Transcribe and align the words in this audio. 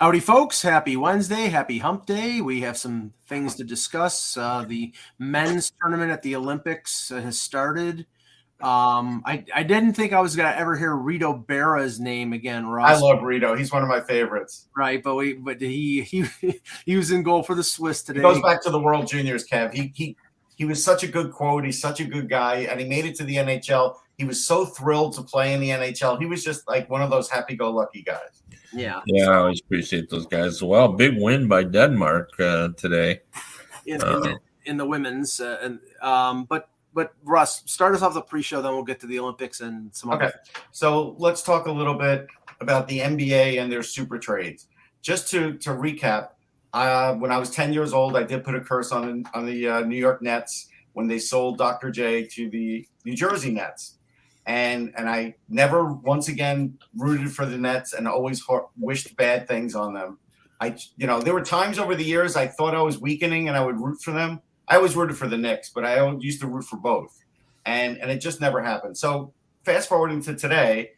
Howdy, 0.00 0.20
folks. 0.20 0.62
Happy 0.62 0.96
Wednesday. 0.96 1.48
Happy 1.48 1.76
hump 1.76 2.06
day. 2.06 2.40
We 2.40 2.62
have 2.62 2.78
some 2.78 3.12
things 3.26 3.54
to 3.56 3.64
discuss. 3.64 4.34
Uh, 4.34 4.64
the 4.66 4.94
men's 5.18 5.74
tournament 5.78 6.10
at 6.10 6.22
the 6.22 6.36
Olympics 6.36 7.10
uh, 7.10 7.20
has 7.20 7.38
started. 7.38 8.06
Um, 8.62 9.22
I, 9.26 9.44
I 9.54 9.62
didn't 9.62 9.92
think 9.92 10.14
I 10.14 10.22
was 10.22 10.36
going 10.36 10.50
to 10.50 10.58
ever 10.58 10.74
hear 10.74 10.92
Reto 10.92 11.46
Berra's 11.46 12.00
name 12.00 12.32
again, 12.32 12.66
Ross. 12.66 12.96
I 12.96 12.98
love 12.98 13.18
Reto. 13.18 13.58
He's 13.58 13.70
one 13.70 13.82
of 13.82 13.90
my 13.90 14.00
favorites. 14.00 14.68
Right, 14.74 15.02
but 15.02 15.16
we 15.16 15.34
but 15.34 15.60
he 15.60 16.00
he 16.00 16.24
he 16.86 16.96
was 16.96 17.10
in 17.10 17.22
goal 17.22 17.42
for 17.42 17.54
the 17.54 17.62
Swiss 17.62 18.02
today. 18.02 18.20
He 18.20 18.22
goes 18.22 18.40
back 18.40 18.62
to 18.62 18.70
the 18.70 18.80
World 18.80 19.06
Juniors, 19.06 19.46
Kev. 19.46 19.74
He 19.74 19.92
he 19.94 20.16
he 20.56 20.64
was 20.64 20.82
such 20.82 21.02
a 21.02 21.08
good 21.08 21.30
quote. 21.30 21.66
He's 21.66 21.78
such 21.78 22.00
a 22.00 22.06
good 22.06 22.30
guy, 22.30 22.60
and 22.70 22.80
he 22.80 22.88
made 22.88 23.04
it 23.04 23.16
to 23.16 23.24
the 23.24 23.36
NHL. 23.36 23.96
He 24.16 24.24
was 24.24 24.46
so 24.46 24.64
thrilled 24.64 25.14
to 25.16 25.22
play 25.22 25.52
in 25.52 25.60
the 25.60 25.68
NHL. 25.68 26.18
He 26.18 26.24
was 26.24 26.42
just 26.42 26.66
like 26.66 26.88
one 26.88 27.02
of 27.02 27.10
those 27.10 27.28
happy-go-lucky 27.28 28.02
guys. 28.02 28.42
Yeah. 28.72 29.00
Yeah, 29.06 29.28
I 29.30 29.34
always 29.36 29.60
appreciate 29.60 30.10
those 30.10 30.26
guys 30.26 30.46
as 30.46 30.62
well. 30.62 30.92
Big 30.92 31.20
win 31.20 31.48
by 31.48 31.64
Denmark 31.64 32.30
uh, 32.38 32.68
today. 32.76 33.20
In, 33.86 33.94
in, 33.94 34.00
the, 34.00 34.38
in 34.66 34.76
the 34.76 34.86
women's, 34.86 35.40
uh, 35.40 35.58
and 35.62 35.80
um, 36.02 36.44
but 36.44 36.68
but 36.92 37.14
Russ, 37.24 37.62
start 37.66 37.94
us 37.94 38.02
off 38.02 38.14
the 38.14 38.20
pre-show, 38.20 38.60
then 38.60 38.72
we'll 38.72 38.82
get 38.84 39.00
to 39.00 39.06
the 39.06 39.18
Olympics 39.18 39.60
and 39.60 39.94
some. 39.94 40.10
Okay, 40.10 40.26
other- 40.26 40.40
so 40.70 41.14
let's 41.18 41.42
talk 41.42 41.66
a 41.66 41.72
little 41.72 41.94
bit 41.94 42.26
about 42.60 42.88
the 42.88 42.98
NBA 42.98 43.60
and 43.60 43.72
their 43.72 43.82
super 43.82 44.18
trades. 44.18 44.66
Just 45.02 45.28
to 45.30 45.54
to 45.58 45.70
recap, 45.70 46.30
uh, 46.72 47.14
when 47.14 47.32
I 47.32 47.38
was 47.38 47.50
10 47.50 47.72
years 47.72 47.92
old, 47.92 48.16
I 48.16 48.22
did 48.22 48.44
put 48.44 48.54
a 48.54 48.60
curse 48.60 48.92
on 48.92 49.24
on 49.34 49.46
the 49.46 49.68
uh, 49.68 49.80
New 49.80 49.96
York 49.96 50.20
Nets 50.20 50.68
when 50.92 51.06
they 51.08 51.18
sold 51.18 51.56
Dr. 51.56 51.90
J 51.90 52.24
to 52.24 52.50
the 52.50 52.86
New 53.04 53.14
Jersey 53.16 53.50
Nets 53.50 53.96
and 54.46 54.92
and 54.96 55.08
I 55.08 55.34
never 55.48 55.92
once 55.92 56.28
again 56.28 56.78
rooted 56.96 57.32
for 57.32 57.46
the 57.46 57.58
Nets 57.58 57.92
and 57.92 58.08
always 58.08 58.42
wished 58.76 59.16
bad 59.16 59.46
things 59.46 59.74
on 59.74 59.94
them. 59.94 60.18
I 60.60 60.76
you 60.96 61.06
know 61.06 61.20
there 61.20 61.34
were 61.34 61.44
times 61.44 61.78
over 61.78 61.94
the 61.94 62.04
years 62.04 62.36
I 62.36 62.46
thought 62.46 62.74
I 62.74 62.82
was 62.82 62.98
weakening 62.98 63.48
and 63.48 63.56
I 63.56 63.64
would 63.64 63.80
root 63.80 64.00
for 64.02 64.12
them. 64.12 64.40
I 64.68 64.76
always 64.76 64.94
rooted 64.94 65.16
for 65.16 65.26
the 65.26 65.38
Knicks, 65.38 65.70
but 65.70 65.84
I 65.84 66.08
used 66.18 66.40
to 66.40 66.46
root 66.46 66.64
for 66.64 66.76
both, 66.76 67.18
and 67.66 67.98
and 67.98 68.10
it 68.10 68.18
just 68.18 68.40
never 68.40 68.62
happened. 68.62 68.96
So 68.96 69.32
fast 69.64 69.88
forwarding 69.88 70.22
to 70.22 70.34
today, 70.34 70.92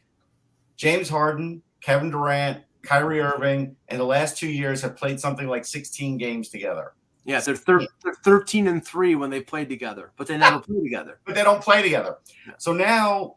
James 0.76 1.08
Harden, 1.08 1.62
Kevin 1.80 2.10
Durant, 2.10 2.62
Kyrie 2.82 3.20
Irving, 3.20 3.76
in 3.88 3.98
the 3.98 4.04
last 4.04 4.36
two 4.36 4.48
years 4.48 4.82
have 4.82 4.96
played 4.96 5.20
something 5.20 5.48
like 5.48 5.64
16 5.64 6.18
games 6.18 6.48
together. 6.48 6.92
Yeah, 7.24 7.40
they're, 7.40 7.56
thir- 7.56 7.86
they're 8.02 8.14
13 8.24 8.66
and 8.66 8.84
3 8.84 9.14
when 9.14 9.30
they 9.30 9.40
played 9.40 9.68
together, 9.68 10.12
but 10.16 10.26
they 10.26 10.36
never 10.36 10.58
play 10.58 10.82
together. 10.82 11.20
But 11.24 11.34
they 11.34 11.44
don't 11.44 11.62
play 11.62 11.82
together. 11.82 12.16
So 12.58 12.72
now 12.72 13.36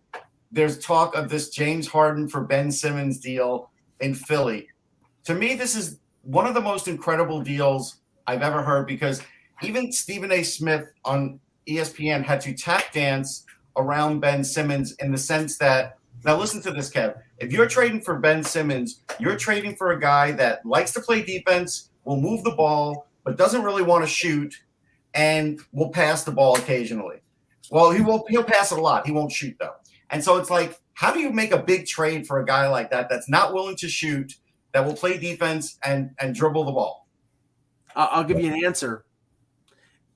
there's 0.52 0.80
talk 0.80 1.16
of 1.16 1.30
this 1.30 1.50
James 1.50 1.88
Harden 1.88 2.28
for 2.28 2.42
Ben 2.42 2.72
Simmons 2.72 3.20
deal 3.20 3.70
in 4.00 4.16
Philly. 4.16 4.68
To 5.26 5.36
me, 5.36 5.56
this 5.56 5.76
is 5.76 6.00
one 6.24 6.48
of 6.48 6.54
the 6.54 6.62
most 6.62 6.88
incredible 6.88 7.42
deals 7.42 7.98
I've 8.26 8.42
ever 8.42 8.64
heard 8.64 8.88
because 8.88 9.22
even 9.62 9.92
Stephen 9.92 10.32
A. 10.32 10.44
Smith 10.44 10.92
on 11.04 11.40
ESPN 11.68 12.24
had 12.24 12.42
to 12.42 12.54
tap 12.54 12.92
dance 12.92 13.46
around 13.78 14.20
Ben 14.20 14.44
Simmons 14.44 14.94
in 15.00 15.12
the 15.12 15.18
sense 15.18 15.58
that 15.58 15.98
now 16.24 16.38
listen 16.38 16.62
to 16.64 16.72
this, 16.72 16.90
Kev. 16.90 17.16
If 17.38 17.52
you're 17.52 17.68
trading 17.68 18.02
for 18.02 18.18
Ben 18.18 18.44
Simmons, 18.44 19.02
you're 19.20 19.36
trading 19.36 19.76
for 19.76 19.92
a 19.92 20.00
guy 20.00 20.32
that 20.32 20.66
likes 20.66 20.92
to 20.94 21.02
play 21.02 21.22
defense, 21.22 21.92
will 22.04 22.20
move 22.20 22.44
the 22.44 22.52
ball, 22.52 23.08
but 23.26 23.38
doesn't 23.38 23.64
really 23.64 23.84
want 23.84 24.06
to 24.06 24.10
shoot 24.10 24.56
and 25.14 25.60
will 25.74 25.90
pass 25.90 26.24
the 26.24 26.32
ball 26.32 26.56
occasionally. 26.56 27.18
Well, 27.72 27.92
he 27.92 28.02
will 28.02 28.26
he'll 28.30 28.44
pass 28.44 28.72
it 28.72 28.78
a 28.78 28.82
lot. 28.82 29.06
He 29.06 29.12
won't 29.12 29.32
shoot 29.32 29.58
though. 29.60 29.74
And 30.12 30.24
so 30.24 30.38
it's 30.38 30.52
like, 30.52 30.80
how 30.94 31.12
do 31.12 31.20
you 31.20 31.32
make 31.32 31.52
a 31.52 31.62
big 31.62 31.88
trade 31.88 32.28
for 32.28 32.40
a 32.40 32.46
guy 32.46 32.68
like 32.70 32.92
that 32.92 33.10
that's 33.10 33.28
not 33.28 33.54
willing 33.54 33.76
to 33.78 33.90
shoot, 33.90 34.36
that 34.72 34.86
will 34.86 34.96
play 34.96 35.18
defense 35.18 35.78
and 35.84 36.12
and 36.20 36.34
dribble 36.36 36.64
the 36.64 36.72
ball? 36.72 37.08
I'll 37.96 38.24
give 38.24 38.40
you 38.40 38.54
an 38.54 38.64
answer. 38.64 39.06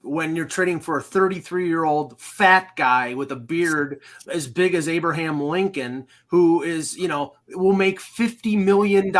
When 0.02 0.36
you're 0.36 0.46
trading 0.46 0.80
for 0.80 0.98
a 0.98 1.04
33 1.04 1.68
year 1.68 1.84
old 1.84 2.20
fat 2.20 2.76
guy 2.76 3.14
with 3.14 3.32
a 3.32 3.36
beard 3.36 4.02
as 4.32 4.48
big 4.48 4.74
as 4.74 4.88
Abraham 4.88 5.42
Lincoln, 5.42 6.08
who 6.28 6.64
is, 6.64 6.98
you 6.98 7.08
know, 7.08 7.34
will 7.50 7.74
make 7.74 8.00
$50 8.00 8.58
million 8.58 9.12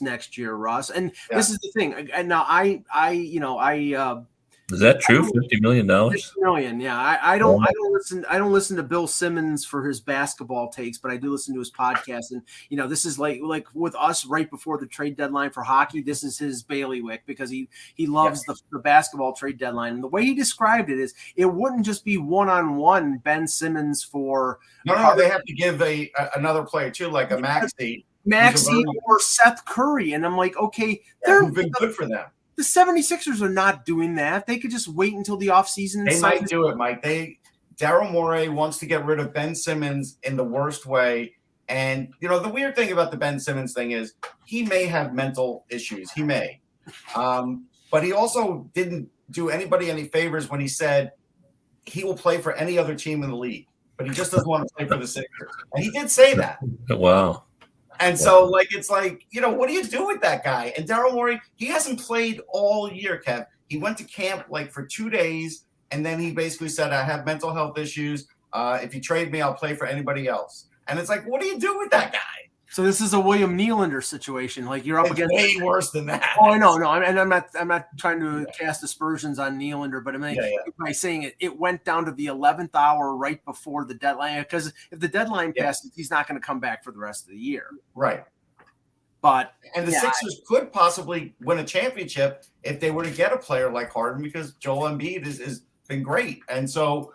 next 0.00 0.36
year, 0.36 0.54
Russ. 0.54 0.90
And 0.90 1.12
yeah. 1.30 1.36
this 1.36 1.50
is 1.50 1.58
the 1.58 1.70
thing. 1.74 2.10
And 2.12 2.28
now 2.28 2.44
I, 2.46 2.82
I, 2.92 3.12
you 3.12 3.40
know, 3.40 3.58
I, 3.58 3.94
uh, 3.94 4.22
is 4.70 4.80
that 4.80 5.00
true? 5.00 5.24
Fifty 5.24 5.60
million 5.60 5.86
dollars. 5.86 6.34
Million, 6.36 6.78
yeah. 6.78 6.98
I, 6.98 7.34
I, 7.34 7.38
don't. 7.38 7.62
I 7.62 7.72
don't 7.72 7.92
listen. 7.94 8.26
I 8.28 8.36
don't 8.36 8.52
listen 8.52 8.76
to 8.76 8.82
Bill 8.82 9.06
Simmons 9.06 9.64
for 9.64 9.82
his 9.82 9.98
basketball 9.98 10.68
takes, 10.68 10.98
but 10.98 11.10
I 11.10 11.16
do 11.16 11.30
listen 11.30 11.54
to 11.54 11.58
his 11.58 11.70
podcast. 11.70 12.32
And 12.32 12.42
you 12.68 12.76
know, 12.76 12.86
this 12.86 13.06
is 13.06 13.18
like 13.18 13.40
like 13.42 13.66
with 13.72 13.94
us 13.96 14.26
right 14.26 14.50
before 14.50 14.76
the 14.76 14.86
trade 14.86 15.16
deadline 15.16 15.50
for 15.52 15.62
hockey. 15.62 16.02
This 16.02 16.22
is 16.22 16.38
his 16.38 16.62
bailiwick 16.62 17.24
because 17.24 17.48
he 17.48 17.70
he 17.94 18.06
loves 18.06 18.42
the, 18.42 18.56
the 18.70 18.78
basketball 18.80 19.32
trade 19.32 19.56
deadline. 19.56 19.94
And 19.94 20.02
the 20.02 20.08
way 20.08 20.22
he 20.22 20.34
described 20.34 20.90
it 20.90 20.98
is, 20.98 21.14
it 21.34 21.46
wouldn't 21.46 21.86
just 21.86 22.04
be 22.04 22.18
one 22.18 22.50
on 22.50 22.76
one 22.76 23.18
Ben 23.24 23.48
Simmons 23.48 24.04
for. 24.04 24.58
No, 24.84 24.94
no, 24.96 25.16
they 25.16 25.30
have 25.30 25.44
to 25.44 25.54
give 25.54 25.80
a, 25.80 26.10
a 26.18 26.28
another 26.36 26.62
player 26.62 26.90
too, 26.90 27.08
like 27.08 27.30
a 27.30 27.38
Maxey. 27.38 28.04
Maxey 28.26 28.84
or 29.06 29.18
Seth 29.18 29.64
Curry, 29.64 30.12
and 30.12 30.26
I'm 30.26 30.36
like, 30.36 30.54
okay, 30.58 31.00
they're 31.24 31.50
been 31.50 31.70
good 31.70 31.94
for 31.94 32.06
them 32.06 32.26
the 32.58 32.64
76ers 32.64 33.40
are 33.40 33.48
not 33.48 33.84
doing 33.84 34.16
that. 34.16 34.44
They 34.44 34.58
could 34.58 34.72
just 34.72 34.88
wait 34.88 35.14
until 35.14 35.36
the 35.36 35.46
offseason. 35.46 36.04
They 36.04 36.20
might 36.20 36.48
do 36.48 36.66
it, 36.66 36.76
Mike. 36.76 37.02
They 37.02 37.38
Daryl 37.76 38.10
Morey 38.10 38.48
wants 38.48 38.78
to 38.78 38.86
get 38.86 39.06
rid 39.06 39.20
of 39.20 39.32
Ben 39.32 39.54
Simmons 39.54 40.18
in 40.24 40.36
the 40.36 40.42
worst 40.42 40.84
way. 40.84 41.34
And 41.68 42.12
you 42.20 42.28
know, 42.28 42.40
the 42.40 42.48
weird 42.48 42.74
thing 42.74 42.90
about 42.90 43.12
the 43.12 43.16
Ben 43.16 43.38
Simmons 43.38 43.72
thing 43.72 43.92
is 43.92 44.14
he 44.44 44.64
may 44.64 44.86
have 44.86 45.14
mental 45.14 45.66
issues. 45.70 46.10
He 46.10 46.24
may. 46.24 46.60
Um, 47.14 47.66
but 47.92 48.02
he 48.02 48.12
also 48.12 48.68
didn't 48.74 49.08
do 49.30 49.50
anybody 49.50 49.88
any 49.88 50.08
favors 50.08 50.50
when 50.50 50.58
he 50.58 50.66
said 50.66 51.12
he 51.86 52.02
will 52.02 52.16
play 52.16 52.38
for 52.38 52.54
any 52.54 52.76
other 52.76 52.96
team 52.96 53.22
in 53.22 53.30
the 53.30 53.36
league, 53.36 53.68
but 53.96 54.06
he 54.06 54.12
just 54.12 54.32
doesn't 54.32 54.48
want 54.48 54.66
to 54.66 54.74
play 54.74 54.86
for 54.86 54.96
the 54.96 55.06
Sixers. 55.06 55.52
And 55.74 55.84
he 55.84 55.90
did 55.90 56.10
say 56.10 56.34
that. 56.34 56.58
Wow. 56.90 57.44
And 58.00 58.18
so, 58.18 58.44
like, 58.44 58.74
it's 58.74 58.90
like, 58.90 59.26
you 59.30 59.40
know, 59.40 59.50
what 59.50 59.68
do 59.68 59.74
you 59.74 59.84
do 59.84 60.06
with 60.06 60.20
that 60.20 60.44
guy? 60.44 60.72
And 60.76 60.86
Daryl 60.86 61.12
Morey, 61.12 61.40
he 61.56 61.66
hasn't 61.66 62.00
played 62.00 62.40
all 62.48 62.92
year, 62.92 63.20
Kev. 63.24 63.46
He 63.68 63.78
went 63.78 63.98
to 63.98 64.04
camp 64.04 64.46
like 64.48 64.70
for 64.70 64.84
two 64.86 65.10
days, 65.10 65.64
and 65.90 66.04
then 66.04 66.18
he 66.20 66.32
basically 66.32 66.68
said, 66.68 66.92
I 66.92 67.02
have 67.02 67.26
mental 67.26 67.52
health 67.52 67.76
issues. 67.78 68.28
Uh, 68.52 68.78
if 68.82 68.94
you 68.94 69.00
trade 69.00 69.32
me, 69.32 69.40
I'll 69.40 69.54
play 69.54 69.74
for 69.74 69.86
anybody 69.86 70.28
else. 70.28 70.66
And 70.86 70.98
it's 70.98 71.08
like, 71.08 71.26
what 71.26 71.40
do 71.40 71.46
you 71.46 71.58
do 71.58 71.76
with 71.78 71.90
that 71.90 72.12
guy? 72.12 72.37
So 72.78 72.84
this 72.84 73.00
is 73.00 73.12
a 73.12 73.18
William 73.18 73.58
Nylander 73.58 74.04
situation. 74.04 74.64
Like 74.64 74.86
you're 74.86 75.00
up 75.00 75.06
it's 75.06 75.14
against 75.14 75.34
way 75.34 75.56
worse 75.60 75.90
than 75.90 76.06
that. 76.06 76.36
Oh, 76.40 76.50
I 76.52 76.58
know, 76.58 76.76
no, 76.76 76.92
and 76.92 77.18
I'm 77.18 77.28
not, 77.28 77.48
I'm 77.58 77.66
not 77.66 77.88
trying 77.98 78.20
to 78.20 78.46
cast 78.56 78.84
aspersions 78.84 79.40
on 79.40 79.58
Nylander, 79.58 80.04
but 80.04 80.14
I 80.14 80.18
mean, 80.18 80.36
yeah, 80.36 80.42
yeah. 80.48 80.58
by 80.78 80.92
saying 80.92 81.24
it, 81.24 81.34
it 81.40 81.58
went 81.58 81.84
down 81.84 82.04
to 82.04 82.12
the 82.12 82.26
11th 82.26 82.76
hour 82.76 83.16
right 83.16 83.44
before 83.44 83.84
the 83.84 83.94
deadline. 83.94 84.40
Because 84.42 84.72
if 84.92 85.00
the 85.00 85.08
deadline 85.08 85.54
yeah. 85.56 85.64
passes, 85.64 85.90
he's 85.96 86.08
not 86.08 86.28
going 86.28 86.40
to 86.40 86.46
come 86.46 86.60
back 86.60 86.84
for 86.84 86.92
the 86.92 87.00
rest 87.00 87.24
of 87.24 87.30
the 87.30 87.36
year. 87.36 87.66
Right. 87.96 88.22
But 89.22 89.54
and 89.74 89.84
the 89.84 89.90
Sixers 89.90 90.40
I, 90.40 90.44
could 90.46 90.72
possibly 90.72 91.34
win 91.40 91.58
a 91.58 91.64
championship 91.64 92.44
if 92.62 92.78
they 92.78 92.92
were 92.92 93.02
to 93.02 93.10
get 93.10 93.32
a 93.32 93.38
player 93.38 93.72
like 93.72 93.90
Harden, 93.90 94.22
because 94.22 94.52
Joel 94.52 94.88
Embiid 94.88 95.26
is 95.26 95.40
has 95.40 95.62
been 95.88 96.04
great, 96.04 96.42
and 96.48 96.70
so 96.70 97.12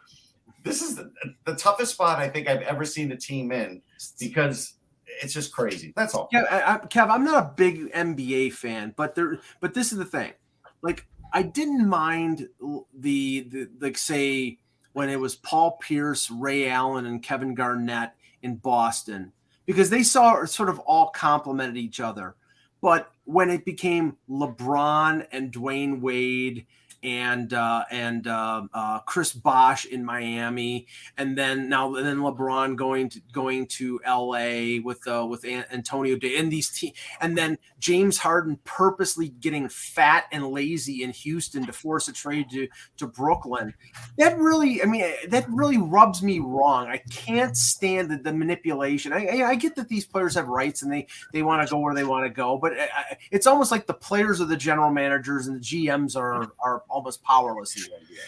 this 0.63 0.81
is 0.81 0.95
the, 0.95 1.09
the 1.45 1.55
toughest 1.55 1.93
spot 1.93 2.19
I 2.19 2.27
think 2.27 2.49
I've 2.49 2.63
ever 2.63 2.83
seen 2.83 3.07
the 3.07 3.15
team 3.15 3.53
in 3.53 3.81
because 4.19 4.73
it's 5.21 5.33
just 5.33 5.53
crazy. 5.53 5.93
That's 5.95 6.15
all. 6.15 6.29
Yeah, 6.31 6.43
I, 6.49 6.75
I, 6.75 6.77
Kev, 6.79 7.09
I'm 7.09 7.23
not 7.23 7.43
a 7.43 7.53
big 7.55 7.91
NBA 7.93 8.53
fan, 8.53 8.93
but 8.95 9.15
there, 9.15 9.39
but 9.59 9.73
this 9.73 9.91
is 9.91 9.97
the 9.97 10.05
thing. 10.05 10.33
Like, 10.81 11.05
I 11.33 11.43
didn't 11.43 11.87
mind 11.87 12.49
the, 12.93 13.41
the 13.41 13.69
like 13.79 13.97
say 13.97 14.59
when 14.93 15.09
it 15.09 15.19
was 15.19 15.35
Paul 15.35 15.77
Pierce, 15.81 16.29
Ray 16.29 16.69
Allen, 16.69 17.05
and 17.05 17.21
Kevin 17.21 17.55
Garnett 17.55 18.13
in 18.41 18.55
Boston 18.55 19.31
because 19.65 19.89
they 19.89 20.03
saw 20.03 20.43
sort 20.45 20.69
of 20.69 20.79
all 20.79 21.09
complemented 21.09 21.77
each 21.77 21.99
other. 21.99 22.35
But 22.81 23.11
when 23.25 23.49
it 23.49 23.65
became 23.65 24.17
LeBron 24.29 25.25
and 25.31 25.51
Dwyane 25.51 26.01
Wade 26.01 26.65
and 27.03 27.53
uh, 27.53 27.83
and 27.91 28.27
uh, 28.27 28.63
uh, 28.73 28.99
Chris 28.99 29.33
Bosh 29.33 29.85
in 29.85 30.03
Miami, 30.03 30.87
and 31.17 31.37
then 31.37 31.67
now 31.67 31.95
and 31.95 32.05
then 32.05 32.17
LeBron 32.17 32.75
going 32.75 33.09
to 33.09 33.21
going 33.31 33.67
to 33.67 33.99
L.A. 34.05 34.79
with 34.79 35.05
uh, 35.07 35.25
with 35.29 35.45
Anthony 35.45 36.15
Davis 36.15 36.39
and 36.39 36.51
these 36.51 36.69
te- 36.69 36.93
and 37.19 37.37
then 37.37 37.57
James 37.79 38.17
Harden 38.17 38.57
purposely 38.63 39.29
getting 39.29 39.67
fat 39.67 40.25
and 40.31 40.47
lazy 40.47 41.03
in 41.03 41.11
Houston 41.11 41.65
to 41.65 41.73
force 41.73 42.07
a 42.07 42.13
trade 42.13 42.49
to 42.51 42.67
to 42.97 43.07
Brooklyn. 43.07 43.73
That 44.17 44.37
really, 44.37 44.81
I 44.81 44.85
mean, 44.85 45.05
that 45.27 45.45
really 45.49 45.77
rubs 45.77 46.23
me 46.23 46.39
wrong. 46.39 46.87
I 46.87 46.97
can't 47.09 47.57
stand 47.57 48.09
the, 48.09 48.17
the 48.17 48.33
manipulation. 48.33 49.11
I, 49.11 49.27
I, 49.27 49.49
I, 49.49 49.55
get 49.55 49.75
that 49.75 49.89
these 49.89 50.05
players 50.05 50.35
have 50.35 50.47
rights 50.47 50.81
and 50.81 50.91
they 50.91 51.07
they 51.33 51.43
want 51.43 51.67
to 51.67 51.71
go 51.71 51.79
where 51.79 51.93
they 51.93 52.05
want 52.05 52.25
to 52.25 52.29
go, 52.29 52.57
but 52.57 52.77
uh, 52.79 52.85
it's 53.31 53.47
almost 53.47 53.71
like 53.71 53.85
the 53.87 53.93
players 53.93 54.39
are 54.39 54.45
the 54.45 54.55
general 54.55 54.89
managers 54.89 55.47
and 55.47 55.57
the 55.57 55.61
GMs 55.61 56.15
are 56.15 56.53
are 56.59 56.83
almost 56.93 57.23
powerless 57.23 57.75
in 57.75 57.83
the 57.83 57.89
NBA. 57.89 58.19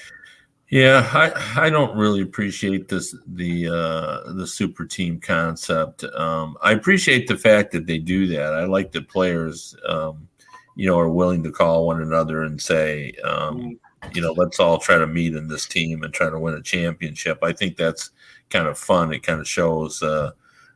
Yeah, 0.70 1.08
I, 1.14 1.68
I 1.68 1.70
don't 1.70 1.96
really 1.96 2.22
appreciate 2.22 2.88
this 2.88 3.16
the 3.28 3.68
uh, 3.68 4.34
the 4.34 4.48
super 4.48 4.86
team 4.86 5.20
concept. 5.20 6.04
Um, 6.04 6.58
I 6.62 6.72
appreciate 6.72 7.28
the 7.28 7.38
fact 7.38 7.72
that 7.74 7.86
they 7.86 8.00
do 8.00 8.26
that. 8.28 8.56
I 8.56 8.66
like 8.66 8.92
that 8.94 9.08
players, 9.08 9.76
um, 9.88 10.28
you 10.76 10.88
know, 10.88 10.98
are 10.98 11.10
willing 11.10 11.44
to 11.44 11.52
call 11.52 11.86
one 11.86 12.02
another 12.02 12.44
and 12.44 12.60
say, 12.60 13.14
um, 13.24 13.80
you 14.14 14.22
know, 14.22 14.34
let's 14.34 14.60
all 14.60 14.80
try 14.80 14.98
to 14.98 15.06
meet 15.06 15.36
in 15.36 15.48
this 15.48 15.68
team 15.68 16.02
and 16.04 16.12
try 16.12 16.32
to 16.32 16.40
win 16.40 16.56
a 16.56 16.62
championship. 16.64 17.38
I 17.44 17.54
think 17.54 17.78
that's 17.78 18.10
kind 18.50 18.68
of 18.68 18.78
fun. 18.78 19.14
It 19.14 19.22
kind 19.22 19.40
of 19.40 19.48
shows, 19.48 20.02
uh, 20.02 20.32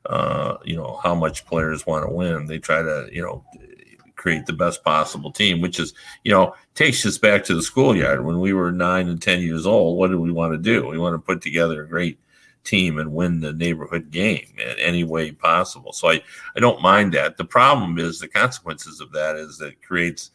uh, 0.06 0.58
you 0.64 0.76
know, 0.76 1.00
how 1.02 1.16
much 1.16 1.48
players 1.48 1.88
want 1.88 2.08
to 2.08 2.14
win. 2.14 2.46
They 2.46 2.60
try 2.60 2.84
to, 2.84 3.10
you 3.12 3.24
know, 3.24 3.44
create 4.20 4.46
the 4.46 4.54
best 4.54 4.84
possible 4.84 5.32
team, 5.32 5.62
which 5.62 5.80
is, 5.80 5.94
you 6.24 6.32
know, 6.32 6.54
takes 6.76 7.06
us 7.06 7.18
back 7.18 7.44
to 7.46 7.56
the 7.56 7.62
schoolyard. 7.62 8.24
When 8.24 8.40
we 8.40 8.54
were 8.54 8.72
nine 8.72 9.08
and 9.08 9.22
10 9.22 9.42
years 9.42 9.66
old, 9.66 9.98
what 9.98 10.10
did 10.10 10.20
we 10.20 10.32
want 10.32 10.54
to 10.54 10.58
do? 10.58 10.88
We 10.88 11.00
want 11.00 11.14
to 11.14 11.20
put 11.20 11.42
together 11.42 11.82
a 11.82 11.88
great 11.88 12.20
team 12.66 13.00
and 13.00 13.14
win 13.14 13.40
the 13.40 13.54
neighborhood 13.54 14.12
game 14.12 14.46
in 14.58 14.78
any 14.78 15.06
way 15.06 15.32
possible. 15.32 15.94
So 15.94 16.10
I, 16.10 16.22
I 16.56 16.60
don't 16.60 16.82
mind 16.82 17.14
that. 17.14 17.38
The 17.38 17.46
problem 17.46 17.98
is 17.98 18.20
the 18.20 18.28
consequences 18.28 19.00
of 19.00 19.12
that 19.14 19.38
is 19.38 19.58
that 19.58 19.70
it 19.70 19.82
creates 19.82 20.32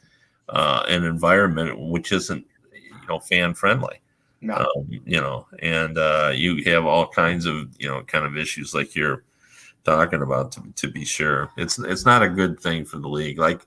uh, 0.49 0.85
an 0.89 1.05
environment 1.05 1.79
which 1.79 2.11
isn't, 2.11 2.45
you 2.73 3.09
know, 3.09 3.21
fan 3.21 3.55
friendly. 3.55 4.01
No. 4.41 4.55
Um, 4.57 4.89
you 4.89 5.21
know, 5.21 5.47
and 5.61 5.97
uh, 5.97 6.33
you 6.35 6.65
have 6.65 6.87
all 6.87 7.09
kinds 7.09 7.47
of, 7.47 7.69
you 7.79 7.89
know, 7.89 8.03
kind 8.03 8.25
of 8.25 8.37
issues 8.37 8.75
like 8.75 8.95
you're 8.95 9.25
talking 9.85 10.23
about 10.23 10.53
to, 10.53 10.63
to 10.77 10.91
be 10.91 11.05
sure. 11.05 11.51
It's 11.57 11.79
it's 11.79 12.05
not 12.05 12.23
a 12.23 12.29
good 12.29 12.61
thing 12.61 12.85
for 12.85 12.99
the 12.99 13.09
league. 13.09 13.39
Like 13.39 13.67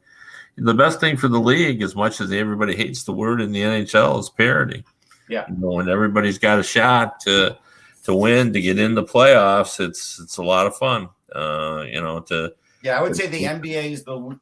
the 0.58 0.74
best 0.74 1.00
thing 1.00 1.18
for 1.18 1.28
the 1.28 1.40
league, 1.40 1.82
as 1.82 1.96
much 1.96 2.20
as 2.20 2.32
everybody 2.32 2.76
hates 2.76 3.04
the 3.04 3.14
word 3.14 3.42
in 3.42 3.52
the 3.52 3.62
NHL, 3.62 4.20
is 4.20 4.30
parity. 4.30 4.84
Yeah, 5.30 5.46
you 5.50 5.58
know, 5.58 5.72
when 5.72 5.90
everybody's 5.90 6.40
got 6.40 6.60
a 6.60 6.64
shot 6.64 7.20
to 7.22 7.58
to 8.04 8.16
win 8.16 8.54
to 8.54 8.62
get 8.62 8.80
in 8.80 8.96
the 8.96 9.04
playoffs, 9.04 9.80
it's 9.80 10.20
it's 10.20 10.38
a 10.38 10.44
lot 10.44 10.68
of 10.68 10.76
fun. 10.76 11.10
Uh, 11.34 11.86
you 11.88 12.02
know, 12.02 12.22
to 12.22 12.54
yeah, 12.82 12.98
I 12.98 13.02
would 13.02 13.16
say 13.16 13.28
the 13.28 13.44
NBA 13.44 13.92
is 13.92 14.04
the 14.04 14.40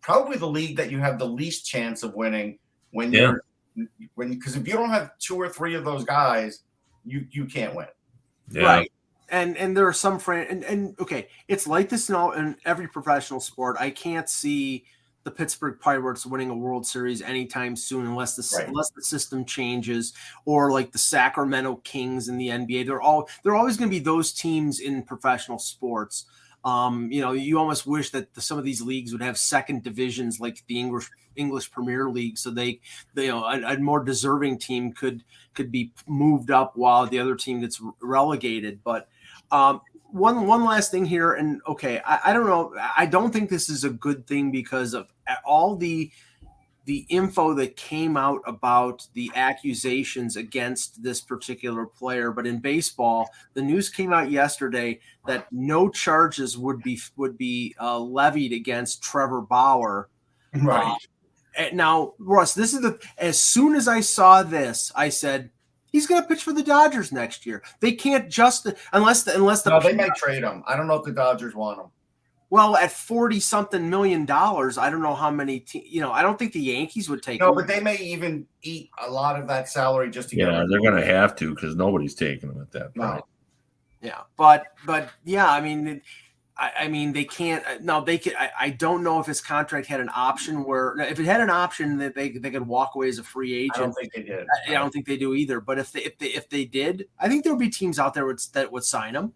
probably 0.00 0.36
the 0.36 0.46
league 0.46 0.76
that 0.76 0.90
you 0.90 0.98
have 0.98 1.18
the 1.18 1.26
least 1.26 1.66
chance 1.66 2.02
of 2.02 2.14
winning 2.14 2.58
when 2.90 3.12
you're 3.12 3.42
when 4.14 4.30
because 4.30 4.56
if 4.56 4.66
you 4.66 4.74
don't 4.74 4.90
have 4.90 5.16
two 5.18 5.36
or 5.36 5.48
three 5.48 5.74
of 5.74 5.84
those 5.84 6.04
guys, 6.04 6.62
you 7.04 7.26
you 7.30 7.46
can't 7.46 7.74
win. 7.74 7.86
Yeah. 8.50 8.62
Right 8.62 8.92
and 9.28 9.56
and 9.56 9.76
there 9.76 9.86
are 9.86 9.92
some 9.92 10.18
friend 10.18 10.46
and, 10.48 10.64
and 10.64 11.00
okay 11.00 11.28
it's 11.48 11.66
like 11.66 11.88
this 11.88 12.08
in 12.08 12.14
all 12.14 12.32
in 12.32 12.56
every 12.64 12.86
professional 12.86 13.40
sport 13.40 13.76
i 13.80 13.90
can't 13.90 14.28
see 14.28 14.84
the 15.26 15.32
Pittsburgh 15.32 15.80
Pirates 15.80 16.24
winning 16.24 16.50
a 16.50 16.54
World 16.54 16.86
Series 16.86 17.20
anytime 17.20 17.74
soon 17.74 18.06
unless 18.06 18.36
the 18.36 18.56
right. 18.56 18.68
unless 18.68 18.90
the 18.90 19.02
system 19.02 19.44
changes 19.44 20.12
or 20.44 20.70
like 20.70 20.92
the 20.92 20.98
Sacramento 20.98 21.80
Kings 21.82 22.28
in 22.28 22.38
the 22.38 22.46
NBA. 22.46 22.86
They're 22.86 23.02
all 23.02 23.28
they're 23.42 23.56
always 23.56 23.76
going 23.76 23.90
to 23.90 23.94
be 23.94 23.98
those 23.98 24.32
teams 24.32 24.78
in 24.78 25.02
professional 25.02 25.58
sports. 25.58 26.26
Um, 26.64 27.10
you 27.10 27.20
know, 27.20 27.32
you 27.32 27.58
almost 27.58 27.88
wish 27.88 28.10
that 28.10 28.34
the, 28.34 28.40
some 28.40 28.56
of 28.56 28.64
these 28.64 28.80
leagues 28.80 29.10
would 29.10 29.20
have 29.20 29.36
second 29.36 29.82
divisions 29.82 30.38
like 30.38 30.62
the 30.68 30.78
English 30.78 31.10
English 31.34 31.72
Premier 31.72 32.08
League, 32.08 32.38
so 32.38 32.50
they, 32.50 32.80
they 33.14 33.24
you 33.24 33.32
know, 33.32 33.44
a, 33.44 33.74
a 33.74 33.78
more 33.78 34.04
deserving 34.04 34.60
team 34.60 34.92
could 34.92 35.24
could 35.54 35.72
be 35.72 35.92
moved 36.06 36.52
up 36.52 36.76
while 36.76 37.04
the 37.04 37.18
other 37.18 37.34
team 37.34 37.60
gets 37.60 37.82
relegated. 38.00 38.78
But 38.84 39.08
um, 39.50 39.80
one 40.04 40.46
one 40.46 40.64
last 40.64 40.92
thing 40.92 41.04
here, 41.04 41.32
and 41.32 41.60
okay, 41.66 42.00
I, 42.06 42.20
I 42.26 42.32
don't 42.32 42.46
know. 42.46 42.72
I 42.96 43.06
don't 43.06 43.32
think 43.32 43.50
this 43.50 43.68
is 43.68 43.82
a 43.82 43.90
good 43.90 44.28
thing 44.28 44.52
because 44.52 44.94
of 44.94 45.08
all 45.44 45.76
the 45.76 46.10
the 46.84 47.04
info 47.08 47.52
that 47.52 47.74
came 47.76 48.16
out 48.16 48.40
about 48.46 49.06
the 49.14 49.28
accusations 49.34 50.36
against 50.36 51.02
this 51.02 51.20
particular 51.20 51.84
player 51.84 52.30
but 52.30 52.46
in 52.46 52.58
baseball 52.58 53.28
the 53.54 53.62
news 53.62 53.88
came 53.88 54.12
out 54.12 54.30
yesterday 54.30 54.98
that 55.26 55.46
no 55.52 55.88
charges 55.88 56.56
would 56.56 56.80
be 56.82 57.00
would 57.16 57.36
be 57.36 57.74
uh, 57.80 57.98
levied 57.98 58.52
against 58.52 59.02
trevor 59.02 59.40
bauer 59.40 60.08
right 60.62 60.96
uh, 61.58 61.64
now 61.72 62.14
russ 62.18 62.54
this 62.54 62.72
is 62.72 62.80
the 62.80 62.98
as 63.18 63.38
soon 63.38 63.74
as 63.74 63.88
i 63.88 64.00
saw 64.00 64.42
this 64.42 64.92
i 64.94 65.08
said 65.08 65.50
He's 65.96 66.06
going 66.06 66.20
to 66.20 66.28
pitch 66.28 66.42
for 66.42 66.52
the 66.52 66.62
Dodgers 66.62 67.10
next 67.10 67.46
year. 67.46 67.62
They 67.80 67.92
can't 67.92 68.28
just 68.28 68.66
unless 68.92 69.22
the 69.22 69.34
unless 69.34 69.62
the 69.62 69.70
no, 69.70 69.80
they 69.80 69.94
may 69.94 70.10
trade 70.14 70.42
him. 70.42 70.62
I 70.66 70.76
don't 70.76 70.86
know 70.86 70.96
if 70.96 71.04
the 71.04 71.12
Dodgers 71.12 71.54
want 71.54 71.80
him. 71.80 71.86
Well, 72.48 72.76
at 72.76 72.92
forty 72.92 73.40
something 73.40 73.90
million 73.90 74.24
dollars, 74.24 74.78
I 74.78 74.88
don't 74.88 75.02
know 75.02 75.14
how 75.14 75.30
many. 75.30 75.60
Te- 75.60 75.86
you 75.88 76.00
know, 76.00 76.12
I 76.12 76.22
don't 76.22 76.38
think 76.38 76.52
the 76.52 76.60
Yankees 76.60 77.08
would 77.08 77.22
take. 77.22 77.40
No, 77.40 77.48
him. 77.48 77.56
but 77.56 77.66
they 77.66 77.80
may 77.80 77.96
even 77.96 78.46
eat 78.62 78.90
a 79.04 79.10
lot 79.10 79.40
of 79.40 79.48
that 79.48 79.68
salary 79.68 80.10
just 80.10 80.28
to. 80.30 80.36
Yeah, 80.36 80.64
they're 80.68 80.80
going 80.80 80.94
to 80.94 81.04
have 81.04 81.34
to 81.36 81.54
because 81.54 81.74
nobody's 81.74 82.14
taking 82.14 82.48
them 82.48 82.60
at 82.60 82.70
that 82.72 82.94
point. 82.94 83.16
No. 83.16 83.26
Yeah, 84.00 84.20
but 84.36 84.66
but 84.84 85.10
yeah, 85.24 85.50
I 85.50 85.60
mean, 85.60 86.00
I, 86.56 86.72
I, 86.80 86.88
mean, 86.88 87.12
they 87.12 87.24
can't. 87.24 87.66
Uh, 87.66 87.78
no, 87.80 88.02
they 88.02 88.18
could. 88.18 88.34
I, 88.36 88.50
I, 88.58 88.70
don't 88.70 89.02
know 89.02 89.18
if 89.18 89.26
his 89.26 89.40
contract 89.40 89.86
had 89.86 90.00
an 90.00 90.10
option 90.14 90.64
where, 90.64 90.98
if 91.00 91.18
it 91.18 91.24
had 91.24 91.40
an 91.40 91.50
option 91.50 91.98
that 91.98 92.14
they 92.14 92.30
they 92.30 92.50
could 92.50 92.66
walk 92.66 92.94
away 92.94 93.08
as 93.08 93.18
a 93.18 93.24
free 93.24 93.54
agent. 93.54 93.76
I 93.76 93.80
don't 93.80 93.92
think 93.92 94.12
they 94.14 94.22
did. 94.22 94.46
I, 94.68 94.70
I 94.70 94.74
don't 94.74 94.92
think 94.92 95.06
they 95.06 95.16
do 95.16 95.34
either. 95.34 95.60
But 95.60 95.78
if 95.78 95.92
they 95.92 96.04
if 96.04 96.18
they 96.18 96.28
if 96.28 96.48
they 96.48 96.64
did, 96.64 97.08
I 97.18 97.28
think 97.28 97.44
there 97.44 97.52
would 97.52 97.60
be 97.60 97.68
teams 97.68 97.98
out 97.98 98.14
there 98.14 98.26
would, 98.26 98.38
that 98.52 98.70
would 98.70 98.84
sign 98.84 99.14
him. 99.14 99.32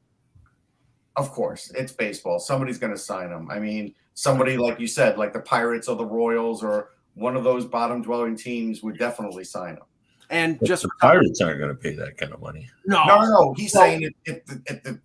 Of 1.16 1.30
course, 1.32 1.70
it's 1.74 1.92
baseball. 1.92 2.38
Somebody's 2.38 2.78
going 2.78 2.92
to 2.92 2.98
sign 2.98 3.30
him. 3.30 3.50
I 3.50 3.58
mean, 3.58 3.94
somebody 4.14 4.56
like 4.56 4.78
you 4.78 4.86
said, 4.86 5.18
like 5.18 5.32
the 5.32 5.40
Pirates 5.40 5.88
or 5.88 5.96
the 5.96 6.04
Royals 6.04 6.62
or 6.62 6.90
one 7.14 7.36
of 7.36 7.44
those 7.44 7.64
bottom 7.64 8.02
dwelling 8.02 8.36
teams 8.36 8.82
would 8.82 8.98
definitely 8.98 9.44
sign 9.44 9.74
him. 9.74 9.82
And 10.30 10.58
but 10.58 10.68
just 10.68 10.82
the 10.82 10.90
Pirates 11.00 11.40
aren't 11.40 11.58
going 11.58 11.70
to 11.70 11.74
pay 11.74 11.94
that 11.96 12.16
kind 12.16 12.32
of 12.32 12.40
money. 12.40 12.68
No, 12.86 13.04
no, 13.04 13.22
no. 13.22 13.54
He's 13.56 13.74
well, 13.74 13.84
saying 13.84 14.02
if, 14.02 14.12
if 14.24 14.46
the, 14.46 14.62
if 14.66 14.82
the 14.84 15.00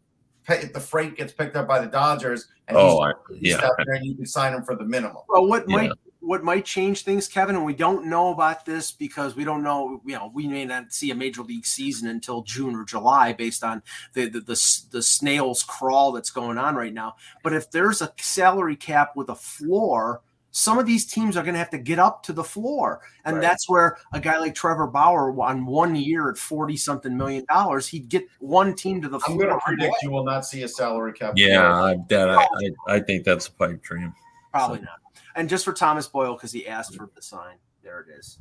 if 0.48 0.74
the 0.74 0.80
freight 0.80 1.18
gets 1.18 1.34
picked 1.34 1.56
up 1.56 1.68
by 1.68 1.80
the 1.80 1.88
Dodgers 1.88 2.50
and 2.68 2.78
oh, 2.78 3.00
I, 3.02 3.14
yeah, 3.40 3.68
there 3.86 3.96
and 3.96 4.06
you 4.06 4.16
can 4.16 4.28
sign 4.28 4.54
him 4.54 4.64
for 4.64 4.76
the 4.76 4.86
minimum. 4.86 5.24
Well, 5.28 5.48
what 5.48 5.66
yeah. 5.68 5.76
might 5.76 5.92
what 6.26 6.44
might 6.44 6.66
change 6.66 7.04
things, 7.04 7.28
Kevin, 7.28 7.56
and 7.56 7.66
we 7.66 7.74
don't 7.74 8.08
know 8.08 8.32
about 8.32 8.66
this 8.66 8.92
because 8.92 9.36
we 9.36 9.44
don't 9.44 9.64
know. 9.64 10.02
You 10.06 10.16
know, 10.16 10.32
we 10.34 10.48
may 10.48 10.66
not 10.66 10.92
see 10.92 11.12
a 11.12 11.16
major 11.16 11.44
league 11.44 11.66
season 11.66 12.08
until 12.08 12.42
June 12.42 12.76
or 12.76 12.84
July, 12.84 13.34
based 13.34 13.64
on 13.64 13.82
the 14.14 14.28
the, 14.28 14.40
the, 14.40 14.84
the 14.92 15.02
snail's 15.02 15.64
crawl 15.64 16.12
that's 16.12 16.32
going 16.32 16.58
on 16.58 16.76
right 16.76 16.94
now. 16.94 17.16
But 17.44 17.54
if 17.54 17.72
there's 17.72 18.02
a 18.02 18.12
salary 18.18 18.76
cap 18.76 19.16
with 19.16 19.30
a 19.30 19.36
floor 19.36 20.22
some 20.58 20.80
of 20.80 20.86
these 20.86 21.06
teams 21.06 21.36
are 21.36 21.44
going 21.44 21.54
to 21.54 21.60
have 21.60 21.70
to 21.70 21.78
get 21.78 22.00
up 22.00 22.24
to 22.24 22.32
the 22.32 22.44
floor. 22.44 23.02
And 23.26 23.36
right. 23.36 23.42
that's 23.42 23.68
where 23.68 23.98
a 24.14 24.22
guy 24.22 24.38
like 24.40 24.56
Trevor 24.56 24.88
Bauer 24.88 25.38
on 25.42 25.66
one 25.66 25.96
year 25.98 26.30
at 26.30 26.38
40 26.38 26.78
something 26.78 27.16
million 27.16 27.44
dollars, 27.50 27.90
he'd 27.90 28.08
get 28.08 28.26
one 28.40 28.74
team 28.74 29.02
to 29.02 29.10
the 29.10 29.18
I'm 29.18 29.22
floor. 29.22 29.42
I'm 29.42 29.48
going 29.50 29.60
to 29.60 29.66
predict 29.66 29.96
you 30.02 30.12
will 30.12 30.24
not 30.24 30.46
see 30.46 30.64
a 30.64 30.68
salary 30.70 31.12
cap. 31.12 31.34
Yeah, 31.36 31.74
I, 31.74 31.98
that, 32.08 32.30
I, 32.30 32.44
I, 32.44 32.70
I, 32.88 33.00
think 33.02 33.26
that's 33.26 33.50
a 33.50 33.52
pipe 33.52 33.84
dream. 33.84 34.14
Probably 34.52 34.78
so. 34.78 34.86
not. 34.86 35.05
And 35.36 35.50
just 35.50 35.66
for 35.66 35.74
Thomas 35.74 36.08
Boyle, 36.08 36.34
because 36.36 36.52
he 36.52 36.68
asked 36.68 36.96
for 36.96 37.10
the 37.14 37.22
sign. 37.22 37.58
There 37.84 38.00
it 38.02 38.18
is. 38.18 38.40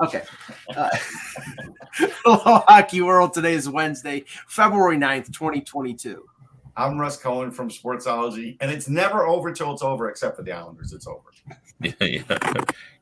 Okay. 0.00 0.22
Uh, 0.74 0.90
Hello, 1.94 2.62
Hockey 2.66 3.02
World. 3.02 3.34
Today 3.34 3.54
is 3.54 3.68
Wednesday, 3.68 4.24
February 4.48 4.96
9th, 4.96 5.26
2022. 5.26 6.24
I'm 6.76 6.98
Russ 6.98 7.16
Cohen 7.16 7.50
from 7.50 7.70
Sportsology, 7.70 8.56
and 8.60 8.70
it's 8.70 8.88
never 8.88 9.26
over 9.26 9.52
till 9.52 9.72
it's 9.72 9.82
over, 9.82 10.10
except 10.10 10.36
for 10.36 10.42
the 10.42 10.52
Islanders. 10.52 10.92
It's 10.92 11.06
over. 11.06 11.20
Yeah, 11.78 11.92
yeah. 12.00 12.54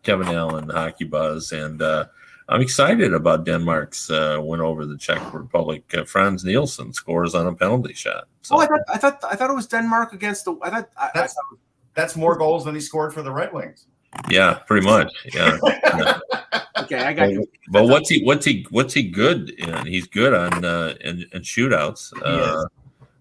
Kevin 0.02 0.26
Allen, 0.26 0.68
Hockey 0.68 1.04
Buzz, 1.04 1.52
and 1.52 1.80
uh, 1.80 2.06
I'm 2.48 2.60
excited 2.60 3.14
about 3.14 3.44
Denmark's 3.44 4.10
uh, 4.10 4.40
win 4.42 4.60
over 4.60 4.84
the 4.84 4.98
Czech 4.98 5.32
Republic. 5.32 5.84
Uh, 5.96 6.02
Frans 6.02 6.44
Nielsen 6.44 6.92
scores 6.92 7.36
on 7.36 7.46
a 7.46 7.54
penalty 7.54 7.94
shot. 7.94 8.24
So. 8.42 8.56
Oh, 8.56 8.58
I 8.58 8.66
thought, 8.66 8.80
I 8.92 8.98
thought 8.98 9.24
I 9.30 9.36
thought 9.36 9.50
it 9.50 9.54
was 9.54 9.68
Denmark 9.68 10.12
against 10.12 10.44
the. 10.44 10.56
I 10.60 10.70
thought 10.70 10.90
I, 10.96 11.10
that's, 11.14 11.34
I 11.34 11.36
thought, 11.36 11.58
that's 11.94 12.16
more 12.16 12.36
goals 12.36 12.64
than 12.64 12.74
he 12.74 12.80
scored 12.80 13.14
for 13.14 13.22
the 13.22 13.32
Red 13.32 13.52
Wings. 13.52 13.86
Yeah, 14.28 14.54
pretty 14.66 14.86
much. 14.86 15.12
Yeah. 15.32 15.58
yeah. 15.62 16.18
okay, 16.78 16.98
I 16.98 17.12
got 17.12 17.30
you. 17.30 17.46
But 17.68 17.84
what's 17.84 18.08
he? 18.08 18.22
What's 18.22 18.44
he? 18.44 18.66
What's 18.70 18.94
he 18.94 19.02
good 19.02 19.50
in? 19.50 19.86
He's 19.86 20.06
good 20.06 20.34
on 20.34 20.64
uh, 20.64 20.94
in, 21.00 21.24
in 21.32 21.42
shootouts. 21.42 22.12
Uh, 22.22 22.66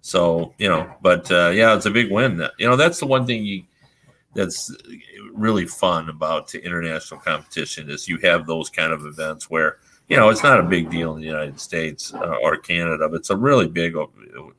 so 0.02 0.54
you 0.58 0.70
know, 0.70 0.94
but 1.02 1.32
uh, 1.32 1.50
yeah, 1.50 1.76
it's 1.76 1.86
a 1.86 1.92
big 1.92 2.12
win. 2.12 2.46
You 2.58 2.68
know, 2.68 2.76
that's 2.76 3.00
the 3.00 3.08
one 3.08 3.26
thing 3.26 3.44
you 3.44 3.64
that's 4.36 4.76
really 5.32 5.66
fun 5.66 6.10
about 6.10 6.54
international 6.56 7.20
competition 7.20 7.90
is 7.90 8.08
you 8.08 8.18
have 8.18 8.48
those 8.48 8.70
kind 8.70 8.92
of 8.92 9.06
events 9.06 9.50
where 9.50 9.78
you 10.10 10.18
know 10.18 10.30
it's 10.30 10.44
not 10.44 10.60
a 10.60 10.64
big 10.64 10.90
deal 10.90 11.14
in 11.14 11.22
the 11.22 11.28
United 11.28 11.60
States 11.60 12.14
uh, 12.14 12.36
or 12.42 12.58
Canada, 12.58 13.08
but 13.10 13.18
it's 13.18 13.30
a 13.30 13.38
really 13.38 13.68
big 13.68 13.96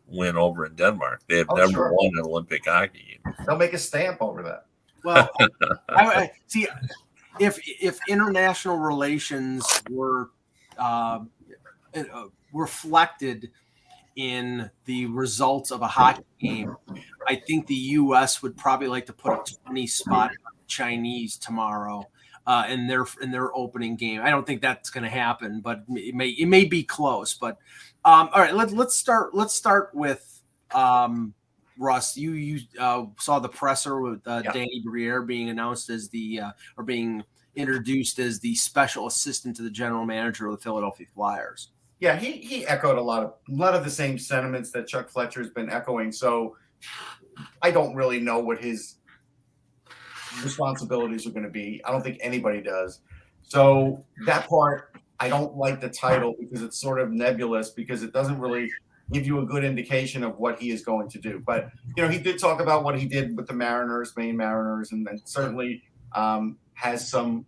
win 0.08 0.36
over 0.36 0.66
in 0.66 0.74
Denmark. 0.74 1.22
They 1.28 1.38
have 1.38 1.48
oh, 1.50 1.56
never 1.56 1.72
sure. 1.72 1.92
won 1.92 2.12
an 2.16 2.24
Olympic 2.24 2.66
hockey 2.66 3.04
game. 3.08 3.13
They'll 3.46 3.56
make 3.56 3.72
a 3.72 3.78
stamp 3.78 4.18
over 4.20 4.42
that. 4.42 4.66
Well, 5.04 5.28
I, 5.88 6.04
I, 6.04 6.30
see 6.46 6.66
if 7.38 7.58
if 7.80 7.98
international 8.08 8.78
relations 8.78 9.66
were 9.90 10.30
uh, 10.78 11.20
uh 11.94 12.24
reflected 12.52 13.50
in 14.16 14.70
the 14.84 15.06
results 15.06 15.70
of 15.70 15.82
a 15.82 15.88
hockey 15.88 16.22
game, 16.40 16.76
I 17.26 17.34
think 17.34 17.66
the 17.66 17.74
U.S. 17.74 18.42
would 18.42 18.56
probably 18.56 18.86
like 18.86 19.06
to 19.06 19.12
put 19.12 19.32
a 19.32 19.56
20 19.66 19.86
spot 19.88 20.30
on 20.30 20.52
the 20.56 20.66
Chinese 20.66 21.36
tomorrow. 21.36 22.08
uh, 22.46 22.66
in 22.68 22.86
their 22.86 23.06
in 23.22 23.30
their 23.30 23.54
opening 23.56 23.96
game. 23.96 24.20
I 24.22 24.30
don't 24.30 24.46
think 24.46 24.60
that's 24.60 24.90
going 24.90 25.04
to 25.04 25.10
happen, 25.10 25.60
but 25.60 25.84
it 25.88 26.14
may 26.14 26.28
it 26.28 26.46
may 26.46 26.64
be 26.64 26.82
close. 26.82 27.34
But 27.34 27.58
um, 28.04 28.28
all 28.32 28.40
right, 28.40 28.54
let's 28.54 28.72
let's 28.72 28.94
start 28.94 29.34
let's 29.34 29.54
start 29.54 29.90
with 29.94 30.42
um, 30.72 31.34
Russ. 31.78 32.16
You 32.16 32.32
you 32.32 32.60
uh, 32.78 33.06
saw 33.18 33.38
the 33.38 33.48
presser 33.48 34.00
with 34.00 34.26
uh, 34.26 34.42
yeah. 34.44 34.52
Danny 34.52 34.82
Briere 34.84 35.22
being 35.22 35.50
announced 35.50 35.90
as 35.90 36.08
the 36.08 36.40
uh, 36.40 36.50
or 36.76 36.84
being 36.84 37.22
introduced 37.56 38.18
as 38.18 38.40
the 38.40 38.54
special 38.54 39.06
assistant 39.06 39.56
to 39.56 39.62
the 39.62 39.70
general 39.70 40.04
manager 40.04 40.46
of 40.46 40.56
the 40.56 40.62
Philadelphia 40.62 41.06
Flyers. 41.14 41.70
Yeah, 42.00 42.16
he 42.16 42.32
he 42.32 42.66
echoed 42.66 42.98
a 42.98 43.02
lot 43.02 43.22
of 43.22 43.34
a 43.48 43.54
lot 43.54 43.74
of 43.74 43.84
the 43.84 43.90
same 43.90 44.18
sentiments 44.18 44.70
that 44.72 44.86
Chuck 44.86 45.08
Fletcher's 45.08 45.50
been 45.50 45.70
echoing. 45.70 46.12
So 46.12 46.56
I 47.62 47.70
don't 47.70 47.94
really 47.94 48.20
know 48.20 48.38
what 48.40 48.58
his 48.58 48.96
responsibilities 50.42 51.26
are 51.26 51.30
going 51.30 51.44
to 51.44 51.50
be. 51.50 51.80
I 51.84 51.92
don't 51.92 52.02
think 52.02 52.18
anybody 52.20 52.60
does. 52.60 53.00
So 53.42 54.04
that 54.26 54.48
part, 54.48 54.96
I 55.20 55.28
don't 55.28 55.56
like 55.56 55.80
the 55.80 55.88
title 55.88 56.34
because 56.38 56.62
it's 56.62 56.80
sort 56.80 56.98
of 56.98 57.12
nebulous 57.12 57.70
because 57.70 58.02
it 58.02 58.12
doesn't 58.12 58.40
really 58.40 58.70
give 59.12 59.26
you 59.26 59.40
a 59.40 59.46
good 59.46 59.64
indication 59.64 60.24
of 60.24 60.38
what 60.38 60.58
he 60.58 60.70
is 60.70 60.84
going 60.84 61.08
to 61.10 61.18
do. 61.18 61.42
But 61.44 61.70
you 61.96 62.02
know, 62.02 62.08
he 62.08 62.18
did 62.18 62.38
talk 62.38 62.60
about 62.60 62.84
what 62.84 62.98
he 62.98 63.06
did 63.06 63.36
with 63.36 63.46
the 63.46 63.54
Mariners, 63.54 64.14
Maine 64.16 64.36
Mariners, 64.36 64.92
and, 64.92 65.06
then 65.06 65.20
certainly 65.24 65.82
um, 66.14 66.58
has 66.74 67.08
some 67.08 67.46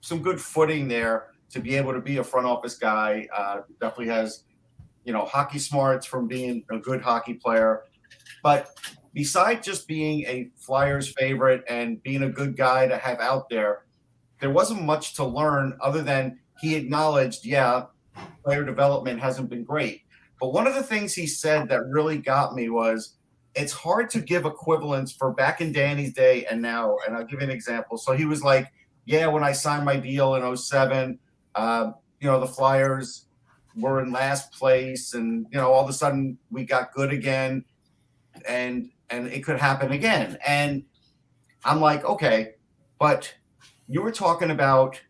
some 0.00 0.22
good 0.22 0.40
footing 0.40 0.88
there 0.88 1.28
to 1.50 1.60
be 1.60 1.76
able 1.76 1.92
to 1.92 2.00
be 2.00 2.18
a 2.18 2.24
front 2.24 2.46
office 2.46 2.76
guy. 2.76 3.26
Uh, 3.34 3.60
definitely 3.80 4.08
has 4.08 4.44
you 5.04 5.12
know 5.12 5.24
hockey 5.24 5.58
smarts 5.58 6.06
from 6.06 6.26
being 6.26 6.64
a 6.70 6.78
good 6.78 7.02
hockey 7.02 7.34
player. 7.34 7.84
But 8.42 8.68
besides 9.12 9.66
just 9.66 9.86
being 9.86 10.22
a 10.22 10.50
Flyers 10.56 11.12
favorite 11.16 11.64
and 11.68 12.02
being 12.02 12.22
a 12.22 12.28
good 12.28 12.56
guy 12.56 12.86
to 12.86 12.96
have 12.96 13.20
out 13.20 13.48
there, 13.48 13.84
there 14.40 14.50
wasn't 14.50 14.82
much 14.82 15.14
to 15.14 15.24
learn 15.24 15.76
other 15.80 16.02
than 16.02 16.38
he 16.60 16.74
acknowledged, 16.74 17.44
yeah, 17.44 17.84
player 18.44 18.64
development 18.64 19.20
hasn't 19.20 19.48
been 19.48 19.64
great. 19.64 20.02
But 20.44 20.52
one 20.52 20.66
of 20.66 20.74
the 20.74 20.82
things 20.82 21.14
he 21.14 21.26
said 21.26 21.70
that 21.70 21.86
really 21.86 22.18
got 22.18 22.54
me 22.54 22.68
was 22.68 23.14
it's 23.54 23.72
hard 23.72 24.10
to 24.10 24.20
give 24.20 24.44
equivalents 24.44 25.10
for 25.10 25.32
back 25.32 25.62
in 25.62 25.72
Danny's 25.72 26.12
day 26.12 26.44
and 26.44 26.60
now. 26.60 26.98
And 27.06 27.16
I'll 27.16 27.24
give 27.24 27.40
you 27.40 27.46
an 27.46 27.50
example. 27.50 27.96
So 27.96 28.12
he 28.12 28.26
was 28.26 28.42
like, 28.42 28.70
yeah, 29.06 29.26
when 29.26 29.42
I 29.42 29.52
signed 29.52 29.86
my 29.86 29.96
deal 29.96 30.34
in 30.34 30.54
07, 30.54 31.18
uh, 31.54 31.92
you 32.20 32.28
know, 32.28 32.38
the 32.40 32.46
Flyers 32.46 33.24
were 33.74 34.02
in 34.02 34.12
last 34.12 34.52
place 34.52 35.14
and, 35.14 35.46
you 35.50 35.56
know, 35.56 35.72
all 35.72 35.82
of 35.82 35.88
a 35.88 35.94
sudden 35.94 36.36
we 36.50 36.66
got 36.66 36.92
good 36.92 37.10
again 37.10 37.64
and 38.46 38.90
and 39.08 39.28
it 39.28 39.44
could 39.44 39.58
happen 39.58 39.92
again. 39.92 40.36
And 40.46 40.84
I'm 41.64 41.80
like, 41.80 42.04
okay, 42.04 42.56
but 42.98 43.32
you 43.88 44.02
were 44.02 44.12
talking 44.12 44.50
about 44.50 45.00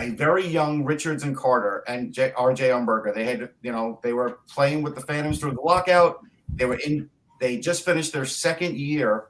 a 0.00 0.10
very 0.10 0.46
young 0.46 0.84
Richards 0.84 1.22
and 1.22 1.36
Carter 1.36 1.84
and 1.86 2.12
J- 2.12 2.32
RJ 2.36 2.70
Umberger. 2.70 3.14
They 3.14 3.24
had, 3.24 3.50
you 3.62 3.70
know, 3.70 4.00
they 4.02 4.12
were 4.12 4.40
playing 4.48 4.82
with 4.82 4.94
the 4.94 5.00
Phantoms 5.00 5.38
through 5.38 5.52
the 5.52 5.60
lockout. 5.60 6.20
They 6.48 6.64
were 6.64 6.78
in. 6.78 7.08
They 7.40 7.58
just 7.58 7.84
finished 7.84 8.12
their 8.12 8.24
second 8.24 8.76
year 8.76 9.26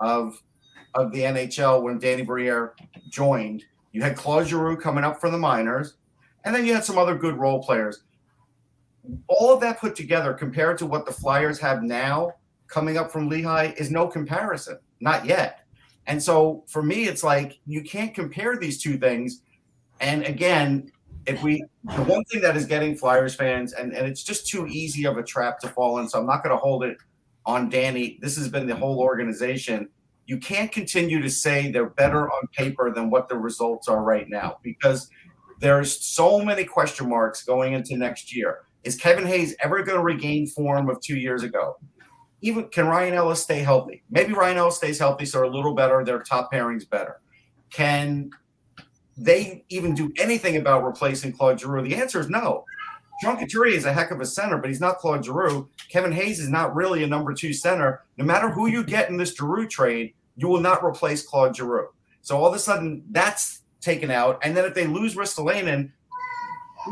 of 0.00 0.42
of 0.94 1.12
the 1.12 1.20
NHL 1.20 1.82
when 1.82 1.98
Danny 1.98 2.22
Briere 2.22 2.74
joined. 3.10 3.64
You 3.92 4.02
had 4.02 4.16
Claude 4.16 4.46
Giroux 4.46 4.76
coming 4.76 5.04
up 5.04 5.20
from 5.20 5.32
the 5.32 5.38
minors, 5.38 5.94
and 6.44 6.54
then 6.54 6.64
you 6.64 6.72
had 6.72 6.84
some 6.84 6.98
other 6.98 7.14
good 7.14 7.36
role 7.36 7.62
players. 7.62 8.04
All 9.28 9.52
of 9.52 9.60
that 9.60 9.78
put 9.78 9.94
together, 9.94 10.32
compared 10.32 10.78
to 10.78 10.86
what 10.86 11.06
the 11.06 11.12
Flyers 11.12 11.58
have 11.58 11.82
now 11.82 12.34
coming 12.66 12.96
up 12.96 13.10
from 13.10 13.28
Lehigh, 13.28 13.72
is 13.76 13.90
no 13.90 14.06
comparison. 14.06 14.78
Not 15.00 15.26
yet. 15.26 15.60
And 16.06 16.22
so 16.22 16.64
for 16.66 16.82
me, 16.82 17.04
it's 17.04 17.22
like 17.22 17.58
you 17.66 17.82
can't 17.82 18.14
compare 18.14 18.56
these 18.56 18.82
two 18.82 18.96
things 18.98 19.42
and 20.00 20.24
again, 20.24 20.90
if 21.26 21.42
we 21.42 21.62
the 21.84 22.02
one 22.04 22.24
thing 22.24 22.40
that 22.40 22.56
is 22.56 22.66
getting 22.66 22.96
Flyers 22.96 23.34
fans, 23.34 23.72
and, 23.72 23.92
and 23.92 24.06
it's 24.06 24.22
just 24.22 24.46
too 24.46 24.66
easy 24.66 25.04
of 25.06 25.18
a 25.18 25.22
trap 25.22 25.58
to 25.60 25.68
fall 25.68 25.98
in, 25.98 26.08
so 26.08 26.18
I'm 26.18 26.26
not 26.26 26.42
going 26.42 26.54
to 26.54 26.60
hold 26.60 26.84
it 26.84 26.96
on 27.46 27.68
Danny. 27.68 28.18
This 28.20 28.36
has 28.36 28.48
been 28.48 28.66
the 28.66 28.74
whole 28.74 29.00
organization. 29.00 29.88
You 30.26 30.38
can't 30.38 30.70
continue 30.70 31.22
to 31.22 31.30
say 31.30 31.70
they're 31.70 31.90
better 31.90 32.30
on 32.30 32.46
paper 32.48 32.92
than 32.92 33.10
what 33.10 33.28
the 33.28 33.36
results 33.36 33.88
are 33.88 34.02
right 34.02 34.28
now 34.28 34.58
because 34.62 35.08
there's 35.60 36.06
so 36.06 36.44
many 36.44 36.64
question 36.64 37.08
marks 37.08 37.44
going 37.44 37.72
into 37.72 37.96
next 37.96 38.34
year. 38.34 38.60
Is 38.84 38.96
Kevin 38.96 39.26
Hayes 39.26 39.56
ever 39.62 39.82
going 39.82 39.98
to 39.98 40.04
regain 40.04 40.46
form 40.46 40.88
of 40.88 41.00
two 41.00 41.16
years 41.16 41.42
ago? 41.42 41.78
Even 42.40 42.68
can 42.68 42.86
Ryan 42.86 43.14
Ellis 43.14 43.42
stay 43.42 43.58
healthy? 43.58 44.02
Maybe 44.10 44.32
Ryan 44.32 44.58
Ellis 44.58 44.76
stays 44.76 44.98
healthy, 44.98 45.24
so 45.24 45.44
a 45.44 45.48
little 45.48 45.74
better. 45.74 46.04
Their 46.04 46.20
top 46.20 46.52
pairing's 46.52 46.84
better. 46.84 47.20
Can 47.70 48.30
they 49.18 49.64
even 49.68 49.94
do 49.94 50.12
anything 50.16 50.56
about 50.56 50.84
replacing 50.84 51.32
Claude 51.32 51.60
Giroux? 51.60 51.82
The 51.82 51.96
answer 51.96 52.20
is 52.20 52.28
no. 52.28 52.64
Sean 53.20 53.36
Couturier 53.36 53.76
is 53.76 53.84
a 53.84 53.92
heck 53.92 54.12
of 54.12 54.20
a 54.20 54.26
center, 54.26 54.58
but 54.58 54.70
he's 54.70 54.80
not 54.80 54.98
Claude 54.98 55.24
Giroux. 55.24 55.68
Kevin 55.88 56.12
Hayes 56.12 56.38
is 56.38 56.48
not 56.48 56.74
really 56.74 57.02
a 57.02 57.06
number 57.06 57.34
two 57.34 57.52
center. 57.52 58.04
No 58.16 58.24
matter 58.24 58.48
who 58.48 58.68
you 58.68 58.84
get 58.84 59.10
in 59.10 59.16
this 59.16 59.34
Giroux 59.34 59.66
trade, 59.66 60.14
you 60.36 60.46
will 60.46 60.60
not 60.60 60.84
replace 60.84 61.26
Claude 61.26 61.56
Giroux. 61.56 61.88
So 62.22 62.36
all 62.36 62.46
of 62.46 62.54
a 62.54 62.60
sudden, 62.60 63.02
that's 63.10 63.62
taken 63.80 64.10
out. 64.10 64.38
And 64.44 64.56
then 64.56 64.64
if 64.64 64.74
they 64.74 64.86
lose 64.86 65.16
Ristolainen, 65.16 65.90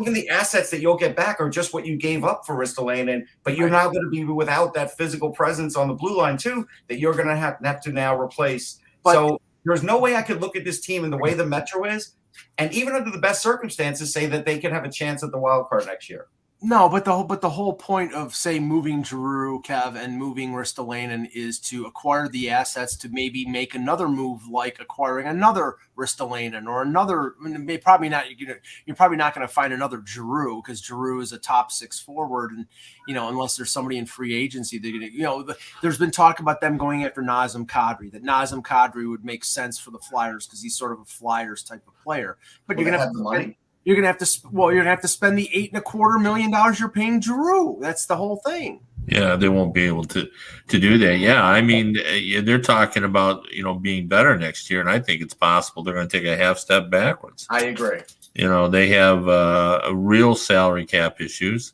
even 0.01 0.13
the 0.13 0.29
assets 0.29 0.69
that 0.71 0.81
you'll 0.81 0.97
get 0.97 1.15
back 1.15 1.41
are 1.41 1.49
just 1.49 1.73
what 1.73 1.87
you 1.87 1.97
gave 1.97 2.25
up 2.25 2.45
for 2.45 2.57
Ristolainen, 2.57 3.25
but 3.45 3.57
you're 3.57 3.71
now 3.71 3.85
going 3.85 4.05
to 4.05 4.11
be 4.11 4.25
without 4.25 4.75
that 4.75 4.97
physical 4.97 5.31
presence 5.31 5.77
on 5.77 5.87
the 5.87 5.95
blue 5.95 6.17
line 6.17 6.37
too 6.37 6.67
that 6.89 6.99
you're 6.99 7.15
going 7.15 7.29
to 7.29 7.37
have, 7.37 7.57
have 7.63 7.81
to 7.83 7.93
now 7.93 8.19
replace. 8.19 8.81
But, 9.05 9.13
so 9.13 9.41
there's 9.67 9.83
no 9.83 9.99
way 9.99 10.15
I 10.15 10.23
could 10.23 10.41
look 10.41 10.57
at 10.57 10.65
this 10.65 10.81
team 10.81 11.05
in 11.05 11.11
the 11.11 11.17
way 11.17 11.35
the 11.35 11.45
Metro 11.45 11.85
is, 11.85 12.15
and 12.57 12.73
even 12.73 12.95
under 12.95 13.11
the 13.11 13.19
best 13.19 13.43
circumstances, 13.43 14.13
say 14.13 14.27
that 14.27 14.47
they 14.47 14.59
could 14.59 14.73
have 14.73 14.85
a 14.85 14.91
chance 14.91 15.23
at 15.23 15.33
the 15.33 15.39
wild 15.39 15.69
card 15.69 15.87
next 15.87 16.09
year. 16.09 16.29
No, 16.63 16.89
but 16.89 17.05
the 17.05 17.13
whole 17.13 17.25
but 17.25 17.43
the 17.43 17.51
whole 17.51 17.75
point 17.75 18.15
of 18.15 18.35
say 18.35 18.59
moving 18.59 19.05
Giroux, 19.05 19.61
Kev, 19.61 19.95
and 19.95 20.17
moving 20.17 20.53
Ristolainen 20.53 21.29
is 21.35 21.61
to 21.61 21.85
acquire 21.85 22.29
the 22.29 22.49
assets 22.49 22.97
to 22.97 23.11
maybe 23.11 23.45
make 23.47 23.75
another 23.75 24.09
move 24.09 24.49
like 24.49 24.81
acquiring 24.81 25.27
another 25.27 25.77
Ristolainen 25.99 26.67
or 26.67 26.81
another. 26.81 27.35
May 27.41 27.77
probably 27.77 28.09
not. 28.09 28.41
You're, 28.41 28.57
you're 28.87 28.97
probably 28.97 29.19
not 29.19 29.35
going 29.35 29.47
to 29.47 29.53
find 29.53 29.75
another 29.75 30.03
Giroux 30.07 30.63
because 30.63 30.81
Giroux 30.81 31.21
is 31.21 31.33
a 31.33 31.39
top 31.39 31.71
six 31.71 32.01
forward, 32.01 32.53
and 32.53 32.67
you 33.07 33.13
know 33.13 33.29
unless 33.29 33.55
there's 33.57 33.71
somebody 33.71 33.99
in 33.99 34.07
free 34.07 34.35
agency, 34.35 34.79
they're 34.79 34.93
gonna. 34.93 35.07
You 35.07 35.25
know, 35.25 35.47
there's 35.83 35.99
been 35.99 36.11
talk 36.11 36.41
about 36.41 36.63
them 36.63 36.79
going 36.79 37.05
after 37.05 37.21
Nazem 37.21 37.67
Kadri. 37.67 38.11
That 38.11 38.25
Nazem 38.25 38.63
Kadri 38.63 39.11
would 39.11 39.27
make 39.27 39.45
sense 39.45 39.79
for 39.79 39.91
the 39.91 39.99
Flyers 39.99 40.47
because 40.47 40.63
he's 40.63 40.75
sort 40.75 40.93
of 40.93 41.01
a 41.01 41.05
Flyers 41.05 41.63
type 41.63 41.87
of 41.87 42.03
player. 42.03 42.39
But 42.67 42.79
well, 42.79 42.87
you're 42.87 42.93
gonna 42.93 43.03
have, 43.03 43.09
have 43.09 43.15
the 43.15 43.23
money 43.23 43.59
you're 43.87 43.95
gonna 43.95 44.09
have 44.09 44.19
to 44.19 44.41
well, 44.51 44.73
you're 44.73 44.81
gonna 44.81 44.91
have 44.91 45.01
to 45.03 45.09
spend 45.09 45.39
the 45.39 45.49
eight 45.55 45.71
and 45.71 45.79
a 45.79 45.81
quarter 45.81 46.19
million 46.19 46.51
dollars 46.51 46.81
you're 46.81 46.89
paying 46.89 47.21
Giroux. 47.21 47.79
That's 47.81 48.07
the 48.07 48.17
whole 48.17 48.43
thing. 48.45 48.81
Yeah, 49.07 49.37
they 49.37 49.49
won't 49.49 49.73
be 49.73 49.85
able 49.85 50.03
to 50.07 50.29
to 50.69 50.81
do 50.81 50.99
that. 50.99 51.19
Yeah, 51.19 51.45
I 51.45 51.63
mean, 51.63 51.97
eh, 52.05 52.41
they're 52.41 52.61
talking 52.61 53.05
about 53.05 53.49
you 53.53 53.63
know 53.63 53.75
being 53.75 54.09
better 54.09 54.37
next 54.37 54.69
year, 54.69 54.81
and 54.81 54.91
I 54.91 54.99
think 54.99 55.23
it's 55.23 55.35
possible 55.35 55.85
they're 55.85 55.95
going 55.95 56.09
to 56.09 56.19
take 56.19 56.27
a 56.27 56.37
half 56.37 56.59
step 56.59 56.91
backwards. 56.91 57.47
I 57.49 57.67
agree. 57.67 58.01
You 58.35 58.49
know, 58.49 58.67
they 58.67 58.89
have 58.89 59.29
uh, 59.29 59.89
real 59.95 60.35
salary 60.35 60.85
cap 60.85 61.21
issues. 61.21 61.73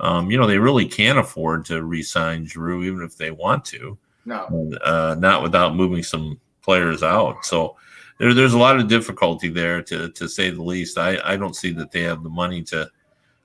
Um, 0.00 0.30
you 0.30 0.36
know, 0.36 0.46
they 0.46 0.58
really 0.58 0.86
can't 0.86 1.18
afford 1.18 1.64
to 1.66 1.82
re-sign 1.82 2.46
Giroux 2.46 2.84
even 2.84 3.02
if 3.02 3.16
they 3.16 3.30
want 3.30 3.64
to. 3.66 3.96
No, 4.26 4.70
uh, 4.82 5.16
not 5.18 5.42
without 5.42 5.74
moving 5.74 6.02
some 6.02 6.38
players 6.60 7.02
out. 7.02 7.46
So 7.46 7.76
there, 8.18 8.34
there's 8.34 8.54
a 8.54 8.58
lot 8.58 8.78
of 8.78 8.88
difficulty 8.88 9.48
there 9.48 9.82
to 9.82 10.10
to 10.10 10.28
say 10.28 10.50
the 10.50 10.62
least. 10.62 10.98
I, 10.98 11.18
I 11.24 11.36
don't 11.36 11.56
see 11.56 11.72
that 11.72 11.90
they 11.90 12.02
have 12.02 12.22
the 12.22 12.30
money 12.30 12.62
to 12.64 12.90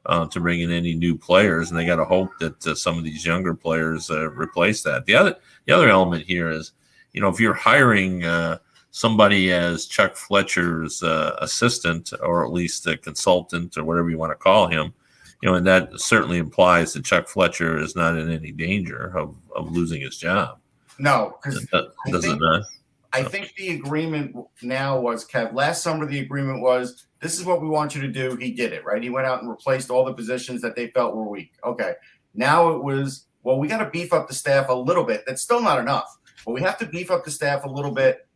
uh, 0.06 0.28
to 0.28 0.40
bring 0.40 0.62
in 0.62 0.72
any 0.72 0.94
new 0.96 1.18
players, 1.18 1.70
and 1.70 1.80
they 1.80 1.86
got 1.86 1.98
to 1.98 2.06
hope 2.06 2.32
that 2.40 2.68
uh, 2.68 2.76
some 2.76 2.98
of 2.98 3.04
these 3.04 3.26
younger 3.26 3.54
players 3.54 4.10
uh, 4.10 4.30
replace 4.32 4.84
that. 4.84 5.06
The 5.06 5.16
other 5.16 5.36
the 5.66 5.74
other 5.74 5.90
element 5.90 6.26
here 6.26 6.50
is, 6.50 6.72
you 7.14 7.22
know, 7.22 7.30
if 7.30 7.40
you're 7.40 7.54
hiring 7.54 8.24
uh, 8.24 8.60
somebody 8.92 9.52
as 9.52 9.86
Chuck 9.86 10.16
Fletcher's 10.16 11.04
uh, 11.04 11.36
assistant 11.40 12.12
or 12.22 12.46
at 12.46 12.52
least 12.52 12.88
a 12.88 12.98
consultant 12.98 13.78
or 13.78 13.84
whatever 13.84 14.10
you 14.10 14.18
want 14.18 14.32
to 14.32 14.36
call 14.36 14.68
him, 14.68 14.94
you 15.42 15.50
know, 15.50 15.56
and 15.56 15.68
that 15.68 16.00
certainly 16.00 16.38
implies 16.38 16.94
that 16.94 17.06
Chuck 17.06 17.28
Fletcher 17.28 17.78
is 17.80 17.96
not 17.96 18.18
in 18.18 18.32
any 18.32 18.52
danger 18.52 19.16
of, 19.16 19.36
of 19.56 19.72
losing 19.72 20.02
his 20.02 20.18
job. 20.18 20.60
No, 20.98 21.38
because 21.42 21.66
does 22.08 22.26
it 22.26 22.40
not? 22.40 22.64
I 23.12 23.24
think 23.24 23.54
the 23.56 23.72
agreement 23.72 24.36
now 24.62 25.00
was 25.00 25.28
Kev. 25.28 25.54
Last 25.54 25.82
summer, 25.82 26.06
the 26.06 26.20
agreement 26.20 26.62
was 26.62 27.08
this 27.22 27.40
is 27.40 27.46
what 27.46 27.62
we 27.62 27.68
want 27.68 27.96
you 27.96 28.02
to 28.02 28.08
do. 28.08 28.36
He 28.36 28.52
did 28.52 28.72
it, 28.72 28.86
right? 28.86 29.02
He 29.02 29.10
went 29.10 29.28
out 29.28 29.42
and 29.42 29.50
replaced 29.50 29.90
all 29.90 30.06
the 30.06 30.14
positions 30.14 30.62
that 30.62 30.76
they 30.76 30.88
felt 30.88 31.16
were 31.16 31.28
weak. 31.28 31.54
Okay. 31.66 31.94
Now 32.34 32.70
it 32.70 32.84
was, 32.84 33.26
well, 33.44 33.60
we 33.60 33.68
got 33.68 33.80
to 33.84 33.90
beef 33.90 34.14
up 34.14 34.28
the 34.28 34.34
staff 34.34 34.70
a 34.70 34.74
little 34.74 35.04
bit. 35.04 35.24
That's 35.26 35.42
still 35.42 35.62
not 35.62 35.80
enough, 35.80 36.18
but 36.46 36.52
we 36.52 36.62
have 36.62 36.78
to 36.80 36.86
beef 36.86 37.10
up 37.10 37.26
the 37.26 37.32
staff 37.32 37.66
a 37.66 37.70
little 37.70 37.92
bit, 37.92 38.28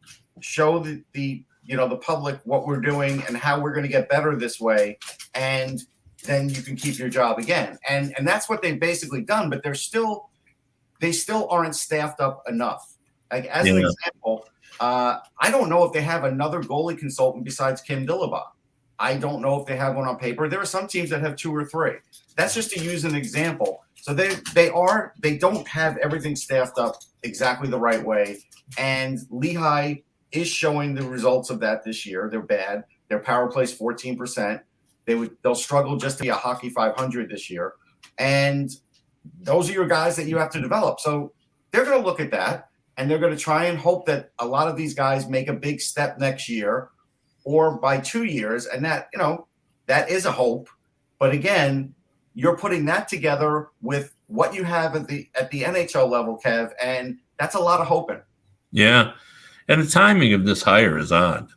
show 0.42 0.80
the, 0.80 1.04
the 1.14 1.44
you 1.66 1.78
know, 1.78 1.88
the 1.88 1.98
public 1.98 2.40
what 2.44 2.66
we're 2.68 2.82
doing 2.82 3.24
and 3.28 3.38
how 3.38 3.60
we're 3.60 3.74
going 3.74 3.86
to 3.86 3.92
get 3.92 4.10
better 4.10 4.36
this 4.36 4.60
way. 4.60 4.98
And 5.34 5.82
then 6.24 6.50
you 6.50 6.62
can 6.62 6.76
keep 6.76 6.98
your 6.98 7.10
job 7.10 7.38
again. 7.38 7.78
And 7.88 8.14
and 8.18 8.28
that's 8.28 8.50
what 8.50 8.62
they've 8.62 8.80
basically 8.80 9.22
done, 9.22 9.50
but 9.50 9.64
they're 9.64 9.76
still 9.76 10.30
they 11.00 11.12
still 11.12 11.48
aren't 11.50 11.76
staffed 11.76 12.20
up 12.20 12.44
enough. 12.48 12.98
Like 13.32 13.46
as 13.46 13.66
yeah. 13.68 13.74
an 13.74 13.80
example, 13.80 14.48
Uh, 14.80 15.20
I 15.40 15.52
don't 15.52 15.70
know 15.70 15.84
if 15.84 15.94
they 15.94 16.02
have 16.02 16.24
another 16.24 16.62
goalie 16.62 16.98
consultant 16.98 17.46
besides 17.46 17.82
Kim 17.82 18.06
Dillabaugh. 18.08 18.48
I 19.00 19.16
don't 19.16 19.42
know 19.42 19.60
if 19.60 19.66
they 19.66 19.76
have 19.76 19.96
one 19.96 20.08
on 20.08 20.18
paper. 20.18 20.48
There 20.48 20.62
are 20.62 20.66
some 20.66 20.88
teams 20.88 21.10
that 21.10 21.22
have 21.22 21.36
two 21.36 21.54
or 21.54 21.66
three. 21.66 21.96
That's 22.38 22.54
just 22.54 22.72
to 22.72 22.80
use 22.80 23.06
an 23.06 23.16
example. 23.16 23.84
So 23.96 24.14
they 24.14 24.36
they 24.54 24.70
are 24.70 25.14
they 25.20 25.38
don't 25.38 25.68
have 25.68 25.98
everything 25.98 26.36
staffed 26.36 26.78
up 26.78 26.96
exactly 27.24 27.70
the 27.70 27.80
right 27.80 28.04
way, 28.04 28.40
and 28.78 29.20
Lehigh 29.30 29.96
is 30.32 30.48
showing 30.48 30.94
the 30.94 31.04
results 31.04 31.50
of 31.50 31.60
that 31.62 31.84
this 31.84 32.06
year. 32.06 32.28
They're 32.30 32.42
bad. 32.42 32.84
Their 33.08 33.20
power 33.20 33.50
plays 33.50 33.74
fourteen 33.74 34.18
percent. 34.18 34.62
They 35.06 35.16
would 35.16 35.38
they'll 35.42 35.56
struggle 35.56 35.96
just 35.98 36.18
to 36.18 36.24
be 36.24 36.30
a 36.30 36.36
hockey 36.36 36.70
five 36.70 36.96
hundred 36.96 37.30
this 37.30 37.50
year, 37.50 37.74
and 38.18 38.70
those 39.42 39.70
are 39.70 39.74
your 39.74 39.88
guys 39.88 40.16
that 40.18 40.28
you 40.28 40.38
have 40.38 40.50
to 40.52 40.62
develop. 40.62 41.00
So 41.00 41.32
they're 41.72 41.86
going 41.86 42.02
to 42.02 42.06
look 42.06 42.20
at 42.20 42.32
that 42.32 42.70
and 42.98 43.10
they're 43.10 43.20
going 43.20 43.36
to 43.36 43.42
try 43.42 43.66
and 43.66 43.78
hope 43.78 44.06
that 44.06 44.32
a 44.40 44.46
lot 44.46 44.68
of 44.68 44.76
these 44.76 44.94
guys 44.94 45.28
make 45.28 45.48
a 45.48 45.54
big 45.54 45.82
step 45.82 46.20
next 46.20 46.48
year 46.48 46.90
or 47.44 47.78
by 47.80 48.00
two 48.00 48.24
years. 48.24 48.66
And 48.68 48.86
that, 48.86 49.10
you 49.14 49.20
know, 49.20 49.48
that 49.88 50.10
is 50.10 50.26
a 50.26 50.32
hope. 50.32 50.70
But 51.20 51.34
again, 51.34 51.94
you're 52.34 52.58
putting 52.58 52.86
that 52.86 53.08
together 53.08 53.70
with 53.82 54.16
what 54.28 54.54
you 54.54 54.64
have 54.64 54.96
at 54.96 55.08
the 55.08 55.30
at 55.40 55.52
the 55.52 55.64
NHL 55.64 56.10
level, 56.10 56.40
Kev, 56.44 56.72
and 56.82 57.18
that's 57.40 57.56
a 57.56 57.60
lot 57.60 57.80
of 57.80 57.88
hoping. 57.88 58.22
Yeah. 58.72 59.14
And 59.68 59.82
the 59.82 59.90
timing 59.90 60.34
of 60.34 60.46
this 60.46 60.64
hire 60.64 60.98
is 60.98 61.12
odd. 61.12 61.50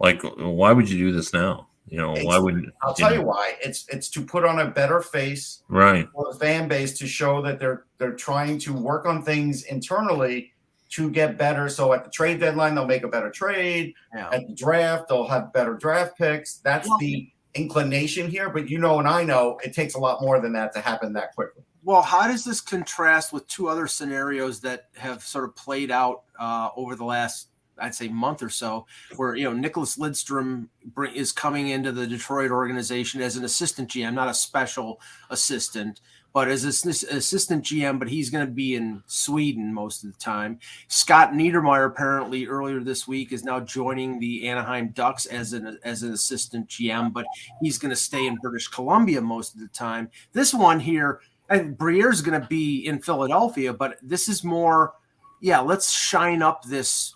Like, 0.00 0.22
why 0.22 0.72
would 0.72 0.90
you 0.90 0.98
do 0.98 1.12
this 1.12 1.32
now? 1.32 1.68
You 1.86 1.98
know, 1.98 2.12
It's- 2.12 2.24
why 2.24 2.38
would 2.38 2.72
I'll 2.82 2.94
tell 2.94 3.12
you 3.14 3.22
why. 3.22 3.56
It's 3.62 3.86
it's 3.88 4.08
to 4.10 4.22
put 4.24 4.44
on 4.44 4.58
a 4.60 4.66
better 4.70 5.00
face 5.02 5.62
Right. 5.68 6.08
for 6.14 6.32
the 6.32 6.38
fan 6.38 6.66
base 6.66 6.96
to 6.98 7.06
show 7.06 7.42
that 7.42 7.58
they're 7.60 7.84
they're 7.98 8.14
trying 8.16 8.58
to 8.60 8.72
work 8.72 9.04
on 9.06 9.22
things 9.22 9.64
internally 9.64 10.52
to 10.90 11.10
get 11.10 11.36
better. 11.36 11.68
So 11.68 11.92
at 11.92 12.04
the 12.04 12.10
trade 12.10 12.40
deadline, 12.40 12.74
they'll 12.74 12.86
make 12.86 13.02
a 13.04 13.08
better 13.08 13.30
trade. 13.30 13.94
Yeah. 14.14 14.30
At 14.30 14.46
the 14.46 14.54
draft, 14.54 15.08
they'll 15.08 15.26
have 15.28 15.52
better 15.52 15.74
draft 15.74 16.16
picks. 16.16 16.58
That's 16.58 16.88
Well- 16.88 16.98
the 16.98 17.30
inclination 17.54 18.28
here. 18.30 18.48
But 18.50 18.68
you 18.68 18.78
know, 18.78 18.98
and 18.98 19.06
I 19.08 19.22
know 19.24 19.58
it 19.64 19.74
takes 19.74 19.94
a 19.94 19.98
lot 19.98 20.22
more 20.22 20.40
than 20.40 20.52
that 20.54 20.72
to 20.74 20.80
happen 20.80 21.12
that 21.14 21.34
quickly. 21.34 21.62
Well, 21.82 22.00
how 22.02 22.26
does 22.26 22.44
this 22.44 22.60
contrast 22.62 23.32
with 23.32 23.46
two 23.46 23.68
other 23.68 23.86
scenarios 23.86 24.60
that 24.60 24.86
have 24.96 25.22
sort 25.22 25.44
of 25.44 25.54
played 25.54 25.90
out 25.90 26.22
uh, 26.40 26.70
over 26.76 26.96
the 26.96 27.04
last, 27.04 27.48
I'd 27.78 27.94
say, 27.94 28.08
month 28.08 28.42
or 28.42 28.48
so, 28.48 28.86
where 29.16 29.34
you 29.34 29.44
know 29.44 29.52
Nicholas 29.52 29.96
Lidstrom 29.96 30.68
is 31.14 31.32
coming 31.32 31.68
into 31.68 31.92
the 31.92 32.06
Detroit 32.06 32.50
organization 32.50 33.20
as 33.20 33.36
an 33.36 33.44
assistant 33.44 33.90
GM, 33.90 34.14
not 34.14 34.28
a 34.28 34.34
special 34.34 35.00
assistant, 35.30 36.00
but 36.32 36.48
as 36.48 36.64
an 36.64 36.90
assistant 36.90 37.64
GM. 37.64 37.98
But 37.98 38.08
he's 38.08 38.30
going 38.30 38.46
to 38.46 38.52
be 38.52 38.74
in 38.74 39.02
Sweden 39.06 39.72
most 39.72 40.04
of 40.04 40.12
the 40.12 40.18
time. 40.18 40.58
Scott 40.88 41.32
Niedermayer 41.32 41.86
apparently 41.86 42.46
earlier 42.46 42.80
this 42.80 43.06
week 43.08 43.32
is 43.32 43.44
now 43.44 43.60
joining 43.60 44.18
the 44.18 44.48
Anaheim 44.48 44.88
Ducks 44.88 45.26
as 45.26 45.52
an 45.52 45.78
as 45.84 46.02
an 46.02 46.12
assistant 46.12 46.68
GM, 46.68 47.12
but 47.12 47.26
he's 47.60 47.78
going 47.78 47.90
to 47.90 47.96
stay 47.96 48.26
in 48.26 48.36
British 48.36 48.68
Columbia 48.68 49.20
most 49.20 49.54
of 49.54 49.60
the 49.60 49.68
time. 49.68 50.10
This 50.32 50.54
one 50.54 50.80
here 50.80 51.20
and 51.48 51.76
Briere's 51.76 52.22
going 52.22 52.40
to 52.40 52.46
be 52.46 52.86
in 52.86 53.00
Philadelphia, 53.00 53.72
but 53.72 53.98
this 54.02 54.28
is 54.28 54.44
more, 54.44 54.94
yeah, 55.40 55.60
let's 55.60 55.90
shine 55.90 56.42
up 56.42 56.64
this 56.64 57.14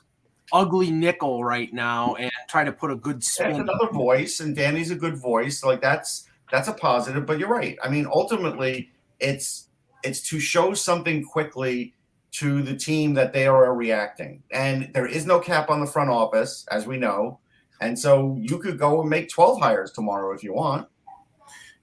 ugly 0.52 0.90
nickel 0.90 1.44
right 1.44 1.72
now 1.72 2.14
and 2.14 2.30
try 2.48 2.64
to 2.64 2.72
put 2.72 2.90
a 2.90 2.96
good 2.96 3.16
That's 3.16 3.32
spin. 3.32 3.60
another 3.60 3.90
voice, 3.92 4.40
and 4.40 4.54
Danny's 4.54 4.90
a 4.90 4.96
good 4.96 5.16
voice. 5.16 5.64
Like 5.64 5.80
that's 5.80 6.28
that's 6.50 6.68
a 6.68 6.72
positive. 6.72 7.26
But 7.26 7.38
you're 7.38 7.48
right. 7.48 7.78
I 7.82 7.88
mean, 7.88 8.06
ultimately, 8.12 8.90
it's 9.20 9.68
it's 10.02 10.20
to 10.28 10.40
show 10.40 10.74
something 10.74 11.24
quickly 11.24 11.94
to 12.30 12.62
the 12.62 12.76
team 12.76 13.14
that 13.14 13.32
they 13.32 13.46
are 13.46 13.74
reacting. 13.74 14.42
And 14.52 14.90
there 14.94 15.06
is 15.06 15.26
no 15.26 15.40
cap 15.40 15.70
on 15.70 15.80
the 15.80 15.86
front 15.86 16.10
office, 16.10 16.66
as 16.70 16.86
we 16.86 16.98
know. 16.98 17.40
And 17.80 17.98
so 17.98 18.36
you 18.40 18.58
could 18.58 18.78
go 18.78 19.00
and 19.00 19.10
make 19.10 19.28
12 19.28 19.60
hires 19.60 19.92
tomorrow 19.92 20.34
if 20.34 20.42
you 20.42 20.52
want. 20.52 20.88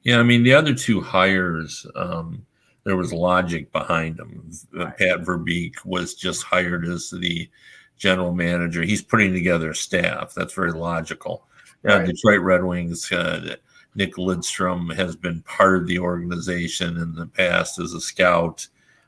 Yeah, 0.04 0.20
I 0.20 0.24
mean 0.24 0.44
the 0.44 0.54
other 0.54 0.74
two 0.74 1.02
hires, 1.02 1.86
um, 1.96 2.46
there 2.84 2.96
was 2.96 3.12
logic 3.12 3.72
behind 3.72 4.18
them. 4.18 4.52
Uh, 4.78 4.92
Pat 4.92 5.22
Verbeek 5.22 5.84
was 5.84 6.14
just 6.14 6.44
hired 6.44 6.86
as 6.86 7.10
the 7.10 7.50
general 7.98 8.34
manager. 8.34 8.82
He's 8.84 9.02
putting 9.02 9.34
together 9.34 9.72
a 9.72 9.76
staff. 9.76 10.34
That's 10.34 10.54
very 10.54 10.72
logical. 10.72 11.46
Uh, 11.88 12.00
Detroit 12.00 12.42
Red 12.42 12.64
Wings. 12.64 13.12
Uh, 13.12 13.56
Nick 13.94 14.16
Lidstrom 14.16 14.94
has 14.96 15.16
been 15.16 15.42
part 15.42 15.78
of 15.78 15.88
the 15.88 16.00
organization 16.00 16.98
in 16.98 17.16
the 17.16 17.28
past 17.28 17.80
as 17.80 17.94
a 17.94 18.02
scout. 18.02 18.68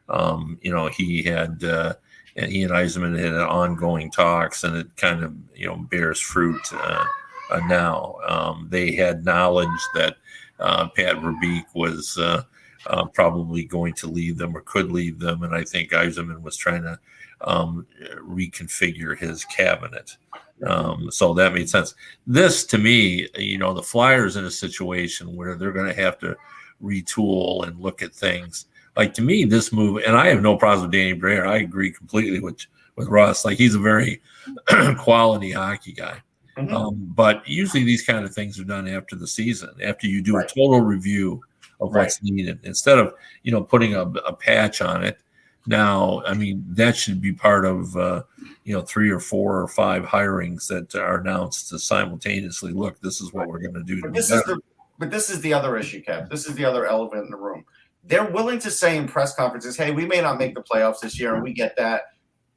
Um, 0.10 0.58
you 0.62 0.71
know, 0.71 0.88
he 0.88 1.23
had 1.23 1.63
uh, 1.63 1.95
and 2.38 2.52
he 2.52 2.63
and 2.63 2.71
Yzerman 2.71 3.19
had 3.19 3.34
ongoing 3.34 4.12
talks, 4.12 4.63
and 4.63 4.76
it 4.78 4.95
kind 4.95 5.23
of 5.23 5.34
you 5.56 5.67
know 5.67 5.76
bears 5.76 6.19
fruit 6.19 6.62
uh, 6.71 7.06
uh, 7.52 7.60
now. 7.67 8.17
Um, 8.26 8.67
they 8.69 8.93
had 8.93 9.26
knowledge 9.26 9.67
that 9.95 10.17
uh, 10.60 10.88
Pat 10.89 11.17
Verbeek 11.17 11.65
was 11.73 12.17
uh, 12.17 12.43
uh, 12.86 13.06
probably 13.06 13.63
going 13.63 13.93
to 13.95 14.08
leave 14.08 14.38
them 14.38 14.56
or 14.56 14.62
could 14.62 14.91
leave 14.91 15.19
them, 15.19 15.43
and 15.43 15.54
I 15.54 15.63
think 15.63 15.91
Yzerman 15.91 16.41
was 16.41 16.56
trying 16.56 16.84
to 16.84 17.00
um, 17.41 17.86
reconfigure 18.21 19.17
his 19.17 19.45
cabinet. 19.45 20.17
Um, 20.65 21.12
so 21.12 21.34
that 21.36 21.54
made 21.54 21.69
sense. 21.69 21.93
This, 22.26 22.65
to 22.65 22.78
me, 22.78 23.28
you 23.38 23.58
know, 23.60 23.73
the 23.73 23.84
Flyers 23.84 24.38
in 24.38 24.45
a 24.45 24.52
situation 24.52 25.36
where 25.36 25.56
they're 25.56 25.71
going 25.71 25.93
to 25.93 26.02
have 26.02 26.17
to 26.19 26.36
retool 26.82 27.67
and 27.67 27.80
look 27.80 28.02
at 28.02 28.13
things. 28.13 28.65
Like 28.95 29.13
to 29.15 29.21
me, 29.21 29.45
this 29.45 29.71
move, 29.71 30.02
and 30.06 30.17
I 30.17 30.28
have 30.28 30.41
no 30.41 30.58
problems 30.58 30.84
with 30.84 30.91
Danny 30.91 31.13
Briere. 31.13 31.45
I 31.45 31.58
agree 31.58 31.91
completely 31.91 32.39
with 32.39 32.60
with 32.95 33.08
Russ. 33.10 33.45
Like 33.45 33.60
he's 33.60 33.76
a 33.76 33.80
very 33.80 34.21
quality 34.97 35.52
hockey 35.52 35.93
guy. 35.93 36.19
Mhm. 36.58 36.73
Um, 36.73 36.95
but 37.15 37.47
usually 37.47 37.84
these 37.84 38.02
kind 38.04 38.26
of 38.26 38.34
things 38.34 38.60
are 38.60 38.63
done 38.63 38.88
after 38.88 39.15
the 39.15 39.28
season, 39.28 39.69
after 39.84 40.08
you 40.08 40.23
do 40.23 40.36
Right. 40.36 40.50
a 40.50 40.56
total 40.56 40.82
review 40.82 41.39
of 41.80 41.93
what's 41.93 42.23
needed, 42.23 42.60
instead 42.63 42.97
of 42.97 43.13
you 43.43 43.52
know 43.52 43.62
putting 43.63 43.93
a, 43.93 44.02
a 44.02 44.34
patch 44.34 44.82
on 44.82 45.04
it. 45.04 45.19
Now, 45.67 46.23
I 46.25 46.34
mean 46.34 46.63
that 46.69 46.95
should 46.95 47.21
be 47.21 47.34
part 47.34 47.65
of 47.65 47.95
uh, 47.95 48.23
you 48.63 48.73
know 48.73 48.82
three 48.82 49.10
or 49.10 49.19
four 49.19 49.62
or 49.62 49.67
five 49.67 50.03
hirings 50.03 50.67
that 50.67 50.95
are 50.95 51.19
announced 51.19 51.69
to 51.69 51.80
simultaneously. 51.80 52.71
Look, 52.71 52.99
this 53.01 53.19
is 53.21 53.34
what 53.34 53.47
we're 53.47 53.60
going 53.60 53.73
to 53.73 53.84
do. 53.84 54.01
But 54.01 54.13
this 54.13 54.32
is 54.32 54.43
the 54.43 54.60
but 54.97 55.12
this 55.12 55.30
is 55.30 55.41
the 55.41 55.53
other 55.53 55.77
issue, 55.77 56.01
Kev. 56.03 56.30
This 56.30 56.47
is 56.47 56.56
the 56.56 56.65
other 56.65 56.88
elephant 56.88 57.25
in 57.25 57.32
the 57.32 57.38
room. 57.38 57.65
They're 58.03 58.32
willing 58.32 58.60
to 58.60 58.71
say 58.71 58.95
in 58.95 59.08
press 59.08 59.36
conferences, 59.36 59.75
"Hey, 59.75 59.91
we 59.91 60.06
may 60.06 60.21
not 60.21 60.39
make 60.39 60.56
the 60.56 60.63
playoffs 60.63 61.01
this 61.01 61.19
year, 61.19 61.36
and 61.36 61.43
we 61.43 61.53
get 61.53 61.75
that." 61.77 62.03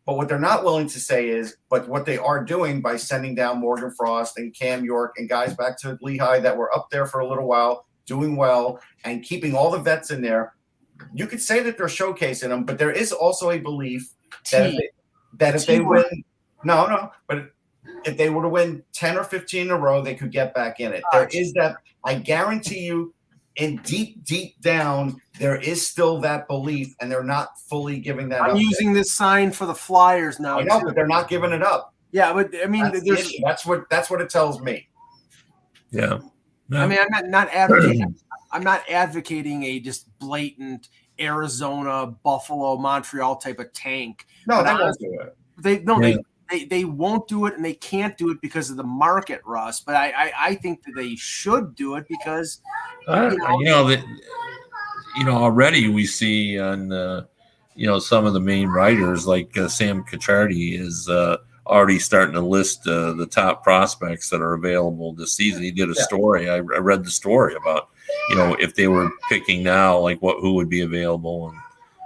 But 0.07 0.16
what 0.16 0.29
they're 0.29 0.38
not 0.38 0.64
willing 0.64 0.88
to 0.88 1.01
say 1.01 1.29
is, 1.29 1.57
but 1.68 1.88
what 1.88 2.07
they 2.07 2.16
are 2.16 2.42
doing 2.42 2.81
by 2.81 2.96
sending 2.96 3.35
down 3.35 3.61
Morgan 3.61 3.90
Frost 3.90 4.38
and 4.38 4.55
Cam 4.55 4.85
York 4.85 5.14
and 5.18 5.29
guys 5.29 5.55
back 5.55 5.79
to 5.81 5.99
Lehigh 6.01 6.40
that 6.40 6.57
were 6.57 6.75
up 6.75 6.88
there 6.90 7.07
for 7.07 7.20
a 7.20 7.29
little 7.29 7.46
while, 7.46 7.87
doing 8.07 8.37
well, 8.37 8.81
and 9.05 9.23
keeping 9.23 9.55
all 9.55 9.70
the 9.70 9.79
vets 9.79 10.11
in 10.11 10.23
there. 10.23 10.55
You 11.15 11.27
could 11.27 11.41
say 11.41 11.61
that 11.61 11.77
they're 11.77 11.87
showcasing 11.87 12.49
them, 12.49 12.65
but 12.65 12.79
there 12.79 12.91
is 12.91 13.13
also 13.13 13.51
a 13.51 13.59
belief 13.59 14.13
that 14.53 14.67
if 14.67 14.77
they, 14.77 14.91
that 15.39 15.55
if 15.55 15.67
they 15.67 15.81
win, 15.81 16.05
no, 16.65 16.87
no, 16.87 17.11
but 17.27 17.51
if 18.05 18.17
they 18.17 18.31
were 18.31 18.43
to 18.43 18.49
win 18.49 18.83
10 18.93 19.17
or 19.17 19.25
15 19.25 19.63
in 19.63 19.71
a 19.71 19.79
row, 19.79 20.03
they 20.03 20.15
could 20.15 20.31
get 20.31 20.55
back 20.55 20.81
in 20.81 20.93
it. 20.93 21.03
There 21.13 21.29
is 21.33 21.53
that, 21.55 21.77
I 22.05 22.15
guarantee 22.15 22.81
you, 22.81 23.15
in 23.57 23.77
deep, 23.79 24.25
deep 24.25 24.61
down, 24.61 25.21
there 25.39 25.57
is 25.57 25.87
still 25.87 26.21
that 26.21 26.47
belief, 26.49 26.95
and 27.01 27.11
they're 27.11 27.25
not 27.25 27.59
fully 27.61 27.99
giving 27.99 28.29
that 28.31 28.43
I'm 28.43 28.51
up. 28.53 28.59
using 28.61 28.93
this 28.93 29.13
sign 29.13 29.51
for 29.51 29.67
the 29.67 29.75
Flyers 29.75 30.39
now. 30.39 30.61
I 30.61 30.63
know, 30.63 30.81
too. 30.81 30.87
but 30.87 30.95
they're 30.95 31.07
not 31.07 31.29
giving 31.29 31.53
it 31.53 31.63
up. 31.63 31.95
Yeah, 32.13 32.33
but 32.33 32.51
I 32.63 32.67
mean, 32.67 32.85
That's, 32.85 33.05
there's. 33.05 33.35
that's 33.45 33.67
what 33.67 33.89
that's 33.89 34.11
what 34.11 34.21
it 34.21 34.31
tells 34.31 34.61
me. 34.61 34.89
yeah. 35.91 36.19
I 36.73 36.87
mean, 36.87 36.99
I'm 37.01 37.09
not 37.11 37.27
not 37.27 37.49
advocating. 37.53 38.15
I'm 38.53 38.63
not 38.65 38.83
advocating 38.89 39.63
a 39.65 39.81
just 39.81 40.07
blatant 40.19 40.89
Arizona, 41.21 42.07
Buffalo, 42.07 42.77
Montreal 42.77 43.37
type 43.37 43.59
of 43.59 43.73
tank. 43.73 44.27
No, 44.47 44.63
But 44.63 44.65
they 44.65 44.83
won't 44.83 44.99
do 44.99 45.21
it. 45.21 45.37
They 45.59 45.79
no, 45.81 46.01
Yeah. 46.01 46.17
they, 46.51 46.59
they 46.59 46.65
they 46.65 46.85
won't 46.85 47.29
do 47.29 47.47
it, 47.47 47.55
and 47.55 47.65
they 47.65 47.75
can't 47.75 48.17
do 48.17 48.31
it 48.31 48.41
because 48.41 48.71
of 48.71 48.77
the 48.77 48.85
market, 48.85 49.41
Russ. 49.45 49.81
But 49.81 49.95
I 49.95 50.11
I, 50.11 50.33
I 50.39 50.55
think 50.57 50.83
that 50.85 50.93
they 50.97 51.15
should 51.17 51.75
do 51.75 51.97
it 51.97 52.07
because 52.09 52.61
I 53.07 53.21
don't 53.21 53.39
know, 53.39 53.59
you 53.61 53.65
know 53.67 53.87
that 53.89 54.05
you 55.17 55.25
know 55.25 55.37
already 55.37 55.89
we 55.89 56.07
see 56.07 56.59
on 56.59 56.93
uh, 56.93 57.27
you 57.75 57.87
know 57.87 57.99
some 57.99 58.27
of 58.27 58.33
the 58.33 58.41
main 58.41 58.69
writers 58.69 59.27
like 59.27 59.57
uh, 59.57 59.69
Sam 59.69 60.05
Carchidi 60.05 60.79
is 60.79 61.09
uh, 61.09 61.39
already 61.67 61.99
starting 61.99 62.35
to 62.35 62.41
list 62.41 62.87
uh, 62.87 63.13
the 63.13 63.27
top 63.27 63.63
prospects 63.63 64.31
that 64.31 64.41
are 64.41 64.55
available 64.55 65.13
this 65.13 65.35
season. 65.35 65.63
He 65.63 65.71
did 65.71 65.91
a 65.91 65.95
Yeah. 65.95 66.03
story. 66.03 66.49
I, 66.51 66.57
I 66.57 66.61
read 66.61 67.05
the 67.05 67.11
story 67.11 67.55
about 67.55 67.89
you 68.31 68.37
know 68.37 68.57
if 68.59 68.75
they 68.75 68.88
were 68.88 69.11
picking 69.29 69.62
now, 69.62 69.99
like 69.99 70.23
what 70.23 70.40
who 70.40 70.55
would 70.55 70.71
be 70.71 70.81
available 70.81 71.51
and 71.51 71.59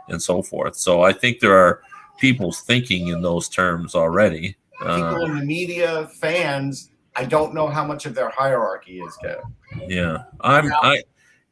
and 0.08 0.20
so 0.22 0.42
forth. 0.42 0.76
So 0.76 1.02
I 1.02 1.12
think 1.12 1.38
there 1.38 1.56
are 1.56 1.82
people 2.18 2.50
thinking 2.52 3.08
in 3.08 3.22
those 3.22 3.48
terms 3.48 3.94
already. 3.94 4.56
People 4.80 5.22
Uh, 5.22 5.24
in 5.26 5.36
the 5.36 5.44
media, 5.44 6.08
fans, 6.20 6.90
I 7.14 7.24
don't 7.24 7.54
know 7.54 7.68
how 7.68 7.84
much 7.84 8.06
of 8.06 8.14
their 8.14 8.30
hierarchy 8.30 9.00
is, 9.00 9.16
Kev. 9.22 9.42
Yeah, 9.88 10.24
I'm. 10.40 10.72
I 10.72 11.02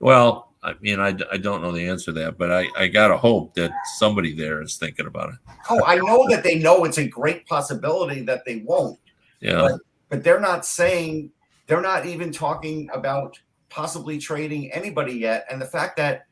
well, 0.00 0.52
I 0.62 0.74
mean, 0.80 1.00
I, 1.00 1.16
I 1.30 1.38
don't 1.38 1.60
know 1.60 1.72
the 1.72 1.88
answer 1.88 2.06
to 2.06 2.20
that, 2.20 2.38
but 2.38 2.52
I, 2.52 2.68
I 2.76 2.86
got 2.86 3.08
to 3.08 3.16
hope 3.16 3.54
that 3.54 3.72
somebody 3.96 4.32
there 4.32 4.62
is 4.62 4.76
thinking 4.76 5.06
about 5.06 5.30
it. 5.30 5.34
Oh, 5.70 5.84
I 5.84 5.96
know 5.96 6.26
that 6.30 6.44
they 6.44 6.56
know 6.56 6.84
it's 6.84 6.98
a 6.98 7.06
great 7.06 7.46
possibility 7.46 8.22
that 8.22 8.44
they 8.44 8.62
won't. 8.64 8.98
Yeah. 9.40 9.62
But, 9.62 9.80
but 10.08 10.24
they're 10.24 10.40
not 10.40 10.64
saying, 10.64 11.30
they're 11.66 11.80
not 11.80 12.06
even 12.06 12.32
talking 12.32 12.88
about 12.92 13.40
possibly 13.72 14.18
trading 14.18 14.70
anybody 14.70 15.14
yet. 15.14 15.46
And 15.50 15.60
the 15.60 15.66
fact 15.66 15.96
that 15.96 16.26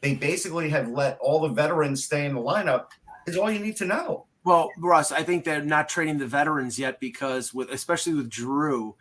they 0.00 0.14
basically 0.14 0.70
have 0.70 0.88
let 0.88 1.18
all 1.20 1.40
the 1.40 1.48
veterans 1.48 2.04
stay 2.04 2.24
in 2.26 2.34
the 2.34 2.40
lineup 2.40 2.86
is 3.26 3.36
all 3.36 3.50
you 3.50 3.58
need 3.58 3.76
to 3.76 3.84
know. 3.84 4.26
Well, 4.44 4.70
Russ, 4.78 5.12
I 5.12 5.22
think 5.22 5.44
they're 5.44 5.62
not 5.62 5.88
trading 5.88 6.18
the 6.18 6.26
veterans 6.26 6.78
yet 6.78 7.00
because 7.00 7.52
with 7.52 7.70
especially 7.70 8.14
with 8.14 8.30
Drew, 8.30 8.94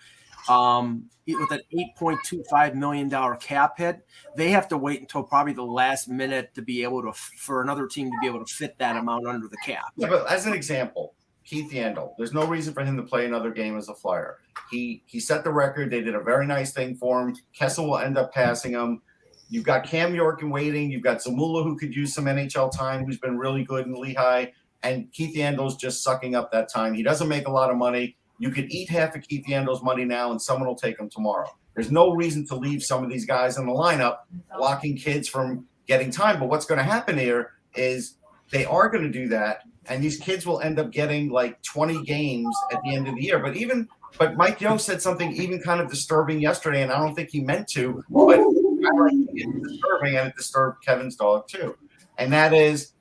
um, 0.49 1.05
with 1.27 1.51
an 1.51 1.61
eight 1.71 1.95
point 1.95 2.19
two 2.23 2.43
five 2.49 2.75
million 2.75 3.09
dollar 3.09 3.35
cap 3.35 3.77
hit, 3.77 4.05
they 4.35 4.49
have 4.49 4.67
to 4.69 4.77
wait 4.77 5.01
until 5.01 5.23
probably 5.23 5.53
the 5.53 5.63
last 5.63 6.09
minute 6.09 6.53
to 6.55 6.63
be 6.63 6.83
able 6.83 7.03
to 7.03 7.13
for 7.13 7.61
another 7.61 7.85
team 7.87 8.09
to 8.09 8.17
be 8.21 8.27
able 8.27 8.43
to 8.43 8.51
fit 8.51 8.77
that 8.79 8.97
amount 8.97 9.27
under 9.27 9.47
the 9.47 9.57
cap. 9.63 9.85
Yeah, 9.95 10.09
but 10.09 10.29
as 10.31 10.47
an 10.47 10.53
example, 10.53 11.13
Keith 11.45 11.71
Yandle. 11.71 12.13
there's 12.17 12.33
no 12.33 12.45
reason 12.45 12.73
for 12.73 12.83
him 12.83 12.97
to 12.97 13.03
play 13.03 13.25
another 13.25 13.51
game 13.51 13.77
as 13.77 13.87
a 13.87 13.93
flyer. 13.93 14.39
He 14.71 15.03
he 15.05 15.19
set 15.19 15.43
the 15.43 15.51
record. 15.51 15.91
They 15.91 16.01
did 16.01 16.15
a 16.15 16.21
very 16.21 16.47
nice 16.47 16.73
thing 16.73 16.95
for 16.95 17.21
him. 17.21 17.35
Kessel 17.53 17.87
will 17.87 17.99
end 17.99 18.17
up 18.17 18.33
passing 18.33 18.71
him. 18.71 19.01
You've 19.49 19.63
got 19.63 19.85
Cam 19.85 20.15
York 20.15 20.41
in 20.41 20.49
waiting. 20.49 20.89
You've 20.89 21.03
got 21.03 21.17
Zamula 21.17 21.63
who 21.63 21.77
could 21.77 21.95
use 21.95 22.13
some 22.13 22.25
NHL 22.25 22.75
time, 22.75 23.05
who's 23.05 23.19
been 23.19 23.37
really 23.37 23.63
good 23.63 23.85
in 23.85 23.93
Lehigh. 23.93 24.47
And 24.81 25.11
Keith 25.11 25.35
Yandle's 25.35 25.75
just 25.75 26.03
sucking 26.03 26.35
up 26.35 26.51
that 26.51 26.67
time. 26.71 26.93
He 26.93 27.03
doesn't 27.03 27.27
make 27.27 27.47
a 27.47 27.51
lot 27.51 27.69
of 27.69 27.77
money. 27.77 28.17
You 28.39 28.49
could 28.49 28.71
eat 28.71 28.89
half 28.89 29.15
of 29.15 29.21
Keith 29.27 29.45
Yandle's 29.47 29.83
money 29.83 30.03
now, 30.03 30.31
and 30.31 30.41
someone 30.41 30.67
will 30.67 30.75
take 30.75 30.99
him 30.99 31.09
tomorrow. 31.09 31.49
There's 31.75 31.91
no 31.91 32.13
reason 32.13 32.45
to 32.47 32.55
leave 32.55 32.83
some 32.83 33.03
of 33.03 33.09
these 33.09 33.25
guys 33.25 33.57
in 33.57 33.65
the 33.65 33.71
lineup, 33.71 34.19
blocking 34.57 34.95
kids 34.95 35.27
from 35.27 35.67
getting 35.87 36.09
time. 36.09 36.39
But 36.39 36.49
what's 36.49 36.65
going 36.65 36.77
to 36.77 36.83
happen 36.83 37.17
here 37.17 37.53
is 37.75 38.15
they 38.51 38.65
are 38.65 38.89
going 38.89 39.03
to 39.03 39.11
do 39.11 39.27
that, 39.29 39.61
and 39.87 40.03
these 40.03 40.17
kids 40.17 40.45
will 40.45 40.61
end 40.61 40.79
up 40.79 40.91
getting 40.91 41.29
like 41.29 41.61
20 41.63 42.03
games 42.03 42.55
at 42.71 42.79
the 42.83 42.95
end 42.95 43.07
of 43.07 43.15
the 43.15 43.21
year. 43.21 43.39
But 43.39 43.55
even 43.55 43.87
but 44.17 44.37
Mike 44.37 44.61
Yeo 44.61 44.77
said 44.77 45.01
something 45.01 45.31
even 45.33 45.59
kind 45.59 45.81
of 45.81 45.89
disturbing 45.89 46.39
yesterday, 46.39 46.83
and 46.83 46.91
I 46.91 46.99
don't 46.99 47.15
think 47.15 47.29
he 47.29 47.41
meant 47.41 47.67
to, 47.69 48.03
but 48.09 48.39
it's 48.39 49.71
disturbing, 49.71 50.17
and 50.17 50.27
it 50.29 50.35
disturbed 50.35 50.83
Kevin's 50.83 51.15
dog 51.15 51.47
too. 51.47 51.75
And 52.17 52.31
that 52.31 52.53
is 52.53 52.93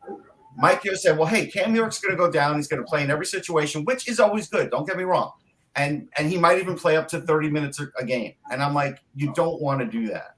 Mike 0.57 0.85
Yeo 0.85 0.94
said, 0.94 1.16
"Well, 1.16 1.29
hey, 1.29 1.47
Cam 1.47 1.75
York's 1.75 2.01
going 2.01 2.12
to 2.12 2.18
go 2.18 2.31
down. 2.31 2.57
He's 2.57 2.68
going 2.68 2.83
to 2.83 2.88
play 2.88 3.03
in 3.03 3.11
every 3.11 3.27
situation, 3.27 3.85
which 3.85 4.09
is 4.09 4.18
always 4.18 4.49
good. 4.49 4.70
Don't 4.70 4.87
get 4.87 4.97
me 4.97 5.05
wrong, 5.05 5.33
and 5.77 6.09
and 6.18 6.29
he 6.29 6.37
might 6.37 6.59
even 6.59 6.77
play 6.77 6.97
up 6.97 7.07
to 7.09 7.20
30 7.20 7.51
minutes 7.51 7.81
a 7.99 8.05
game. 8.05 8.35
And 8.51 8.62
I'm 8.62 8.75
like, 8.75 9.01
you 9.14 9.33
don't 9.35 9.61
want 9.61 9.81
to 9.81 9.87
do 9.87 10.09
that. 10.09 10.37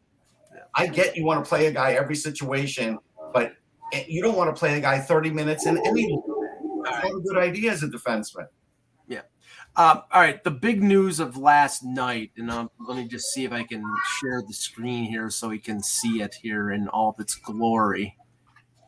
I 0.75 0.87
get 0.87 1.17
you 1.17 1.25
want 1.25 1.43
to 1.43 1.49
play 1.49 1.67
a 1.67 1.73
guy 1.73 1.93
every 1.93 2.17
situation, 2.17 2.99
but 3.33 3.55
eh, 3.95 4.05
you 4.09 4.23
don't 4.23 4.37
want 4.37 4.55
to 4.55 4.59
play 4.59 4.77
a 4.77 4.81
guy 4.81 4.99
30 4.99 5.31
minutes 5.31 5.65
in 5.67 5.79
any. 5.87 6.19
Not 6.91 7.05
a 7.05 7.21
good 7.21 7.39
idea 7.39 7.73
as 7.73 7.83
a 7.83 7.89
defenseman. 7.89 8.47
Yeah. 9.07 9.23
Um, 9.77 10.03
all 10.13 10.21
right. 10.21 10.43
The 10.43 10.51
big 10.51 10.83
news 10.83 11.21
of 11.21 11.37
last 11.37 11.85
night, 11.85 12.33
and 12.37 12.51
um, 12.51 12.71
let 12.87 12.97
me 12.97 13.07
just 13.09 13.33
see 13.33 13.45
if 13.45 13.53
I 13.53 13.65
can 13.65 13.85
share 14.21 14.43
the 14.43 14.55
screen 14.55 15.05
here 15.05 15.31
so 15.31 15.49
we 15.49 15.59
can 15.59 15.83
see 15.83 16.23
it 16.23 16.35
here 16.35 16.73
in 16.73 16.89
all 16.89 17.11
of 17.11 17.21
its 17.21 17.35
glory. 17.35 18.17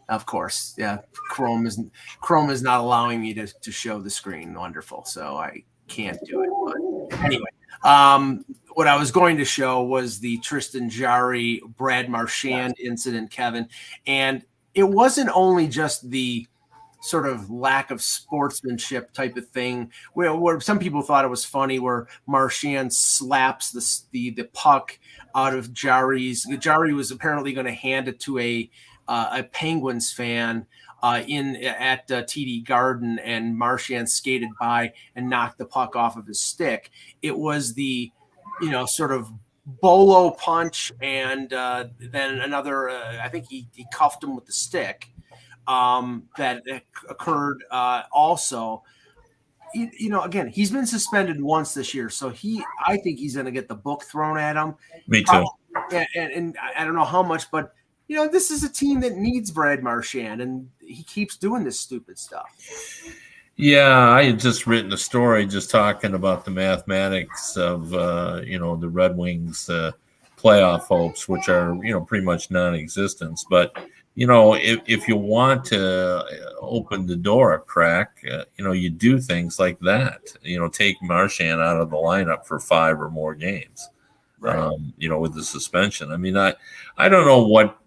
Of 0.08 0.24
course, 0.24 0.74
yeah. 0.78 0.98
Chrome 1.12 1.66
is 1.66 1.78
Chrome 2.22 2.48
is 2.48 2.62
not 2.62 2.80
allowing 2.80 3.20
me 3.20 3.34
to, 3.34 3.46
to 3.46 3.70
show 3.70 4.00
the 4.00 4.08
screen. 4.08 4.54
Wonderful, 4.54 5.04
so 5.04 5.36
I 5.36 5.64
can't 5.86 6.18
do 6.24 6.42
it. 6.42 7.10
But 7.10 7.20
anyway, 7.20 7.50
um, 7.84 8.44
what 8.72 8.86
I 8.86 8.96
was 8.96 9.10
going 9.10 9.36
to 9.36 9.44
show 9.44 9.82
was 9.82 10.18
the 10.18 10.38
Tristan 10.38 10.88
Jarry 10.88 11.60
Brad 11.76 12.08
Marchand 12.08 12.74
incident, 12.82 13.30
Kevin, 13.30 13.68
and 14.06 14.44
it 14.74 14.84
wasn't 14.84 15.30
only 15.34 15.68
just 15.68 16.08
the 16.10 16.46
sort 17.00 17.26
of 17.26 17.50
lack 17.50 17.90
of 17.90 18.02
sportsmanship 18.02 19.12
type 19.12 19.36
of 19.36 19.48
thing 19.48 19.90
where, 20.14 20.34
where 20.34 20.60
some 20.60 20.78
people 20.78 21.00
thought 21.02 21.24
it 21.24 21.28
was 21.28 21.44
funny 21.44 21.78
where 21.78 22.08
Marchand 22.26 22.92
slaps 22.92 23.70
the 23.70 24.00
the, 24.10 24.30
the 24.30 24.48
puck 24.52 24.98
out 25.34 25.54
of 25.54 25.72
Jarry's 25.72 26.46
Jarry 26.58 26.92
was 26.92 27.10
apparently 27.10 27.52
going 27.52 27.66
to 27.66 27.72
hand 27.72 28.08
it 28.08 28.18
to 28.20 28.38
a 28.38 28.70
uh, 29.06 29.30
a 29.38 29.42
Penguins 29.42 30.12
fan 30.12 30.66
uh, 31.02 31.22
in 31.26 31.56
at 31.56 32.10
uh, 32.10 32.22
TD 32.22 32.64
Garden, 32.64 33.18
and 33.20 33.56
Marchand 33.56 34.10
skated 34.10 34.50
by 34.60 34.92
and 35.14 35.30
knocked 35.30 35.58
the 35.58 35.64
puck 35.64 35.96
off 35.96 36.16
of 36.16 36.26
his 36.26 36.40
stick. 36.40 36.90
It 37.22 37.36
was 37.36 37.74
the, 37.74 38.10
you 38.60 38.70
know, 38.70 38.86
sort 38.86 39.12
of 39.12 39.32
bolo 39.80 40.30
punch, 40.32 40.92
and 41.00 41.52
uh, 41.52 41.86
then 41.98 42.40
another. 42.40 42.90
Uh, 42.90 43.20
I 43.22 43.28
think 43.28 43.46
he, 43.48 43.68
he 43.74 43.86
cuffed 43.92 44.22
him 44.22 44.34
with 44.34 44.46
the 44.46 44.52
stick. 44.52 45.08
Um, 45.68 46.24
that 46.36 46.62
occurred 47.08 47.62
uh, 47.70 48.02
also. 48.10 48.82
You, 49.74 49.90
you 49.98 50.08
know, 50.08 50.22
again, 50.22 50.48
he's 50.48 50.70
been 50.70 50.86
suspended 50.86 51.40
once 51.42 51.74
this 51.74 51.92
year, 51.92 52.08
so 52.08 52.30
he. 52.30 52.64
I 52.86 52.96
think 52.96 53.18
he's 53.18 53.34
going 53.34 53.46
to 53.46 53.52
get 53.52 53.68
the 53.68 53.74
book 53.74 54.02
thrown 54.02 54.38
at 54.38 54.56
him. 54.56 54.74
Me 55.06 55.22
too. 55.22 55.46
and, 55.92 56.06
and, 56.16 56.32
and 56.32 56.56
I 56.74 56.84
don't 56.84 56.94
know 56.94 57.04
how 57.04 57.22
much, 57.22 57.50
but 57.50 57.74
you 58.08 58.16
know, 58.16 58.26
this 58.26 58.50
is 58.50 58.64
a 58.64 58.72
team 58.72 59.00
that 59.00 59.16
needs 59.16 59.50
Brad 59.50 59.82
Marchand, 59.82 60.40
and 60.40 60.68
he 60.80 61.02
keeps 61.02 61.36
doing 61.36 61.62
this 61.62 61.78
stupid 61.78 62.18
stuff. 62.18 62.48
Yeah, 63.56 64.10
I 64.10 64.24
had 64.24 64.40
just 64.40 64.66
written 64.66 64.92
a 64.92 64.96
story 64.96 65.44
just 65.44 65.70
talking 65.70 66.14
about 66.14 66.44
the 66.44 66.50
mathematics 66.50 67.56
of 67.56 67.92
uh, 67.92 68.40
you 68.44 68.58
know 68.58 68.76
the 68.76 68.88
Red 68.88 69.16
Wings 69.16 69.68
uh, 69.68 69.92
playoff 70.38 70.82
hopes, 70.82 71.28
which 71.28 71.48
are 71.48 71.76
you 71.84 71.92
know 71.92 72.00
pretty 72.00 72.24
much 72.24 72.50
non-existent. 72.50 73.40
But 73.50 73.76
you 74.18 74.26
know, 74.26 74.54
if, 74.54 74.80
if 74.88 75.06
you 75.06 75.16
want 75.16 75.64
to 75.66 76.56
open 76.60 77.06
the 77.06 77.14
door 77.14 77.54
a 77.54 77.60
crack, 77.60 78.20
uh, 78.28 78.42
you 78.56 78.64
know, 78.64 78.72
you 78.72 78.90
do 78.90 79.20
things 79.20 79.60
like 79.60 79.78
that. 79.78 80.22
You 80.42 80.58
know, 80.58 80.68
take 80.68 81.00
Marchand 81.00 81.60
out 81.60 81.80
of 81.80 81.90
the 81.90 81.96
lineup 81.96 82.44
for 82.44 82.58
five 82.58 83.00
or 83.00 83.10
more 83.10 83.36
games. 83.36 83.88
Right. 84.40 84.58
Um, 84.58 84.92
you 84.98 85.08
know, 85.08 85.20
with 85.20 85.34
the 85.34 85.44
suspension. 85.44 86.10
I 86.10 86.16
mean, 86.16 86.36
I 86.36 86.54
I 86.96 87.08
don't 87.08 87.26
know 87.26 87.46
what 87.46 87.78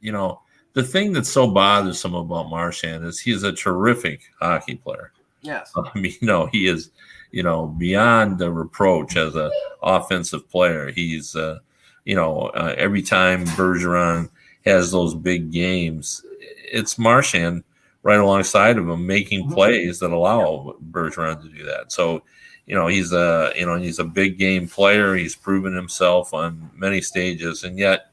you 0.00 0.12
know, 0.12 0.42
the 0.74 0.84
thing 0.84 1.12
that's 1.12 1.28
so 1.28 1.50
bothersome 1.50 2.14
about 2.14 2.50
Marchand 2.50 3.04
is 3.04 3.18
he's 3.18 3.42
a 3.42 3.52
terrific 3.52 4.20
hockey 4.40 4.76
player. 4.76 5.10
Yes. 5.42 5.72
I 5.76 5.98
mean, 5.98 6.14
no, 6.22 6.46
he 6.46 6.68
is, 6.68 6.92
you 7.32 7.42
know, 7.42 7.66
beyond 7.66 8.38
the 8.38 8.52
reproach 8.52 9.16
as 9.16 9.34
a 9.34 9.50
offensive 9.82 10.48
player. 10.50 10.92
He's, 10.92 11.34
uh, 11.34 11.58
you 12.04 12.14
know, 12.14 12.42
uh, 12.54 12.76
every 12.78 13.02
time 13.02 13.44
Bergeron 13.44 14.30
has 14.64 14.90
those 14.90 15.14
big 15.14 15.50
games, 15.50 16.24
it's 16.72 16.98
Marchand 16.98 17.64
right 18.02 18.18
alongside 18.18 18.78
of 18.78 18.88
him 18.88 19.06
making 19.06 19.44
mm-hmm. 19.44 19.54
plays 19.54 19.98
that 19.98 20.10
allow 20.10 20.76
Bergeron 20.90 21.42
to 21.42 21.48
do 21.48 21.64
that. 21.64 21.92
So, 21.92 22.22
you 22.66 22.74
know, 22.74 22.86
he's 22.86 23.12
a, 23.12 23.52
you 23.56 23.66
know, 23.66 23.76
he's 23.76 23.98
a 23.98 24.04
big 24.04 24.38
game 24.38 24.68
player. 24.68 25.14
He's 25.14 25.34
proven 25.34 25.74
himself 25.74 26.32
on 26.32 26.70
many 26.74 27.00
stages, 27.00 27.64
and 27.64 27.78
yet 27.78 28.10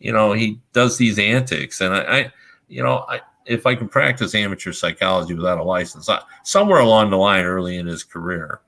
you 0.00 0.12
know, 0.12 0.32
he 0.32 0.58
does 0.72 0.96
these 0.98 1.18
antics. 1.18 1.80
And 1.80 1.94
I, 1.94 2.00
I 2.00 2.32
you 2.68 2.82
know, 2.82 3.04
I, 3.08 3.20
if 3.46 3.66
I 3.66 3.74
can 3.74 3.88
practice 3.88 4.34
amateur 4.34 4.72
psychology 4.72 5.34
without 5.34 5.58
a 5.58 5.62
license, 5.62 6.08
I, 6.08 6.20
somewhere 6.42 6.80
along 6.80 7.10
the 7.10 7.16
line 7.16 7.44
early 7.44 7.76
in 7.76 7.86
his 7.86 8.02
career, 8.02 8.60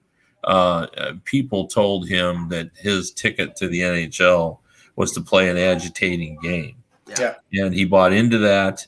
uh, 0.44 0.86
people 1.24 1.66
told 1.66 2.08
him 2.08 2.48
that 2.50 2.70
his 2.76 3.10
ticket 3.10 3.56
to 3.56 3.68
the 3.68 3.80
NHL 3.80 4.58
was 4.96 5.12
to 5.12 5.20
play 5.20 5.48
an 5.48 5.56
agitating 5.56 6.38
game. 6.42 6.76
Yeah. 7.18 7.34
And 7.64 7.74
he 7.74 7.84
bought 7.84 8.12
into 8.12 8.38
that. 8.38 8.86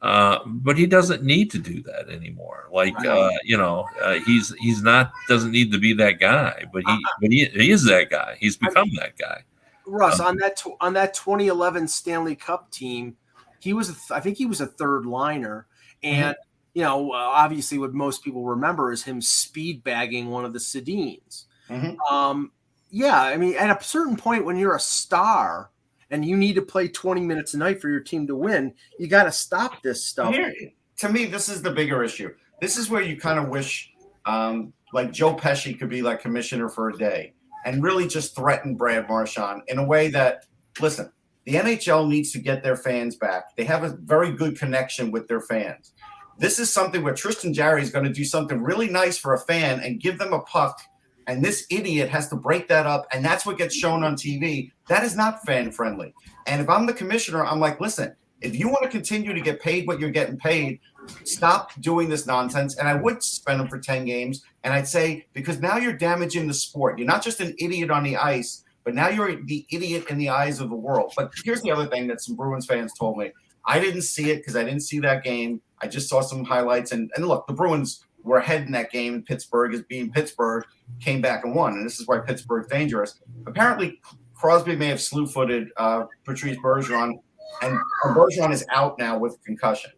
Uh, 0.00 0.38
but 0.46 0.78
he 0.78 0.86
doesn't 0.86 1.24
need 1.24 1.50
to 1.50 1.58
do 1.58 1.82
that 1.82 2.08
anymore. 2.08 2.68
Like 2.72 2.94
uh, 3.04 3.30
you 3.42 3.56
know, 3.56 3.88
uh, 4.00 4.20
he's 4.20 4.54
he's 4.60 4.80
not 4.80 5.10
doesn't 5.28 5.50
need 5.50 5.72
to 5.72 5.78
be 5.78 5.92
that 5.94 6.20
guy, 6.20 6.64
but 6.72 6.84
he 6.86 7.04
but 7.20 7.32
he, 7.32 7.44
he 7.46 7.70
is 7.72 7.84
that 7.86 8.08
guy. 8.08 8.36
He's 8.38 8.56
become 8.56 8.88
that 9.00 9.18
guy. 9.18 9.42
Russ 9.86 10.20
on 10.20 10.36
that 10.36 10.62
on 10.80 10.92
that 10.92 11.14
2011 11.14 11.88
Stanley 11.88 12.36
Cup 12.36 12.70
team, 12.70 13.16
he 13.58 13.72
was 13.72 13.88
th- 13.88 14.10
I 14.12 14.20
think 14.20 14.36
he 14.36 14.46
was 14.46 14.60
a 14.60 14.66
third 14.66 15.04
liner, 15.04 15.66
and 16.04 16.36
mm-hmm. 16.36 16.78
you 16.78 16.82
know 16.82 17.10
uh, 17.10 17.16
obviously 17.16 17.78
what 17.78 17.92
most 17.92 18.22
people 18.22 18.44
remember 18.44 18.92
is 18.92 19.02
him 19.02 19.20
speed 19.20 19.82
bagging 19.82 20.30
one 20.30 20.44
of 20.44 20.52
the 20.52 20.60
Sedins. 20.60 21.46
Mm-hmm. 21.68 22.14
Um, 22.14 22.52
yeah, 22.90 23.20
I 23.20 23.36
mean 23.36 23.56
at 23.56 23.80
a 23.80 23.82
certain 23.82 24.16
point 24.16 24.44
when 24.44 24.56
you're 24.56 24.76
a 24.76 24.80
star 24.80 25.70
and 26.10 26.24
you 26.24 26.36
need 26.36 26.54
to 26.54 26.62
play 26.62 26.88
20 26.88 27.20
minutes 27.20 27.54
a 27.54 27.58
night 27.58 27.80
for 27.80 27.88
your 27.88 28.00
team 28.00 28.26
to 28.26 28.34
win, 28.34 28.74
you 28.98 29.06
got 29.06 29.24
to 29.24 29.32
stop 29.32 29.82
this 29.82 30.04
stuff. 30.04 30.34
Here, 30.34 30.52
to 30.98 31.08
me, 31.08 31.26
this 31.26 31.48
is 31.48 31.62
the 31.62 31.70
bigger 31.70 32.02
issue. 32.02 32.34
This 32.60 32.76
is 32.76 32.90
where 32.90 33.02
you 33.02 33.16
kind 33.16 33.38
of 33.38 33.48
wish, 33.48 33.92
um, 34.26 34.72
like 34.92 35.12
Joe 35.12 35.34
Pesci 35.34 35.78
could 35.78 35.90
be 35.90 36.02
like 36.02 36.20
commissioner 36.20 36.68
for 36.68 36.88
a 36.88 36.96
day 36.96 37.34
and 37.64 37.82
really 37.82 38.08
just 38.08 38.34
threaten 38.34 38.74
Brad 38.74 39.08
Marchand 39.08 39.62
in 39.68 39.78
a 39.78 39.84
way 39.84 40.08
that, 40.08 40.46
listen, 40.80 41.12
the 41.44 41.54
NHL 41.54 42.08
needs 42.08 42.32
to 42.32 42.38
get 42.38 42.62
their 42.62 42.76
fans 42.76 43.16
back. 43.16 43.56
They 43.56 43.64
have 43.64 43.84
a 43.84 43.96
very 44.02 44.32
good 44.32 44.58
connection 44.58 45.10
with 45.10 45.28
their 45.28 45.40
fans. 45.40 45.92
This 46.38 46.58
is 46.58 46.72
something 46.72 47.02
where 47.02 47.14
Tristan 47.14 47.52
Jarry 47.52 47.82
is 47.82 47.90
going 47.90 48.04
to 48.04 48.12
do 48.12 48.24
something 48.24 48.62
really 48.62 48.88
nice 48.88 49.18
for 49.18 49.34
a 49.34 49.40
fan 49.40 49.80
and 49.80 50.00
give 50.00 50.18
them 50.18 50.32
a 50.32 50.40
puck 50.40 50.80
and 51.28 51.44
this 51.44 51.66
idiot 51.70 52.08
has 52.08 52.28
to 52.30 52.36
break 52.36 52.66
that 52.68 52.86
up, 52.86 53.06
and 53.12 53.24
that's 53.24 53.44
what 53.46 53.58
gets 53.58 53.76
shown 53.76 54.02
on 54.02 54.16
TV. 54.16 54.72
That 54.88 55.04
is 55.04 55.14
not 55.14 55.44
fan 55.44 55.70
friendly. 55.70 56.14
And 56.46 56.60
if 56.60 56.68
I'm 56.70 56.86
the 56.86 56.94
commissioner, 56.94 57.44
I'm 57.44 57.60
like, 57.60 57.80
listen, 57.80 58.16
if 58.40 58.58
you 58.58 58.68
want 58.68 58.82
to 58.84 58.88
continue 58.88 59.34
to 59.34 59.40
get 59.40 59.60
paid 59.60 59.86
what 59.86 60.00
you're 60.00 60.10
getting 60.10 60.38
paid, 60.38 60.80
stop 61.24 61.72
doing 61.80 62.08
this 62.08 62.26
nonsense. 62.26 62.78
And 62.78 62.88
I 62.88 62.94
would 62.94 63.22
suspend 63.22 63.60
them 63.60 63.68
for 63.68 63.78
10 63.78 64.06
games. 64.06 64.42
And 64.64 64.72
I'd 64.72 64.88
say, 64.88 65.26
because 65.34 65.60
now 65.60 65.76
you're 65.76 65.92
damaging 65.92 66.46
the 66.46 66.54
sport. 66.54 66.98
You're 66.98 67.06
not 67.06 67.22
just 67.22 67.40
an 67.40 67.54
idiot 67.58 67.90
on 67.90 68.04
the 68.04 68.16
ice, 68.16 68.64
but 68.84 68.94
now 68.94 69.08
you're 69.08 69.44
the 69.44 69.66
idiot 69.70 70.06
in 70.08 70.16
the 70.16 70.30
eyes 70.30 70.60
of 70.60 70.70
the 70.70 70.76
world. 70.76 71.12
But 71.14 71.32
here's 71.44 71.60
the 71.60 71.70
other 71.70 71.86
thing 71.86 72.06
that 72.06 72.22
some 72.22 72.36
Bruins 72.36 72.66
fans 72.66 72.92
told 72.98 73.18
me. 73.18 73.32
I 73.66 73.80
didn't 73.80 74.02
see 74.02 74.30
it 74.30 74.38
because 74.38 74.56
I 74.56 74.64
didn't 74.64 74.80
see 74.80 74.98
that 75.00 75.24
game. 75.24 75.60
I 75.82 75.88
just 75.88 76.08
saw 76.08 76.22
some 76.22 76.44
highlights. 76.44 76.92
And, 76.92 77.10
and 77.16 77.26
look, 77.26 77.46
the 77.46 77.52
Bruins 77.52 78.04
were 78.22 78.38
ahead 78.38 78.62
in 78.62 78.72
that 78.72 78.90
game. 78.90 79.22
Pittsburgh 79.22 79.74
is 79.74 79.82
being 79.82 80.10
Pittsburgh, 80.10 80.64
came 81.00 81.20
back 81.20 81.44
and 81.44 81.54
won. 81.54 81.74
And 81.74 81.86
this 81.86 82.00
is 82.00 82.06
why 82.06 82.18
Pittsburgh's 82.18 82.68
dangerous. 82.68 83.18
Apparently, 83.46 84.00
Crosby 84.34 84.76
may 84.76 84.86
have 84.86 85.00
slew 85.00 85.26
footed 85.26 85.68
uh, 85.76 86.04
Patrice 86.24 86.56
Bergeron, 86.58 87.20
and 87.62 87.78
Bergeron 88.06 88.52
is 88.52 88.64
out 88.70 88.98
now 88.98 89.18
with 89.18 89.42
concussion. 89.44 89.90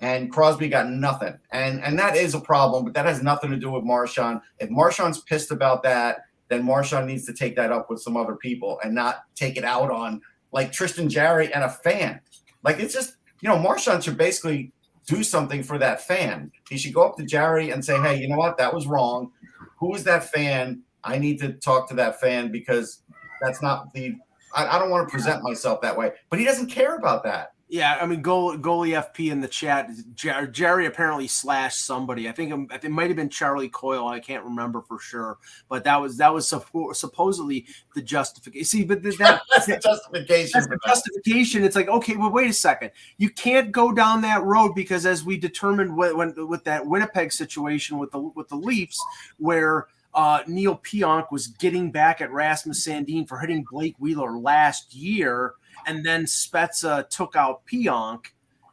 And 0.00 0.30
Crosby 0.30 0.68
got 0.68 0.90
nothing. 0.90 1.36
And 1.52 1.82
and 1.82 1.98
that 1.98 2.16
is 2.16 2.34
a 2.34 2.40
problem, 2.40 2.84
but 2.84 2.94
that 2.94 3.06
has 3.06 3.22
nothing 3.22 3.50
to 3.50 3.56
do 3.56 3.70
with 3.70 3.84
Marchand. 3.84 4.40
If 4.58 4.70
Marchand's 4.70 5.20
pissed 5.22 5.50
about 5.50 5.82
that, 5.82 6.18
then 6.48 6.64
Marchand 6.64 7.06
needs 7.06 7.26
to 7.26 7.32
take 7.32 7.56
that 7.56 7.72
up 7.72 7.90
with 7.90 8.00
some 8.00 8.16
other 8.16 8.36
people 8.36 8.78
and 8.84 8.94
not 8.94 9.24
take 9.34 9.56
it 9.56 9.64
out 9.64 9.90
on 9.90 10.20
like 10.52 10.72
Tristan 10.72 11.08
Jarry 11.08 11.52
and 11.52 11.64
a 11.64 11.68
fan. 11.68 12.20
Like 12.62 12.78
it's 12.78 12.94
just, 12.94 13.16
you 13.40 13.48
know, 13.48 13.58
Marchand 13.58 14.04
should 14.04 14.16
basically 14.16 14.72
do 15.08 15.24
something 15.24 15.62
for 15.62 15.78
that 15.78 16.02
fan. 16.02 16.52
He 16.68 16.76
should 16.78 16.94
go 16.94 17.02
up 17.02 17.16
to 17.16 17.24
Jarry 17.24 17.70
and 17.70 17.84
say, 17.84 17.98
Hey, 18.00 18.20
you 18.20 18.28
know 18.28 18.36
what? 18.36 18.58
That 18.58 18.72
was 18.72 18.86
wrong. 18.86 19.32
Who 19.78 19.94
is 19.94 20.04
that 20.04 20.30
fan? 20.30 20.82
I 21.02 21.18
need 21.18 21.38
to 21.40 21.54
talk 21.54 21.88
to 21.88 21.94
that 21.94 22.20
fan 22.20 22.52
because 22.52 23.02
that's 23.40 23.62
not 23.62 23.92
the 23.94 24.14
I, 24.54 24.76
I 24.76 24.78
don't 24.78 24.90
want 24.90 25.08
to 25.08 25.12
present 25.12 25.42
myself 25.42 25.80
that 25.82 25.96
way. 25.96 26.12
But 26.30 26.38
he 26.38 26.44
doesn't 26.44 26.68
care 26.68 26.96
about 26.96 27.22
that. 27.24 27.52
Yeah, 27.70 27.98
I 28.00 28.06
mean, 28.06 28.22
goal, 28.22 28.56
goalie 28.56 28.98
FP 28.98 29.30
in 29.30 29.42
the 29.42 29.48
chat. 29.48 29.90
Jarry 30.14 30.86
apparently 30.86 31.28
slashed 31.28 31.84
somebody. 31.84 32.26
I 32.26 32.32
think 32.32 32.70
it 32.82 32.90
might 32.90 33.08
have 33.08 33.16
been 33.16 33.28
Charlie 33.28 33.68
Coyle. 33.68 34.08
I 34.08 34.20
can't 34.20 34.42
remember 34.42 34.80
for 34.80 34.98
sure, 34.98 35.36
but 35.68 35.84
that 35.84 36.00
was 36.00 36.16
that 36.16 36.32
was 36.32 36.48
supposedly 36.48 37.66
the 37.94 38.00
justification. 38.00 38.64
See, 38.64 38.84
but 38.84 39.02
that, 39.02 39.42
that's 39.54 39.66
the 39.66 39.76
justification. 39.76 40.50
That's 40.54 40.66
the 40.66 40.78
justification. 40.86 41.62
It's 41.62 41.76
like 41.76 41.88
okay, 41.88 42.16
well, 42.16 42.30
wait 42.30 42.48
a 42.48 42.54
second. 42.54 42.90
You 43.18 43.28
can't 43.28 43.70
go 43.70 43.92
down 43.92 44.22
that 44.22 44.42
road 44.44 44.74
because, 44.74 45.04
as 45.04 45.22
we 45.22 45.36
determined 45.36 45.94
when, 45.94 46.16
when 46.16 46.48
with 46.48 46.64
that 46.64 46.86
Winnipeg 46.86 47.32
situation 47.32 47.98
with 47.98 48.12
the 48.12 48.20
with 48.20 48.48
the 48.48 48.56
Leafs, 48.56 48.98
where 49.36 49.88
uh, 50.14 50.40
Neal 50.46 50.78
Pionk 50.78 51.30
was 51.30 51.48
getting 51.48 51.90
back 51.90 52.22
at 52.22 52.32
Rasmus 52.32 52.86
Sandin 52.86 53.28
for 53.28 53.38
hitting 53.38 53.66
Blake 53.70 53.96
Wheeler 53.98 54.38
last 54.38 54.94
year 54.94 55.54
and 55.88 56.04
then 56.04 56.24
Spezza 56.24 57.08
took 57.08 57.34
out 57.34 57.66
Pionk, 57.66 58.26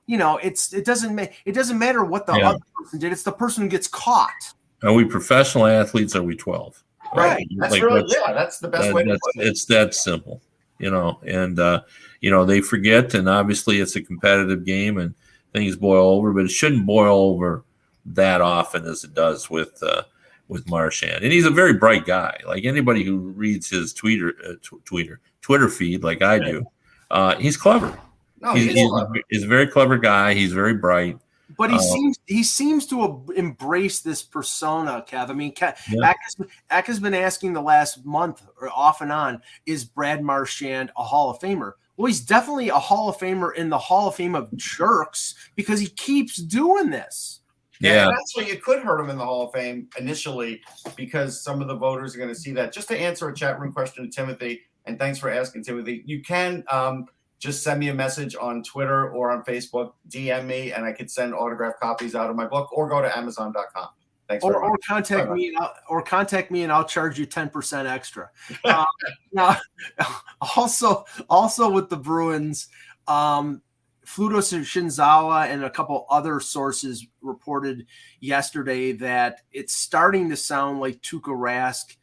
you 0.05 0.17
know, 0.17 0.37
it's 0.37 0.73
it 0.73 0.85
doesn't 0.85 1.15
make 1.15 1.41
it 1.45 1.53
doesn't 1.53 1.79
matter 1.79 2.03
what 2.03 2.27
the 2.27 2.33
yeah. 2.33 2.49
other 2.49 2.59
person 2.77 2.99
did. 2.99 3.11
It's 3.11 3.23
the 3.23 3.31
person 3.31 3.63
who 3.63 3.69
gets 3.69 3.87
caught. 3.87 4.53
Are 4.83 4.93
we 4.93 5.05
professional 5.05 5.65
athletes? 5.65 6.15
Are 6.15 6.21
we 6.23 6.35
twelve? 6.35 6.83
Right. 7.15 7.47
That's 7.57 7.71
like, 7.71 7.81
really 7.81 8.01
that's, 8.01 8.15
yeah. 8.15 8.33
That's 8.33 8.59
the 8.59 8.67
best 8.67 8.83
that, 8.83 8.93
way. 8.93 9.03
To 9.03 9.09
put 9.09 9.43
it. 9.43 9.47
It's 9.47 9.65
that 9.65 9.95
simple, 9.95 10.41
you 10.79 10.91
know. 10.91 11.19
And 11.25 11.59
uh, 11.59 11.81
you 12.19 12.29
know 12.29 12.45
they 12.45 12.61
forget, 12.61 13.13
and 13.13 13.29
obviously 13.29 13.79
it's 13.79 13.95
a 13.95 14.01
competitive 14.01 14.65
game, 14.65 14.97
and 14.97 15.15
things 15.53 15.75
boil 15.75 16.09
over, 16.09 16.33
but 16.33 16.45
it 16.45 16.51
shouldn't 16.51 16.85
boil 16.85 17.31
over 17.31 17.63
that 18.07 18.41
often 18.41 18.85
as 18.85 19.03
it 19.03 19.13
does 19.13 19.49
with. 19.49 19.81
Uh, 19.81 20.03
with 20.47 20.69
Marchand, 20.69 21.23
and 21.23 21.33
he's 21.33 21.47
a 21.47 21.49
very 21.49 21.73
bright 21.73 22.05
guy. 22.05 22.37
Like 22.45 22.65
anybody 22.65 23.03
who 23.03 23.17
reads 23.17 23.67
his 23.67 23.93
Twitter, 23.93 24.35
uh, 24.47 24.53
t- 24.61 24.77
Twitter, 24.85 25.19
Twitter 25.41 25.69
feed, 25.69 26.03
like 26.03 26.21
I 26.21 26.37
do, 26.37 26.63
uh, 27.11 27.35
he's 27.37 27.57
clever. 27.57 27.97
No, 28.41 28.53
he's, 28.53 28.73
he's, 28.73 28.89
clever. 28.89 29.13
he's, 29.29 29.43
a 29.43 29.47
very 29.47 29.67
clever 29.67 29.97
guy. 29.97 30.33
He's 30.33 30.53
very 30.53 30.73
bright. 30.73 31.17
But 31.57 31.69
he 31.69 31.77
uh, 31.77 31.79
seems 31.79 32.19
he 32.25 32.43
seems 32.43 32.85
to 32.87 33.23
embrace 33.35 34.01
this 34.01 34.23
persona, 34.23 35.05
Kev. 35.07 35.29
I 35.29 35.33
mean, 35.33 35.53
Kev, 35.53 35.77
yeah. 35.89 36.09
Eck, 36.09 36.17
has, 36.23 36.47
Eck 36.69 36.87
has 36.87 36.99
been 36.99 37.13
asking 37.13 37.53
the 37.53 37.61
last 37.61 38.05
month 38.05 38.43
or 38.59 38.69
off 38.69 39.01
and 39.01 39.11
on, 39.11 39.41
is 39.65 39.85
Brad 39.85 40.23
Marchand 40.23 40.91
a 40.97 41.03
Hall 41.03 41.29
of 41.29 41.39
Famer? 41.39 41.73
Well, 41.97 42.07
he's 42.07 42.21
definitely 42.21 42.69
a 42.69 42.79
Hall 42.79 43.09
of 43.09 43.17
Famer 43.17 43.55
in 43.55 43.69
the 43.69 43.77
Hall 43.77 44.09
of 44.09 44.15
Fame 44.15 44.35
of 44.35 44.55
jerks 44.57 45.35
because 45.55 45.79
he 45.79 45.87
keeps 45.87 46.37
doing 46.37 46.89
this. 46.89 47.41
Yeah, 47.79 48.05
that's 48.05 48.35
why 48.35 48.43
you 48.43 48.57
could 48.57 48.83
hurt 48.83 48.99
him 48.99 49.09
in 49.09 49.17
the 49.17 49.25
Hall 49.25 49.47
of 49.47 49.53
Fame 49.53 49.87
initially 49.97 50.61
because 50.95 51.41
some 51.41 51.61
of 51.61 51.67
the 51.67 51.75
voters 51.75 52.15
are 52.15 52.17
going 52.17 52.33
to 52.33 52.39
see 52.39 52.51
that. 52.53 52.73
Just 52.73 52.87
to 52.87 52.97
answer 52.97 53.27
a 53.29 53.35
chat 53.35 53.59
room 53.59 53.73
question 53.73 54.03
to 54.03 54.09
Timothy, 54.09 54.61
and 54.85 54.99
thanks 54.99 55.19
for 55.19 55.29
asking, 55.29 55.63
Timothy. 55.63 56.03
You 56.05 56.21
can 56.21 56.63
um, 56.71 57.05
just 57.39 57.63
send 57.63 57.79
me 57.79 57.89
a 57.89 57.93
message 57.93 58.35
on 58.39 58.63
Twitter 58.63 59.09
or 59.09 59.31
on 59.31 59.43
Facebook, 59.43 59.93
DM 60.09 60.45
me, 60.45 60.71
and 60.71 60.85
I 60.85 60.91
could 60.91 61.09
send 61.09 61.33
autographed 61.33 61.79
copies 61.79 62.15
out 62.15 62.29
of 62.29 62.35
my 62.35 62.45
book, 62.45 62.69
or 62.71 62.89
go 62.89 63.01
to 63.01 63.17
Amazon.com. 63.17 63.89
Thanks. 64.27 64.43
Or, 64.43 64.55
or 64.55 64.75
contact 64.87 65.29
me, 65.31 65.49
and 65.49 65.57
I'll, 65.57 65.73
or 65.87 66.01
contact 66.01 66.49
me, 66.49 66.63
and 66.63 66.71
I'll 66.71 66.85
charge 66.85 67.19
you 67.19 67.27
ten 67.27 67.49
percent 67.49 67.87
extra. 67.87 68.31
Uh, 68.63 68.85
now, 69.31 69.57
also, 70.55 71.05
also 71.29 71.69
with 71.69 71.89
the 71.89 71.97
Bruins, 71.97 72.67
um, 73.07 73.61
Fluto 74.05 74.37
Shinzawa 74.37 75.47
and 75.47 75.63
a 75.63 75.69
couple 75.69 76.05
other 76.09 76.39
sources 76.39 77.05
reported 77.21 77.85
yesterday 78.19 78.93
that 78.93 79.41
it's 79.51 79.73
starting 79.73 80.29
to 80.29 80.37
sound 80.37 80.79
like 80.79 81.01
Tuukka 81.01 81.35
Rask 81.35 81.95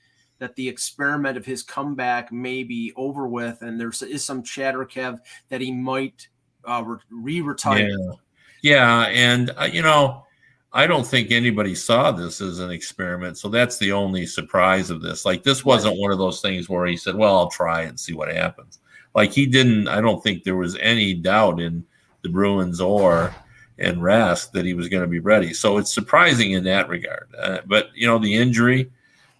that 0.43 0.57
the 0.57 0.69
experiment 0.69 1.37
of 1.37 1.47
his 1.47 1.63
comeback 1.63 2.33
may 2.33 2.65
be 2.65 2.93
over 2.97 3.29
with, 3.29 3.63
and 3.63 3.81
there 3.81 3.93
is 4.09 4.25
some 4.25 4.43
chatter, 4.43 4.85
Kev, 4.85 5.21
that 5.51 5.61
he 5.61 5.71
might 5.71 6.27
uh, 6.65 6.83
re-retire. 7.11 7.89
Yeah, 7.89 8.15
yeah 8.63 9.03
and 9.05 9.53
uh, 9.57 9.69
you 9.73 9.83
know, 9.83 10.27
I 10.73 10.89
don't 10.89 11.07
think 11.07 11.31
anybody 11.31 11.77
saw 11.77 12.11
this 12.11 12.41
as 12.41 12.59
an 12.59 12.73
experiment, 12.73 13.39
so 13.39 13.49
that's 13.49 13.79
the 13.79 13.93
only 13.93 14.27
surprise 14.27 14.91
of 14.91 15.01
this. 15.01 15.25
Like, 15.25 15.45
this 15.45 15.65
wasn't 15.65 16.01
one 16.01 16.11
of 16.11 16.19
those 16.19 16.41
things 16.41 16.69
where 16.69 16.87
he 16.87 16.97
said, 16.97 17.15
"Well, 17.15 17.39
I'll 17.39 17.51
try 17.51 17.83
and 17.83 17.99
see 17.99 18.13
what 18.13 18.35
happens." 18.35 18.81
Like 19.15 19.31
he 19.31 19.47
didn't. 19.47 19.87
I 19.87 20.01
don't 20.01 20.25
think 20.25 20.43
there 20.43 20.57
was 20.57 20.77
any 20.79 21.15
doubt 21.15 21.61
in 21.61 21.85
the 22.23 22.31
Bruins 22.31 22.81
or 22.81 23.33
and 23.79 23.99
Rask 23.99 24.51
that 24.53 24.65
he 24.65 24.75
was 24.75 24.89
going 24.89 25.05
to 25.05 25.09
be 25.09 25.21
ready. 25.21 25.55
So 25.55 25.79
it's 25.79 25.95
surprising 25.95 26.51
in 26.51 26.65
that 26.65 26.89
regard. 26.89 27.29
Uh, 27.39 27.59
but 27.65 27.91
you 27.95 28.09
know, 28.09 28.19
the 28.19 28.35
injury 28.35 28.91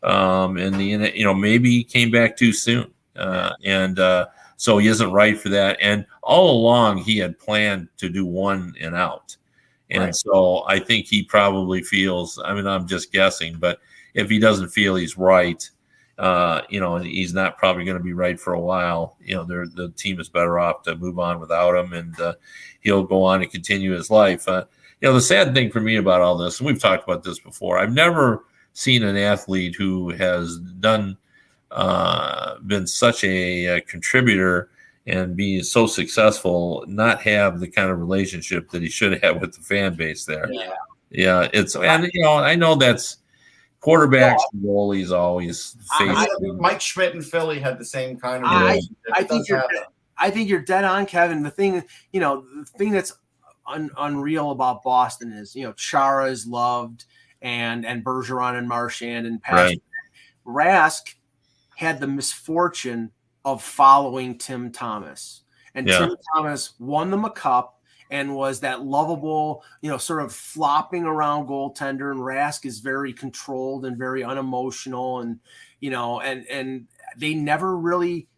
um, 0.03 0.57
and 0.57 0.75
the 0.75 0.85
you 0.85 1.25
know 1.25 1.35
maybe 1.35 1.71
he 1.71 1.85
came 1.85 2.11
back 2.11 2.37
too 2.37 2.53
soon, 2.53 2.91
uh, 3.17 3.53
and 3.65 3.99
uh, 3.99 4.27
so 4.57 4.79
he 4.79 4.89
isn't 4.89 5.13
right 5.13 5.39
for 5.39 5.49
that. 5.51 5.79
And 5.81 6.07
all 6.23 6.51
along 6.51 6.99
he 6.99 7.19
had 7.19 7.39
planned 7.39 7.89
to 7.99 8.09
do 8.09 8.25
one 8.25 8.75
and 8.81 8.95
out, 8.95 9.37
and 9.91 10.05
right. 10.05 10.15
so 10.15 10.65
I 10.67 10.79
think 10.79 11.07
he 11.07 11.23
probably 11.23 11.83
feels. 11.83 12.41
I 12.45 12.55
mean, 12.55 12.67
I'm 12.67 12.87
just 12.87 13.13
guessing, 13.13 13.57
but 13.59 13.81
if 14.15 14.29
he 14.29 14.39
doesn't 14.39 14.69
feel 14.69 14.97
he's 14.97 15.17
right, 15.17 15.69
uh, 16.19 16.63
you 16.69 16.81
know, 16.81 16.97
he's 16.99 17.33
not 17.33 17.57
probably 17.57 17.85
going 17.85 17.97
to 17.97 18.03
be 18.03 18.13
right 18.13 18.39
for 18.39 18.55
a 18.55 18.61
while. 18.61 19.17
You 19.21 19.37
know, 19.37 19.45
the 19.45 19.93
team 19.97 20.21
is 20.21 20.29
better 20.29 20.59
off 20.59 20.83
to 20.83 20.97
move 20.97 21.19
on 21.19 21.41
without 21.41 21.75
him, 21.77 21.93
and 21.93 22.21
uh, 22.21 22.35
he'll 22.81 23.05
go 23.05 23.23
on 23.23 23.43
and 23.43 23.51
continue 23.51 23.93
his 23.93 24.11
life. 24.11 24.47
Uh, 24.47 24.65
you 25.01 25.09
know, 25.09 25.15
the 25.15 25.21
sad 25.21 25.55
thing 25.55 25.71
for 25.71 25.81
me 25.81 25.97
about 25.97 26.21
all 26.21 26.37
this, 26.37 26.59
and 26.61 26.67
we've 26.67 26.81
talked 26.81 27.05
about 27.05 27.23
this 27.23 27.39
before, 27.39 27.79
I've 27.79 27.93
never 27.93 28.45
seen 28.75 29.03
an 29.03 29.17
athlete 29.17 29.75
who 29.77 30.11
has 30.11 30.59
done 30.59 31.17
uh, 31.71 32.59
been 32.61 32.87
such 32.87 33.25
a, 33.25 33.67
a, 33.67 33.81
contributor 33.81 34.69
and 35.07 35.35
be 35.35 35.63
so 35.63 35.87
successful 35.87 36.85
not 36.87 37.23
have 37.23 37.61
the 37.61 37.67
kind 37.67 37.91
of 37.91 37.99
relationship 37.99 38.71
that 38.71 38.83
he 38.83 38.89
should 38.89 39.23
have 39.23 39.41
with 39.41 39.55
the 39.55 39.63
fan 39.63 39.95
base 39.95 40.25
there. 40.27 40.53
Yeah, 40.53 40.75
yeah 41.11 41.49
it's 41.53 41.75
and 41.75 42.09
you 42.13 42.23
know 42.23 42.35
I 42.35 42.55
know 42.55 42.75
that's 42.75 43.19
quarterbacks 43.83 44.43
and 44.53 44.63
goalies 44.63 45.17
always 45.17 45.77
face. 45.99 46.29
Mike 46.59 46.81
Schmidt 46.81 47.15
and 47.15 47.25
Philly 47.25 47.59
had 47.59 47.79
the 47.79 47.85
same 47.85 48.19
kind 48.19 48.45
of. 48.45 48.51
I, 48.53 48.81
I 49.13 49.25
think 49.25 49.49
you're. 49.49 49.65
Dead, 49.73 49.85
I 50.19 50.31
think 50.31 50.49
you're 50.49 50.61
dead 50.61 50.85
on, 50.85 51.07
Kevin. 51.07 51.43
The 51.43 51.51
thing, 51.51 51.83
you 52.13 52.21
know, 52.21 52.45
the 52.55 52.65
thing 52.65 52.93
that's 52.93 53.13
un, 53.67 53.91
unreal 53.99 54.53
about 54.53 54.85
Boston 54.85 55.33
is, 55.33 55.57
you 55.57 55.65
know, 55.65 55.73
Chara 55.73 56.27
is 56.27 56.47
loved 56.47 57.07
and 57.43 57.85
and 57.85 58.05
Bergeron 58.05 58.57
and 58.57 58.69
Marchand 58.69 59.27
and 59.27 59.43
Patrick. 59.43 59.81
Right. 60.45 60.73
Rask 60.75 61.15
had 61.77 62.01
the 62.01 62.07
misfortune 62.07 63.11
of 63.45 63.63
following 63.63 64.39
Tim 64.39 64.71
Thomas, 64.71 65.43
and 65.75 65.87
yeah. 65.87 65.99
Tim 65.99 66.17
Thomas 66.35 66.75
won 66.79 67.11
them 67.11 67.25
a 67.25 67.31
cup 67.31 67.81
and 68.11 68.35
was 68.35 68.61
that 68.61 68.85
lovable, 68.85 69.65
you 69.81 69.91
know, 69.91 69.97
sort 69.97 70.23
of 70.23 70.35
flopping 70.35 71.05
around 71.05 71.49
goaltender. 71.49 72.13
And 72.13 72.21
Rask 72.21 72.67
is 72.67 72.81
very 72.81 73.13
controlled 73.13 73.87
and 73.87 73.97
very 73.97 74.23
unemotional, 74.23 75.21
and 75.21 75.41
you 75.81 75.91
know, 75.91 76.21
and 76.21 76.47
and 76.47 76.87
they 77.17 77.35
never 77.35 77.77
really 77.77 78.29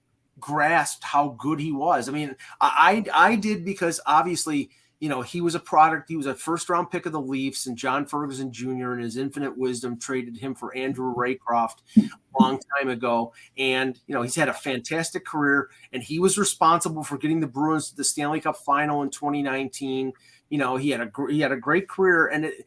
grasped 0.41 1.05
how 1.05 1.37
good 1.39 1.61
he 1.61 1.73
was. 1.73 2.09
I 2.09 2.13
mean, 2.13 2.35
I 2.61 3.05
I 3.13 3.37
did 3.37 3.65
because 3.65 4.01
obviously 4.07 4.71
you 5.05 5.11
know, 5.11 5.21
he 5.21 5.43
was 5.43 5.55
a 5.55 5.61
product. 5.61 6.09
He 6.09 6.17
was 6.17 6.25
a 6.25 6.35
first 6.35 6.71
round 6.71 6.91
pick 6.91 7.05
of 7.05 7.13
the 7.13 7.21
Leafs, 7.21 7.67
and 7.67 7.77
John 7.77 8.07
Ferguson 8.07 8.51
Jr. 8.51 8.95
in 8.95 9.01
his 9.01 9.19
infinite 9.19 9.55
wisdom 9.55 9.99
traded 9.99 10.39
him 10.39 10.55
for 10.55 10.75
Andrew 10.75 11.15
Raycroft 11.15 11.81
a 11.99 12.09
long 12.41 12.59
time 12.79 12.89
ago. 12.89 13.35
And 13.59 14.01
you 14.07 14.15
know, 14.15 14.23
he's 14.23 14.35
had 14.35 14.49
a 14.49 14.55
fantastic 14.55 15.27
career, 15.27 15.69
and 15.93 16.03
he 16.03 16.19
was 16.19 16.39
responsible 16.39 17.05
for 17.05 17.19
getting 17.19 17.41
the 17.41 17.47
Bruins 17.47 17.91
to 17.91 17.97
the 17.97 18.03
Stanley 18.03 18.41
Cup 18.41 18.57
final 18.57 19.03
in 19.03 19.11
2019. 19.11 20.15
You 20.49 20.57
know, 20.57 20.79
he 20.79 20.89
had 20.89 21.03
a 21.03 21.11
he 21.29 21.41
had 21.41 21.53
a 21.53 21.59
great 21.59 21.87
career, 21.87 22.29
and 22.29 22.47
it, 22.47 22.65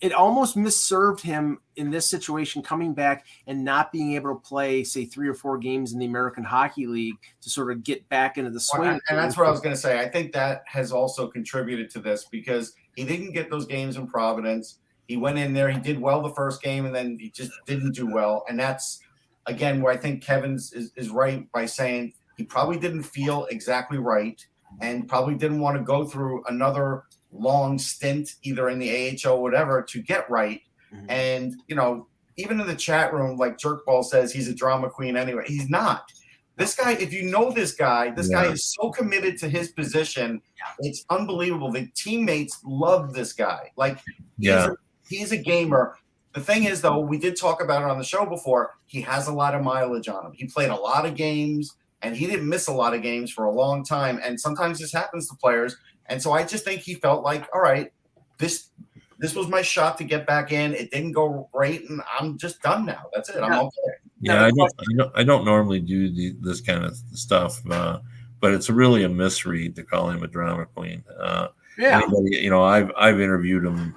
it, 0.00 0.12
almost 0.12 0.56
misserved 0.56 1.20
him 1.20 1.58
in 1.76 1.90
this 1.90 2.06
situation 2.06 2.62
coming 2.62 2.94
back 2.94 3.26
and 3.46 3.64
not 3.64 3.92
being 3.92 4.14
able 4.14 4.34
to 4.34 4.40
play 4.40 4.82
say 4.82 5.04
three 5.04 5.28
or 5.28 5.34
four 5.34 5.58
games 5.58 5.92
in 5.92 5.98
the 5.98 6.06
American 6.06 6.44
Hockey 6.44 6.86
League 6.86 7.16
to 7.40 7.50
sort 7.50 7.70
of 7.70 7.84
get 7.84 8.08
back 8.08 8.38
into 8.38 8.50
the 8.50 8.60
swing. 8.60 8.82
Well, 8.82 8.90
and, 8.92 9.02
and 9.08 9.18
that's 9.18 9.36
what 9.36 9.46
I 9.46 9.50
was 9.50 9.60
going 9.60 9.74
to 9.74 9.80
say. 9.80 10.00
I 10.00 10.08
think 10.08 10.32
that 10.32 10.62
has 10.66 10.92
also 10.92 11.28
contributed 11.28 11.90
to 11.90 12.00
this 12.00 12.26
because 12.30 12.74
he 12.96 13.04
didn't 13.04 13.32
get 13.32 13.50
those 13.50 13.66
games 13.66 13.96
in 13.96 14.06
Providence. 14.06 14.78
He 15.06 15.16
went 15.16 15.38
in 15.38 15.54
there, 15.54 15.70
he 15.70 15.80
did 15.80 16.00
well 16.00 16.22
the 16.22 16.34
first 16.34 16.62
game, 16.62 16.86
and 16.86 16.94
then 16.94 17.18
he 17.20 17.30
just 17.30 17.52
didn't 17.66 17.94
do 17.94 18.06
well. 18.06 18.44
And 18.48 18.58
that's 18.58 19.00
again 19.46 19.80
where 19.80 19.92
I 19.92 19.96
think 19.96 20.22
Kevin's 20.22 20.72
is, 20.72 20.92
is 20.96 21.10
right 21.10 21.50
by 21.52 21.66
saying 21.66 22.12
he 22.36 22.44
probably 22.44 22.78
didn't 22.78 23.02
feel 23.02 23.46
exactly 23.50 23.98
right 23.98 24.44
and 24.80 25.08
probably 25.08 25.34
didn't 25.34 25.60
want 25.60 25.76
to 25.76 25.82
go 25.82 26.04
through 26.04 26.44
another 26.48 27.04
long 27.32 27.78
stint 27.78 28.34
either 28.42 28.68
in 28.68 28.78
the 28.78 29.18
AHL 29.24 29.34
or 29.34 29.42
whatever 29.42 29.82
to 29.82 30.02
get 30.02 30.28
right. 30.30 30.60
Mm-hmm. 30.94 31.10
And 31.10 31.54
you 31.66 31.76
know, 31.76 32.06
even 32.36 32.60
in 32.60 32.66
the 32.66 32.76
chat 32.76 33.12
room, 33.12 33.36
like 33.36 33.58
Jerkball 33.58 34.04
says, 34.04 34.32
he's 34.32 34.48
a 34.48 34.54
drama 34.54 34.88
queen 34.88 35.16
anyway. 35.16 35.44
He's 35.46 35.68
not. 35.68 36.10
This 36.56 36.74
guy, 36.74 36.92
if 36.92 37.12
you 37.12 37.30
know 37.30 37.52
this 37.52 37.72
guy, 37.72 38.10
this 38.10 38.28
yeah. 38.28 38.44
guy 38.44 38.52
is 38.52 38.74
so 38.74 38.90
committed 38.90 39.38
to 39.38 39.48
his 39.48 39.70
position. 39.70 40.42
It's 40.80 41.04
unbelievable. 41.08 41.70
The 41.70 41.86
teammates 41.94 42.58
love 42.64 43.14
this 43.14 43.32
guy. 43.32 43.70
Like, 43.76 43.98
yeah, 44.38 44.62
he's 44.62 44.68
a, 44.68 44.76
he's 45.08 45.32
a 45.32 45.36
gamer. 45.36 45.96
The 46.34 46.40
thing 46.40 46.64
is, 46.64 46.80
though, 46.80 46.98
we 46.98 47.16
did 47.16 47.36
talk 47.36 47.62
about 47.62 47.82
it 47.82 47.88
on 47.88 47.96
the 47.96 48.04
show 48.04 48.26
before. 48.26 48.74
He 48.86 49.00
has 49.02 49.28
a 49.28 49.32
lot 49.32 49.54
of 49.54 49.62
mileage 49.62 50.08
on 50.08 50.26
him. 50.26 50.32
He 50.34 50.46
played 50.46 50.70
a 50.70 50.76
lot 50.76 51.06
of 51.06 51.14
games, 51.14 51.76
and 52.02 52.16
he 52.16 52.26
didn't 52.26 52.48
miss 52.48 52.66
a 52.66 52.72
lot 52.72 52.92
of 52.92 53.02
games 53.02 53.30
for 53.30 53.44
a 53.44 53.52
long 53.52 53.84
time. 53.84 54.20
And 54.22 54.38
sometimes 54.38 54.80
this 54.80 54.92
happens 54.92 55.28
to 55.28 55.36
players. 55.36 55.76
And 56.08 56.22
so 56.22 56.32
I 56.32 56.44
just 56.44 56.64
think 56.64 56.80
he 56.80 56.94
felt 56.94 57.24
like, 57.24 57.48
all 57.54 57.60
right, 57.60 57.92
this 58.38 58.70
this 59.18 59.34
was 59.34 59.48
my 59.48 59.62
shot 59.62 59.98
to 59.98 60.04
get 60.04 60.26
back 60.26 60.52
in. 60.52 60.74
It 60.74 60.90
didn't 60.90 61.12
go 61.12 61.48
great, 61.52 61.88
and 61.90 62.00
I'm 62.18 62.38
just 62.38 62.62
done 62.62 62.86
now. 62.86 63.06
That's 63.12 63.28
it. 63.30 63.42
I'm 63.42 63.52
yeah. 63.52 63.60
okay. 63.60 63.92
Yeah, 64.20 64.44
I 64.44 64.50
don't, 64.50 64.72
I 64.78 64.96
don't, 64.96 65.12
I 65.16 65.24
don't 65.24 65.44
normally 65.44 65.80
do 65.80 66.12
the, 66.12 66.36
this 66.40 66.60
kind 66.60 66.84
of 66.84 66.96
stuff, 67.12 67.60
uh, 67.70 68.00
but 68.40 68.52
it's 68.52 68.68
really 68.68 69.04
a 69.04 69.08
misread 69.08 69.76
to 69.76 69.84
call 69.84 70.10
him 70.10 70.22
a 70.22 70.26
drama 70.26 70.66
queen. 70.66 71.04
Uh, 71.20 71.48
yeah, 71.76 71.98
anybody, 71.98 72.36
you 72.36 72.50
know, 72.50 72.64
I've 72.64 72.90
I've 72.96 73.20
interviewed 73.20 73.64
him 73.64 73.94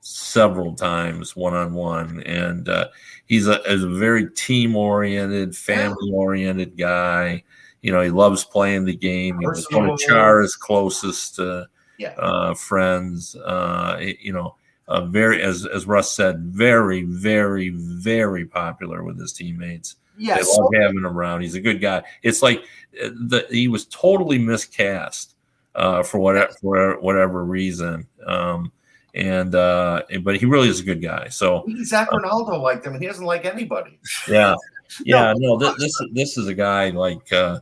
several 0.00 0.74
times 0.74 1.36
one 1.36 1.54
on 1.54 1.74
one, 1.74 2.22
and 2.24 2.68
uh, 2.68 2.88
he's 3.26 3.46
a, 3.46 3.60
a 3.66 3.76
very 3.76 4.30
team 4.30 4.76
oriented, 4.76 5.56
family 5.56 6.10
oriented 6.12 6.76
guy. 6.76 7.44
You 7.82 7.92
know, 7.92 8.00
he 8.00 8.10
loves 8.10 8.44
playing 8.44 8.84
the 8.84 8.96
game. 8.96 9.38
He 9.38 9.46
was 9.46 9.66
one 9.70 9.88
of 9.88 9.98
Chara's 9.98 10.56
closest 10.56 11.38
uh, 11.38 11.66
yeah. 11.98 12.14
uh, 12.18 12.54
friends. 12.54 13.36
Uh, 13.36 14.00
you 14.20 14.32
know, 14.32 14.56
uh, 14.88 15.02
very 15.02 15.42
as 15.42 15.66
as 15.66 15.86
Russ 15.86 16.12
said, 16.12 16.40
very, 16.40 17.02
very, 17.02 17.68
very 17.70 18.46
popular 18.46 19.04
with 19.04 19.20
his 19.20 19.32
teammates. 19.32 19.96
Yes, 20.16 20.46
they 20.46 20.62
love 20.62 20.70
having 20.74 20.98
him 20.98 21.06
around. 21.06 21.42
He's 21.42 21.54
a 21.54 21.60
good 21.60 21.80
guy. 21.80 22.02
It's 22.22 22.42
like 22.42 22.64
uh, 23.02 23.10
the, 23.10 23.46
he 23.50 23.68
was 23.68 23.86
totally 23.86 24.38
miscast 24.38 25.36
uh, 25.74 26.02
for 26.02 26.18
whatever 26.18 26.52
for 26.60 27.00
whatever 27.00 27.44
reason. 27.44 28.06
Um, 28.26 28.72
and 29.14 29.54
uh, 29.54 30.02
but 30.22 30.36
he 30.36 30.46
really 30.46 30.68
is 30.68 30.80
a 30.80 30.84
good 30.84 31.02
guy. 31.02 31.28
So 31.28 31.66
Zach 31.84 32.10
Rinaldo 32.12 32.60
liked 32.60 32.86
him, 32.86 32.94
and 32.94 33.02
he 33.02 33.08
doesn't 33.08 33.24
like 33.24 33.44
anybody. 33.44 33.98
Yeah, 34.28 34.54
yeah. 35.04 35.34
no, 35.36 35.56
no 35.56 35.58
this, 35.58 35.76
this 35.78 36.02
this 36.12 36.38
is 36.38 36.48
a 36.48 36.54
guy 36.54 36.90
like 36.90 37.32
uh, 37.32 37.60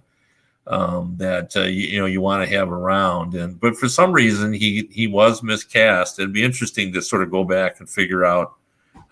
um, 0.66 1.14
that 1.18 1.57
uh, 1.57 1.62
you, 1.62 1.87
you, 1.87 2.00
know 2.00 2.07
you 2.07 2.20
want 2.20 2.48
to 2.48 2.57
have 2.57 2.70
around. 2.70 3.35
And 3.35 3.59
but 3.59 3.76
for 3.76 3.88
some 3.88 4.12
reason 4.12 4.52
he 4.52 4.88
he 4.90 5.07
was 5.07 5.42
miscast. 5.42 6.18
It'd 6.18 6.33
be 6.33 6.44
interesting 6.44 6.92
to 6.92 7.02
sort 7.02 7.22
of 7.22 7.31
go 7.31 7.44
back 7.44 7.81
and 7.81 7.88
figure 7.88 8.24
out 8.24 8.55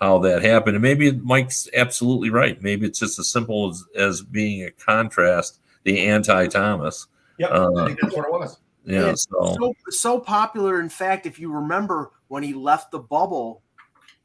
how 0.00 0.18
that 0.18 0.42
happened. 0.42 0.76
And 0.76 0.82
maybe 0.82 1.12
Mike's 1.12 1.68
absolutely 1.74 2.30
right. 2.30 2.60
Maybe 2.62 2.86
it's 2.86 2.98
just 2.98 3.18
as 3.18 3.28
simple 3.28 3.70
as, 3.70 3.84
as 3.96 4.22
being 4.22 4.64
a 4.64 4.70
contrast, 4.70 5.60
the 5.84 6.06
anti 6.06 6.46
Thomas. 6.48 7.06
Yeah, 7.38 7.48
uh, 7.48 7.72
I 7.76 7.86
think 7.86 8.00
that's 8.00 8.16
what 8.16 8.26
it 8.26 8.32
was. 8.32 8.58
Yeah, 8.84 9.14
so. 9.14 9.56
so. 9.58 9.74
so 9.90 10.20
popular. 10.20 10.80
In 10.80 10.88
fact, 10.88 11.26
if 11.26 11.38
you 11.38 11.50
remember 11.50 12.12
when 12.28 12.42
he 12.42 12.52
left 12.52 12.90
the 12.90 12.98
bubble 12.98 13.62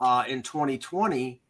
uh, 0.01 0.25
in 0.27 0.41
2020, 0.41 1.41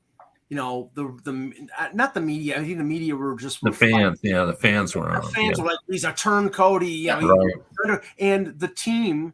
you 0.49 0.55
know 0.55 0.89
the 0.95 1.17
the 1.23 1.69
uh, 1.77 1.89
not 1.93 2.13
the 2.13 2.21
media. 2.21 2.59
I 2.59 2.63
think 2.63 2.77
the 2.77 2.83
media 2.83 3.15
were 3.15 3.35
just 3.35 3.61
the 3.61 3.71
fans. 3.71 4.19
Yeah, 4.23 4.45
the 4.45 4.53
fans 4.53 4.95
were. 4.95 5.13
The 5.21 5.27
fans 5.29 5.57
yeah. 5.57 5.63
were 5.63 5.69
like 5.69 5.79
he's 5.87 6.03
a 6.03 6.13
turncoat. 6.13 6.83
You 6.83 7.19
know, 7.19 7.53
right. 7.85 7.99
and 8.19 8.59
the 8.59 8.67
team 8.67 9.33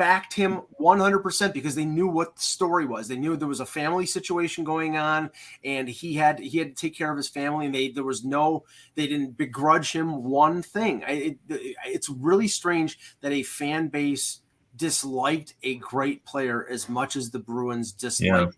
backed 0.00 0.32
him 0.32 0.62
100% 0.80 1.52
because 1.52 1.74
they 1.74 1.84
knew 1.84 2.08
what 2.08 2.34
the 2.34 2.40
story 2.40 2.86
was. 2.86 3.06
They 3.06 3.18
knew 3.18 3.36
there 3.36 3.46
was 3.46 3.60
a 3.60 3.66
family 3.66 4.06
situation 4.06 4.64
going 4.64 4.96
on 4.96 5.30
and 5.62 5.86
he 5.86 6.14
had 6.14 6.38
he 6.38 6.56
had 6.56 6.74
to 6.74 6.74
take 6.74 6.96
care 6.96 7.10
of 7.10 7.18
his 7.18 7.28
family 7.28 7.66
and 7.66 7.74
they 7.74 7.90
there 7.90 8.02
was 8.02 8.24
no 8.24 8.64
they 8.94 9.06
didn't 9.06 9.36
begrudge 9.36 9.92
him 9.92 10.24
one 10.24 10.62
thing. 10.62 11.04
It, 11.06 11.36
it, 11.50 11.76
it's 11.84 12.08
really 12.08 12.48
strange 12.48 12.98
that 13.20 13.30
a 13.30 13.42
fan 13.42 13.88
base 13.88 14.40
disliked 14.74 15.52
a 15.64 15.74
great 15.74 16.24
player 16.24 16.66
as 16.70 16.88
much 16.88 17.14
as 17.14 17.30
the 17.30 17.38
Bruins 17.38 17.92
disliked 17.92 18.56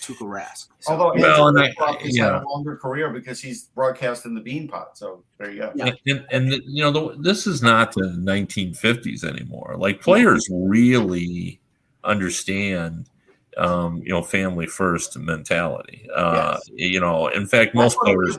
Tuukka 0.00 0.22
Rask. 0.22 0.68
So, 0.80 0.92
Although 0.92 1.14
well, 1.14 1.48
and 1.48 1.60
I, 1.60 1.72
yeah. 2.02 2.24
had 2.24 2.42
a 2.42 2.48
longer 2.48 2.76
career 2.76 3.10
because 3.10 3.40
he's 3.40 3.64
broadcasting 3.66 4.34
the 4.34 4.40
Beanpot. 4.40 4.96
So 4.96 5.22
there 5.38 5.50
you 5.50 5.60
go. 5.60 5.72
Yeah. 5.74 5.92
And, 6.06 6.26
and, 6.30 6.52
and 6.52 6.62
you 6.66 6.82
know, 6.82 6.90
the, 6.90 7.16
this 7.20 7.46
is 7.46 7.62
not 7.62 7.92
the 7.92 8.02
1950s 8.02 9.24
anymore. 9.24 9.76
Like 9.78 10.00
players 10.00 10.48
really 10.50 11.60
understand, 12.04 13.06
um, 13.56 14.02
you 14.04 14.10
know, 14.10 14.22
family 14.22 14.66
first 14.66 15.16
mentality. 15.18 16.08
Uh, 16.14 16.58
yes. 16.68 16.92
You 16.92 17.00
know, 17.00 17.28
in 17.28 17.46
fact, 17.46 17.74
most 17.74 17.96
players, 17.98 18.36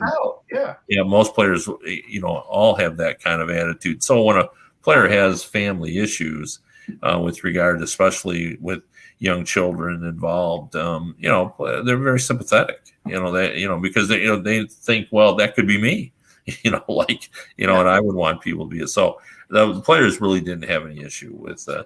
yeah, 0.52 0.74
yeah, 0.88 1.02
most 1.02 1.34
players, 1.34 1.66
you 1.86 2.20
know, 2.20 2.28
all 2.28 2.74
have 2.76 2.96
that 2.98 3.22
kind 3.22 3.40
of 3.40 3.48
attitude. 3.48 4.02
So 4.02 4.22
when 4.22 4.36
a 4.36 4.48
player 4.82 5.08
has 5.08 5.42
family 5.42 5.98
issues, 5.98 6.60
uh, 7.02 7.18
with 7.18 7.44
regard, 7.44 7.82
especially 7.82 8.56
with 8.60 8.82
young 9.24 9.44
children 9.44 10.04
involved, 10.04 10.76
um, 10.76 11.14
you 11.18 11.28
know, 11.28 11.54
they're 11.84 11.96
very 11.96 12.20
sympathetic. 12.20 12.92
You 13.06 13.14
know, 13.20 13.32
they, 13.32 13.56
you 13.58 13.66
know, 13.66 13.80
because 13.80 14.08
they, 14.08 14.20
you 14.20 14.28
know, 14.28 14.40
they 14.40 14.66
think, 14.66 15.08
well, 15.10 15.34
that 15.36 15.54
could 15.54 15.66
be 15.66 15.80
me. 15.80 16.12
You 16.62 16.72
know, 16.72 16.84
like, 16.88 17.30
you 17.56 17.66
know, 17.66 17.80
and 17.80 17.88
I 17.88 18.00
would 18.00 18.14
want 18.14 18.42
people 18.42 18.68
to 18.68 18.70
be 18.70 18.86
so. 18.86 19.18
The 19.48 19.80
players 19.80 20.20
really 20.20 20.42
didn't 20.42 20.68
have 20.68 20.84
any 20.84 21.02
issue 21.02 21.34
with 21.34 21.66
uh, 21.66 21.84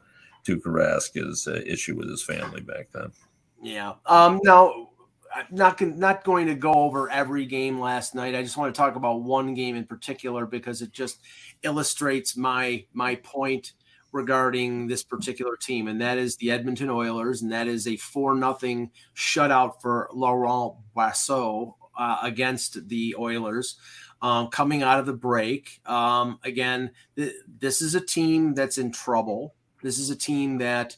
uh, 0.49 1.61
issue 1.65 1.97
with 1.97 2.11
his 2.11 2.25
family 2.25 2.61
back 2.61 2.89
then. 2.93 3.13
Yeah. 3.63 3.93
Um. 4.05 4.41
Now, 4.43 4.89
not 5.53 5.81
not 5.81 6.25
going 6.25 6.49
to 6.49 6.57
go 6.57 6.73
over 6.73 7.09
every 7.09 7.47
game 7.47 7.79
last 7.79 8.17
night. 8.17 8.35
I 8.35 8.43
just 8.43 8.57
want 8.57 8.75
to 8.75 8.77
talk 8.77 8.97
about 8.97 9.23
one 9.23 9.55
game 9.55 9.77
in 9.77 9.87
particular 9.87 10.45
because 10.45 10.83
it 10.83 10.91
just 10.91 11.21
illustrates 11.63 12.37
my 12.37 12.85
my 12.93 13.15
point 13.15 13.75
regarding 14.13 14.87
this 14.87 15.03
particular 15.03 15.57
team, 15.57 15.89
and 15.89 16.01
that 16.01 16.19
is 16.19 16.37
the 16.37 16.51
Edmonton 16.51 16.91
Oilers, 16.91 17.43
and 17.43 17.53
that 17.53 17.69
is 17.69 17.87
a 17.87 17.97
four 17.97 18.35
nothing 18.35 18.91
shutout 19.15 19.81
for 19.81 20.09
Laurent 20.13 20.75
Brossoit 20.97 21.75
uh, 21.97 22.19
against 22.23 22.89
the 22.89 23.15
Oilers. 23.19 23.77
Um, 24.21 24.49
coming 24.49 24.83
out 24.83 24.99
of 24.99 25.07
the 25.07 25.13
break, 25.13 25.81
um, 25.87 26.41
again, 26.43 26.91
th- 27.15 27.35
this 27.61 27.81
is 27.81 27.95
a 27.95 28.01
team 28.01 28.53
that's 28.53 28.77
in 28.77 28.91
trouble. 28.91 29.55
This 29.81 29.99
is 29.99 30.11
a 30.11 30.17
team 30.17 30.59
that, 30.59 30.97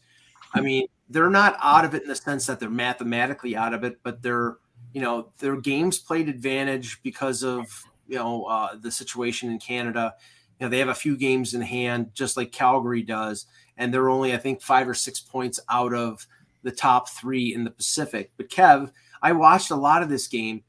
I 0.55 0.63
mean, 0.63 0.87
they're 1.11 1.29
not 1.29 1.59
out 1.63 1.85
of 1.85 1.95
it 1.95 2.03
in 2.03 2.09
the 2.09 2.17
sense 2.17 2.47
that 2.47 2.61
they're 2.61 2.71
mathematically 2.71 3.55
out 3.55 3.75
of 3.75 3.85
it, 3.85 3.99
but 4.03 4.23
they're, 4.23 4.57
you 4.95 5.03
know, 5.03 5.33
their 5.39 5.57
games 5.61 5.99
played 5.99 6.31
advantage 6.31 7.03
because 7.03 7.43
of 7.43 7.85
you 8.11 8.17
know 8.17 8.45
uh, 8.45 8.75
the 8.75 8.91
situation 8.91 9.51
in 9.51 9.59
Canada 9.59 10.15
you 10.61 10.67
know, 10.67 10.71
they 10.71 10.79
have 10.79 10.89
a 10.89 10.95
few 10.95 11.17
games 11.17 11.55
in 11.55 11.63
hand, 11.63 12.11
just 12.13 12.37
like 12.37 12.53
Calgary 12.53 13.03
does, 13.03 13.47
and 13.79 13.93
they're 13.93 14.11
only, 14.11 14.35
I 14.35 14.37
think, 14.37 14.61
five 14.61 14.87
or 14.87 14.95
six 14.95 15.19
points 15.19 15.59
out 15.71 15.95
of 15.95 16.27
the 16.63 16.71
top 16.71 17.09
three 17.09 17.55
in 17.55 17.65
the 17.65 17.71
Pacific. 17.71 18.31
But 18.37 18.51
Kev, 18.51 18.93
I 19.23 19.33
watched 19.33 19.71
a 19.71 19.77
lot 19.77 20.03
of 20.03 20.11
this 20.11 20.29
game, 20.29 20.63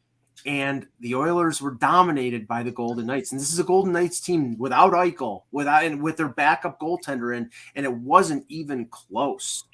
and 0.46 0.88
the 1.02 1.16
Oilers 1.16 1.62
were 1.62 1.72
dominated 1.72 2.48
by 2.48 2.64
the 2.64 2.72
Golden 2.72 3.06
Knights. 3.06 3.34
And 3.34 3.42
this 3.42 3.52
is 3.52 3.60
a 3.60 3.66
Golden 3.66 3.92
Knights 3.92 4.22
team 4.22 4.58
without 4.58 4.94
Eichel, 4.94 5.44
without 5.52 5.84
and 5.84 6.02
with 6.02 6.16
their 6.16 6.30
backup 6.30 6.80
goaltender, 6.80 7.36
in, 7.36 7.50
and 7.76 7.86
it 7.86 7.94
wasn't 7.94 8.46
even 8.48 8.86
close. 8.86 9.66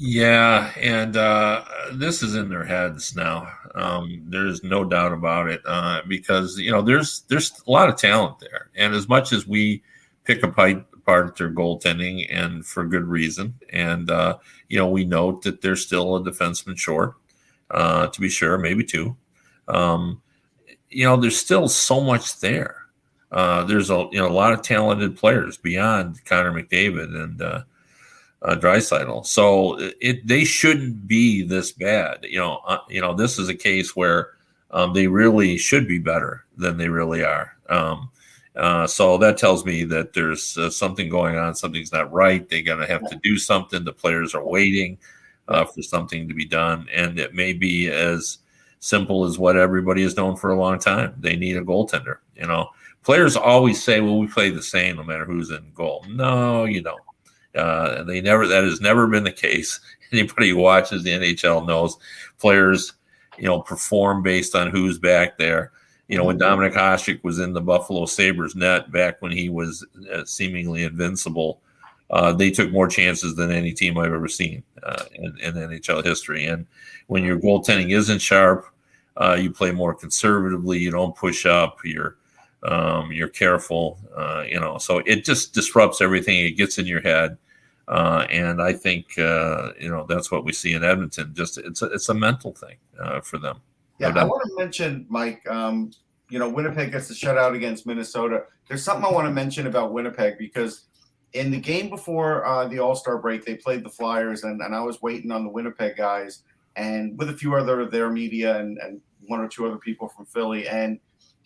Yeah, 0.00 0.72
and 0.76 1.16
uh, 1.16 1.64
this 1.92 2.22
is 2.22 2.36
in 2.36 2.48
their 2.48 2.64
heads 2.64 3.16
now. 3.16 3.52
Um, 3.74 4.22
there's 4.28 4.62
no 4.62 4.84
doubt 4.84 5.12
about 5.12 5.48
it 5.48 5.60
uh, 5.66 6.02
because 6.06 6.56
you 6.58 6.70
know 6.70 6.82
there's 6.82 7.22
there's 7.28 7.50
a 7.66 7.70
lot 7.70 7.88
of 7.88 7.96
talent 7.96 8.38
there, 8.38 8.70
and 8.76 8.94
as 8.94 9.08
much 9.08 9.32
as 9.32 9.46
we 9.46 9.82
pick 10.24 10.42
apart 10.44 11.36
their 11.36 11.50
goaltending, 11.50 12.26
and 12.30 12.64
for 12.64 12.86
good 12.86 13.04
reason. 13.06 13.54
And 13.70 14.08
uh, 14.08 14.38
you 14.68 14.78
know, 14.78 14.88
we 14.88 15.04
note 15.04 15.42
that 15.42 15.62
there's 15.62 15.84
still 15.84 16.14
a 16.16 16.22
defenseman 16.22 16.78
short, 16.78 17.14
uh, 17.72 18.06
to 18.06 18.20
be 18.20 18.28
sure, 18.28 18.56
maybe 18.56 18.84
two. 18.84 19.16
Um, 19.66 20.22
you 20.90 21.04
know, 21.04 21.16
there's 21.16 21.38
still 21.38 21.68
so 21.68 22.00
much 22.00 22.40
there. 22.40 22.76
Uh, 23.32 23.64
there's 23.64 23.90
a 23.90 24.08
you 24.12 24.20
know 24.20 24.28
a 24.28 24.30
lot 24.32 24.52
of 24.52 24.62
talented 24.62 25.16
players 25.16 25.56
beyond 25.56 26.24
Connor 26.24 26.52
McDavid 26.52 27.14
and 27.20 27.42
uh, 28.42 28.54
Draisaitl. 28.56 29.26
So 29.26 29.76
it 30.00 30.26
they 30.26 30.44
shouldn't 30.44 31.06
be 31.06 31.42
this 31.42 31.72
bad. 31.72 32.24
You 32.24 32.38
know, 32.38 32.60
uh, 32.66 32.78
you 32.88 33.00
know 33.00 33.14
this 33.14 33.38
is 33.38 33.48
a 33.48 33.54
case 33.54 33.96
where 33.96 34.30
um, 34.70 34.92
they 34.92 35.06
really 35.06 35.56
should 35.56 35.88
be 35.88 35.98
better 35.98 36.44
than 36.56 36.76
they 36.76 36.88
really 36.88 37.24
are. 37.24 37.56
Um, 37.68 38.10
uh, 38.56 38.86
so 38.86 39.18
that 39.18 39.38
tells 39.38 39.64
me 39.64 39.84
that 39.84 40.12
there's 40.12 40.58
uh, 40.58 40.68
something 40.68 41.08
going 41.08 41.36
on. 41.36 41.54
Something's 41.54 41.92
not 41.92 42.12
right. 42.12 42.48
They're 42.48 42.62
going 42.62 42.80
to 42.80 42.86
have 42.86 43.08
to 43.08 43.20
do 43.22 43.38
something. 43.38 43.84
The 43.84 43.92
players 43.92 44.34
are 44.34 44.44
waiting 44.44 44.98
uh, 45.46 45.64
for 45.64 45.82
something 45.82 46.26
to 46.28 46.34
be 46.34 46.44
done, 46.44 46.88
and 46.92 47.18
it 47.18 47.34
may 47.34 47.52
be 47.52 47.88
as 47.88 48.38
simple 48.80 49.24
as 49.24 49.38
what 49.38 49.56
everybody 49.56 50.02
has 50.02 50.16
known 50.16 50.36
for 50.36 50.50
a 50.50 50.58
long 50.58 50.78
time. 50.78 51.14
They 51.18 51.36
need 51.36 51.56
a 51.56 51.62
goaltender. 51.62 52.18
You 52.36 52.46
know, 52.46 52.70
players 53.02 53.36
always 53.36 53.82
say, 53.82 54.00
"Well, 54.00 54.18
we 54.18 54.26
play 54.26 54.50
the 54.50 54.62
same 54.62 54.96
no 54.96 55.04
matter 55.04 55.24
who's 55.24 55.50
in 55.50 55.70
goal." 55.74 56.04
No, 56.08 56.64
you 56.64 56.82
don't. 56.82 57.00
Uh, 57.58 58.04
they 58.04 58.20
never. 58.20 58.46
That 58.46 58.64
has 58.64 58.80
never 58.80 59.06
been 59.06 59.24
the 59.24 59.32
case. 59.32 59.80
Anybody 60.12 60.50
who 60.50 60.56
watches 60.56 61.02
the 61.02 61.10
NHL 61.10 61.66
knows 61.66 61.96
players, 62.38 62.94
you 63.36 63.44
know, 63.44 63.60
perform 63.60 64.22
based 64.22 64.54
on 64.54 64.70
who's 64.70 64.98
back 64.98 65.36
there. 65.38 65.72
You 66.08 66.16
know, 66.16 66.24
when 66.24 66.38
mm-hmm. 66.38 66.60
Dominik 66.60 66.74
Hasek 66.74 67.22
was 67.22 67.38
in 67.38 67.52
the 67.52 67.60
Buffalo 67.60 68.06
Sabres 68.06 68.56
net 68.56 68.90
back 68.90 69.20
when 69.20 69.32
he 69.32 69.50
was 69.50 69.84
uh, 70.10 70.24
seemingly 70.24 70.84
invincible, 70.84 71.60
uh, 72.10 72.32
they 72.32 72.50
took 72.50 72.70
more 72.72 72.88
chances 72.88 73.34
than 73.34 73.52
any 73.52 73.72
team 73.72 73.98
I've 73.98 74.14
ever 74.14 74.28
seen 74.28 74.62
uh, 74.82 75.04
in, 75.14 75.38
in, 75.40 75.54
NHL 75.54 76.02
history. 76.02 76.46
And 76.46 76.66
when 77.08 77.22
your 77.22 77.38
goaltending 77.38 77.90
isn't 77.90 78.20
sharp, 78.20 78.66
uh, 79.18 79.36
you 79.38 79.50
play 79.50 79.72
more 79.72 79.94
conservatively. 79.94 80.78
You 80.78 80.90
don't 80.90 81.14
push 81.14 81.44
up. 81.44 81.78
You're 81.84 82.16
um, 82.62 83.12
you're 83.12 83.28
careful. 83.28 83.98
Uh, 84.16 84.44
you 84.48 84.58
know, 84.58 84.78
so 84.78 84.98
it 84.98 85.24
just 85.24 85.52
disrupts 85.52 86.00
everything. 86.00 86.38
It 86.38 86.52
gets 86.52 86.78
in 86.78 86.86
your 86.86 87.00
head. 87.00 87.36
Uh, 87.88 88.26
and 88.30 88.60
I 88.60 88.74
think 88.74 89.18
uh, 89.18 89.70
you 89.80 89.88
know 89.88 90.04
that's 90.06 90.30
what 90.30 90.44
we 90.44 90.52
see 90.52 90.74
in 90.74 90.84
Edmonton. 90.84 91.32
Just 91.34 91.58
it's 91.58 91.82
a, 91.82 91.86
it's 91.86 92.08
a 92.08 92.14
mental 92.14 92.52
thing 92.52 92.76
for 93.24 93.38
them. 93.38 93.60
Yeah, 93.98 94.12
I 94.14 94.24
want 94.24 94.42
to 94.44 94.62
mention, 94.62 95.06
Mike. 95.08 95.48
Um, 95.48 95.90
you 96.28 96.38
know, 96.38 96.48
Winnipeg 96.48 96.92
gets 96.92 97.08
the 97.08 97.14
shutout 97.14 97.54
against 97.54 97.86
Minnesota. 97.86 98.44
There's 98.68 98.84
something 98.84 99.04
I 99.04 99.10
want 99.10 99.26
to 99.26 99.32
mention 99.32 99.66
about 99.66 99.92
Winnipeg 99.92 100.36
because 100.38 100.84
in 101.32 101.50
the 101.50 101.58
game 101.58 101.88
before 101.88 102.44
uh, 102.46 102.68
the 102.68 102.78
All 102.78 102.94
Star 102.94 103.18
break, 103.18 103.44
they 103.44 103.56
played 103.56 103.82
the 103.82 103.90
Flyers, 103.90 104.44
and, 104.44 104.60
and 104.60 104.74
I 104.74 104.80
was 104.80 105.00
waiting 105.02 105.30
on 105.30 105.44
the 105.44 105.50
Winnipeg 105.50 105.96
guys 105.96 106.42
and 106.76 107.18
with 107.18 107.28
a 107.28 107.34
few 107.34 107.54
other 107.54 107.80
of 107.80 107.90
their 107.90 108.10
media 108.10 108.58
and, 108.58 108.78
and 108.78 109.00
one 109.26 109.40
or 109.40 109.48
two 109.48 109.66
other 109.66 109.78
people 109.78 110.08
from 110.08 110.26
Philly. 110.26 110.68
And 110.68 111.00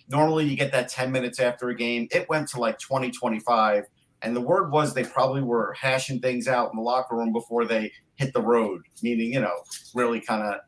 normally 0.08 0.44
you 0.44 0.56
get 0.56 0.72
that 0.72 0.88
10 0.88 1.10
minutes 1.10 1.40
after 1.40 1.70
a 1.70 1.74
game. 1.74 2.06
It 2.10 2.28
went 2.28 2.48
to 2.48 2.60
like 2.60 2.78
20, 2.78 3.10
25. 3.10 3.84
And 4.22 4.36
the 4.36 4.40
word 4.40 4.70
was 4.70 4.94
they 4.94 5.04
probably 5.04 5.42
were 5.42 5.74
hashing 5.78 6.20
things 6.20 6.48
out 6.48 6.70
in 6.70 6.76
the 6.76 6.82
locker 6.82 7.16
room 7.16 7.32
before 7.32 7.64
they 7.64 7.92
hit 8.16 8.32
the 8.32 8.42
road, 8.42 8.82
meaning, 9.02 9.32
you 9.32 9.40
know, 9.40 9.54
really 9.94 10.20
kind 10.20 10.42
of 10.42 10.60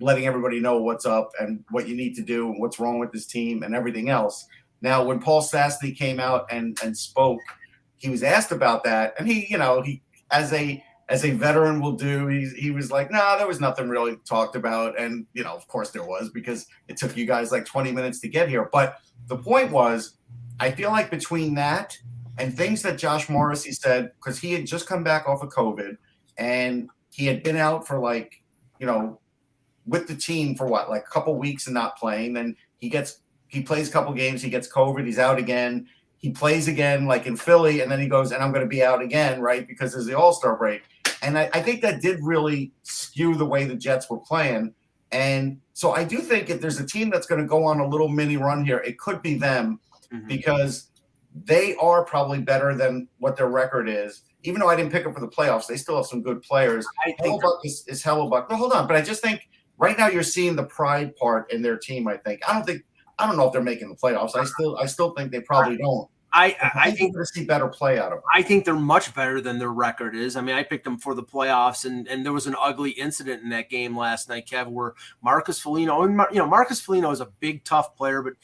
letting 0.00 0.26
everybody 0.26 0.60
know 0.60 0.78
what's 0.78 1.06
up 1.06 1.30
and 1.40 1.64
what 1.70 1.88
you 1.88 1.96
need 1.96 2.14
to 2.14 2.22
do 2.22 2.48
and 2.50 2.60
what's 2.60 2.78
wrong 2.78 2.98
with 2.98 3.12
this 3.12 3.26
team 3.26 3.62
and 3.62 3.74
everything 3.74 4.10
else. 4.10 4.46
Now, 4.82 5.04
when 5.04 5.20
Paul 5.20 5.42
Stastny 5.42 5.96
came 5.96 6.20
out 6.20 6.46
and, 6.50 6.78
and 6.82 6.96
spoke, 6.96 7.40
he 7.96 8.10
was 8.10 8.22
asked 8.22 8.52
about 8.52 8.84
that, 8.84 9.14
and 9.18 9.26
he, 9.26 9.46
you 9.48 9.56
know, 9.56 9.80
he 9.80 10.02
as 10.30 10.52
a 10.52 10.82
as 11.08 11.24
a 11.24 11.30
veteran 11.30 11.80
will 11.80 11.92
do, 11.92 12.26
he, 12.26 12.48
he 12.56 12.70
was 12.70 12.90
like, 12.90 13.10
no, 13.10 13.18
nah, 13.18 13.36
there 13.36 13.46
was 13.46 13.60
nothing 13.60 13.88
really 13.88 14.16
talked 14.28 14.56
about. 14.56 14.98
And, 14.98 15.24
you 15.34 15.44
know, 15.44 15.54
of 15.54 15.66
course 15.68 15.90
there 15.90 16.04
was 16.04 16.30
because 16.30 16.66
it 16.88 16.96
took 16.96 17.16
you 17.16 17.26
guys 17.26 17.52
like 17.52 17.64
20 17.64 17.92
minutes 17.92 18.18
to 18.20 18.28
get 18.28 18.48
here. 18.48 18.68
But 18.72 18.98
the 19.28 19.36
point 19.36 19.70
was, 19.70 20.16
I 20.58 20.72
feel 20.72 20.90
like 20.90 21.10
between 21.10 21.54
that 21.54 21.96
and 22.38 22.56
things 22.56 22.82
that 22.82 22.98
Josh 22.98 23.28
Morrissey 23.28 23.72
said, 23.72 24.12
because 24.16 24.38
he 24.38 24.52
had 24.52 24.66
just 24.66 24.86
come 24.86 25.02
back 25.02 25.28
off 25.28 25.42
of 25.42 25.50
COVID 25.50 25.96
and 26.38 26.88
he 27.12 27.26
had 27.26 27.42
been 27.42 27.56
out 27.56 27.86
for 27.86 27.98
like, 27.98 28.42
you 28.78 28.86
know, 28.86 29.20
with 29.86 30.06
the 30.06 30.14
team 30.14 30.54
for 30.54 30.66
what, 30.66 30.90
like 30.90 31.02
a 31.02 31.10
couple 31.10 31.34
weeks 31.36 31.66
and 31.66 31.74
not 31.74 31.96
playing. 31.96 32.34
Then 32.34 32.56
he 32.78 32.88
gets, 32.88 33.20
he 33.48 33.62
plays 33.62 33.88
a 33.88 33.92
couple 33.92 34.12
games, 34.12 34.42
he 34.42 34.50
gets 34.50 34.70
COVID, 34.70 35.06
he's 35.06 35.18
out 35.18 35.38
again 35.38 35.86
he 36.18 36.30
plays 36.30 36.68
again 36.68 37.06
like 37.06 37.26
in 37.26 37.36
Philly, 37.36 37.80
and 37.80 37.90
then 37.90 38.00
he 38.00 38.08
goes, 38.08 38.32
and 38.32 38.42
I'm 38.42 38.50
going 38.50 38.64
to 38.64 38.68
be 38.68 38.82
out 38.82 39.02
again, 39.02 39.40
right? 39.40 39.66
Because 39.66 39.92
there's 39.92 40.06
the 40.06 40.14
All 40.14 40.32
Star 40.32 40.56
break. 40.56 40.82
And 41.22 41.38
I, 41.38 41.48
I, 41.52 41.62
think 41.62 41.82
that 41.82 42.02
did 42.02 42.18
really 42.22 42.72
skew 42.82 43.36
the 43.36 43.44
way 43.44 43.64
the 43.64 43.74
Jets 43.74 44.08
were 44.10 44.18
playing. 44.18 44.74
And 45.12 45.60
so 45.72 45.92
I 45.92 46.04
do 46.04 46.18
think 46.18 46.50
if 46.50 46.60
there's 46.60 46.80
a 46.80 46.86
team 46.86 47.10
that's 47.10 47.26
going 47.26 47.40
to 47.40 47.46
go 47.46 47.64
on 47.64 47.80
a 47.80 47.86
little 47.86 48.08
mini 48.08 48.36
run 48.36 48.64
here, 48.64 48.78
it 48.78 48.98
could 48.98 49.22
be 49.22 49.38
them 49.38 49.80
mm-hmm. 50.12 50.26
because 50.26 50.90
they 51.44 51.74
are 51.76 52.04
probably 52.04 52.40
better 52.40 52.74
than 52.74 53.08
what 53.18 53.36
their 53.36 53.48
record 53.48 53.88
is. 53.88 54.22
Even 54.42 54.60
though 54.60 54.68
I 54.68 54.76
didn't 54.76 54.92
pick 54.92 55.04
them 55.04 55.12
for 55.12 55.20
the 55.20 55.28
playoffs, 55.28 55.66
they 55.66 55.76
still 55.76 55.96
have 55.96 56.06
some 56.06 56.22
good 56.22 56.40
players. 56.42 56.86
I 57.04 57.12
think 57.20 57.42
Hellebuyck 57.42 57.64
is, 57.64 57.84
is 57.88 58.02
Hellebuyck. 58.02 58.48
No, 58.48 58.56
hold 58.56 58.72
on. 58.72 58.86
But 58.86 58.96
I 58.96 59.02
just 59.02 59.22
think 59.22 59.48
right 59.76 59.98
now 59.98 60.08
you're 60.08 60.22
seeing 60.22 60.56
the 60.56 60.64
pride 60.64 61.14
part 61.16 61.52
in 61.52 61.62
their 61.62 61.76
team. 61.76 62.08
I 62.08 62.16
think 62.16 62.48
I 62.48 62.52
don't 62.52 62.64
think 62.64 62.82
I 63.18 63.26
don't 63.26 63.36
know 63.36 63.46
if 63.46 63.52
they're 63.52 63.62
making 63.62 63.88
the 63.88 63.96
playoffs. 63.96 64.36
I 64.36 64.44
still 64.44 64.78
I 64.78 64.86
still 64.86 65.10
think 65.10 65.32
they 65.32 65.40
probably 65.40 65.76
don't. 65.76 66.08
I, 66.32 66.54
I, 66.60 66.70
I 66.74 66.90
think 66.90 67.14
we're 67.14 67.24
see 67.24 67.44
better 67.44 67.66
play 67.66 67.98
out 67.98 68.12
of 68.12 68.18
them. 68.18 68.22
I 68.34 68.42
think 68.42 68.64
they're 68.66 68.74
much 68.74 69.14
better 69.14 69.40
than 69.40 69.58
their 69.58 69.72
record 69.72 70.14
is. 70.14 70.36
I 70.36 70.42
mean, 70.42 70.54
I 70.54 70.64
picked 70.64 70.84
them 70.84 70.98
for 70.98 71.14
the 71.14 71.22
playoffs, 71.22 71.86
and 71.86 72.06
and 72.08 72.26
there 72.26 72.32
was 72.32 72.46
an 72.46 72.54
ugly 72.60 72.90
incident 72.90 73.42
in 73.42 73.48
that 73.50 73.70
game 73.70 73.96
last 73.96 74.28
night, 74.28 74.46
Kev, 74.46 74.68
where 74.68 74.94
Marcus 75.22 75.58
Foligno, 75.58 76.02
and 76.02 76.20
you 76.30 76.38
know, 76.38 76.46
Marcus 76.46 76.80
Foligno 76.80 77.10
is 77.10 77.20
a 77.20 77.26
big, 77.40 77.64
tough 77.64 77.96
player, 77.96 78.22
but 78.22 78.34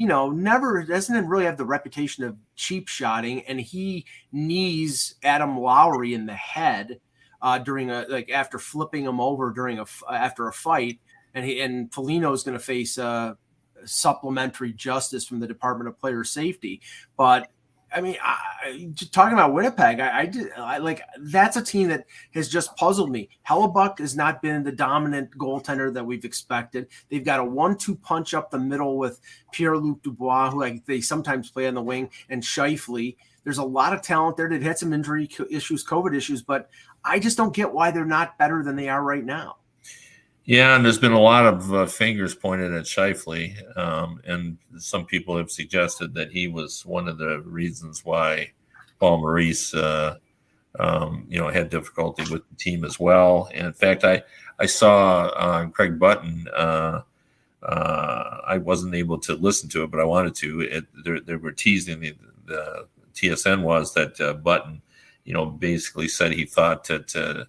you 0.00 0.06
know, 0.06 0.30
never 0.30 0.82
doesn't 0.82 1.28
really 1.28 1.44
have 1.44 1.58
the 1.58 1.64
reputation 1.66 2.24
of 2.24 2.34
cheap 2.56 2.88
shotting, 2.88 3.42
and 3.42 3.60
he 3.60 4.06
knees 4.32 5.16
Adam 5.22 5.60
Lowry 5.60 6.14
in 6.14 6.24
the 6.24 6.32
head 6.32 7.00
uh, 7.42 7.58
during 7.58 7.90
a 7.90 8.06
like 8.08 8.30
after 8.30 8.58
flipping 8.58 9.04
him 9.04 9.20
over 9.20 9.50
during 9.50 9.78
a 9.78 9.84
after 10.10 10.48
a 10.48 10.54
fight, 10.54 11.00
and 11.34 11.44
he 11.44 11.60
and 11.60 11.92
Foligno 11.92 12.32
is 12.32 12.42
going 12.42 12.56
to 12.56 12.64
face. 12.64 12.96
Uh, 12.96 13.34
supplementary 13.86 14.74
justice 14.74 15.26
from 15.26 15.40
the 15.40 15.46
Department 15.46 15.88
of 15.88 15.98
Player 15.98 16.22
Safety. 16.22 16.82
But 17.16 17.50
I 17.92 18.00
mean, 18.00 18.16
I, 18.22 18.90
talking 19.10 19.32
about 19.32 19.52
Winnipeg, 19.52 20.00
I, 20.00 20.20
I, 20.20 20.26
did, 20.26 20.52
I, 20.56 20.78
like 20.78 21.02
that's 21.18 21.56
a 21.56 21.62
team 21.62 21.88
that 21.88 22.06
has 22.34 22.48
just 22.48 22.74
puzzled 22.76 23.10
me. 23.10 23.28
Hellebuyck 23.48 23.98
has 23.98 24.14
not 24.14 24.40
been 24.42 24.62
the 24.62 24.72
dominant 24.72 25.36
goaltender 25.36 25.92
that 25.94 26.04
we've 26.06 26.24
expected. 26.24 26.88
They've 27.08 27.24
got 27.24 27.40
a 27.40 27.44
one-two 27.44 27.96
punch 27.96 28.32
up 28.34 28.50
the 28.50 28.58
middle 28.58 28.96
with 28.96 29.20
Pierre-Luc 29.52 30.02
Dubois, 30.02 30.50
who 30.50 30.60
like 30.60 30.84
they 30.86 31.00
sometimes 31.00 31.50
play 31.50 31.66
on 31.66 31.74
the 31.74 31.82
wing, 31.82 32.10
and 32.28 32.42
Scheifele. 32.42 33.16
There's 33.42 33.58
a 33.58 33.64
lot 33.64 33.92
of 33.94 34.02
talent 34.02 34.36
there. 34.36 34.48
They've 34.48 34.62
had 34.62 34.78
some 34.78 34.92
injury 34.92 35.28
issues, 35.50 35.84
COVID 35.84 36.14
issues, 36.14 36.42
but 36.42 36.68
I 37.04 37.18
just 37.18 37.36
don't 37.36 37.54
get 37.54 37.72
why 37.72 37.90
they're 37.90 38.04
not 38.04 38.38
better 38.38 38.62
than 38.62 38.76
they 38.76 38.88
are 38.88 39.02
right 39.02 39.24
now. 39.24 39.56
Yeah, 40.50 40.74
and 40.74 40.84
there's 40.84 40.98
been 40.98 41.12
a 41.12 41.20
lot 41.20 41.46
of 41.46 41.72
uh, 41.72 41.86
fingers 41.86 42.34
pointed 42.34 42.74
at 42.74 42.82
Scheifele, 42.82 43.54
um, 43.78 44.20
and 44.26 44.58
some 44.78 45.06
people 45.06 45.36
have 45.36 45.48
suggested 45.48 46.12
that 46.14 46.32
he 46.32 46.48
was 46.48 46.84
one 46.84 47.06
of 47.06 47.18
the 47.18 47.38
reasons 47.42 48.04
why 48.04 48.50
Paul 48.98 49.18
Maurice, 49.18 49.72
uh, 49.74 50.16
um, 50.80 51.24
you 51.28 51.38
know, 51.38 51.50
had 51.50 51.70
difficulty 51.70 52.24
with 52.32 52.42
the 52.48 52.56
team 52.56 52.84
as 52.84 52.98
well. 52.98 53.48
And 53.54 53.68
in 53.68 53.72
fact, 53.72 54.02
I 54.02 54.24
I 54.58 54.66
saw 54.66 55.26
uh, 55.26 55.66
Craig 55.68 56.00
Button. 56.00 56.48
Uh, 56.52 57.02
uh, 57.62 58.38
I 58.44 58.58
wasn't 58.58 58.96
able 58.96 59.20
to 59.20 59.34
listen 59.34 59.68
to 59.68 59.84
it, 59.84 59.92
but 59.92 60.00
I 60.00 60.04
wanted 60.04 60.34
to. 60.34 60.62
It, 60.62 61.26
they 61.26 61.36
were 61.36 61.52
teasing 61.52 62.00
the, 62.00 62.16
the 62.46 62.88
TSN 63.14 63.62
was 63.62 63.94
that 63.94 64.20
uh, 64.20 64.32
Button, 64.32 64.82
you 65.24 65.32
know, 65.32 65.46
basically 65.46 66.08
said 66.08 66.32
he 66.32 66.44
thought 66.44 66.88
that 66.88 67.46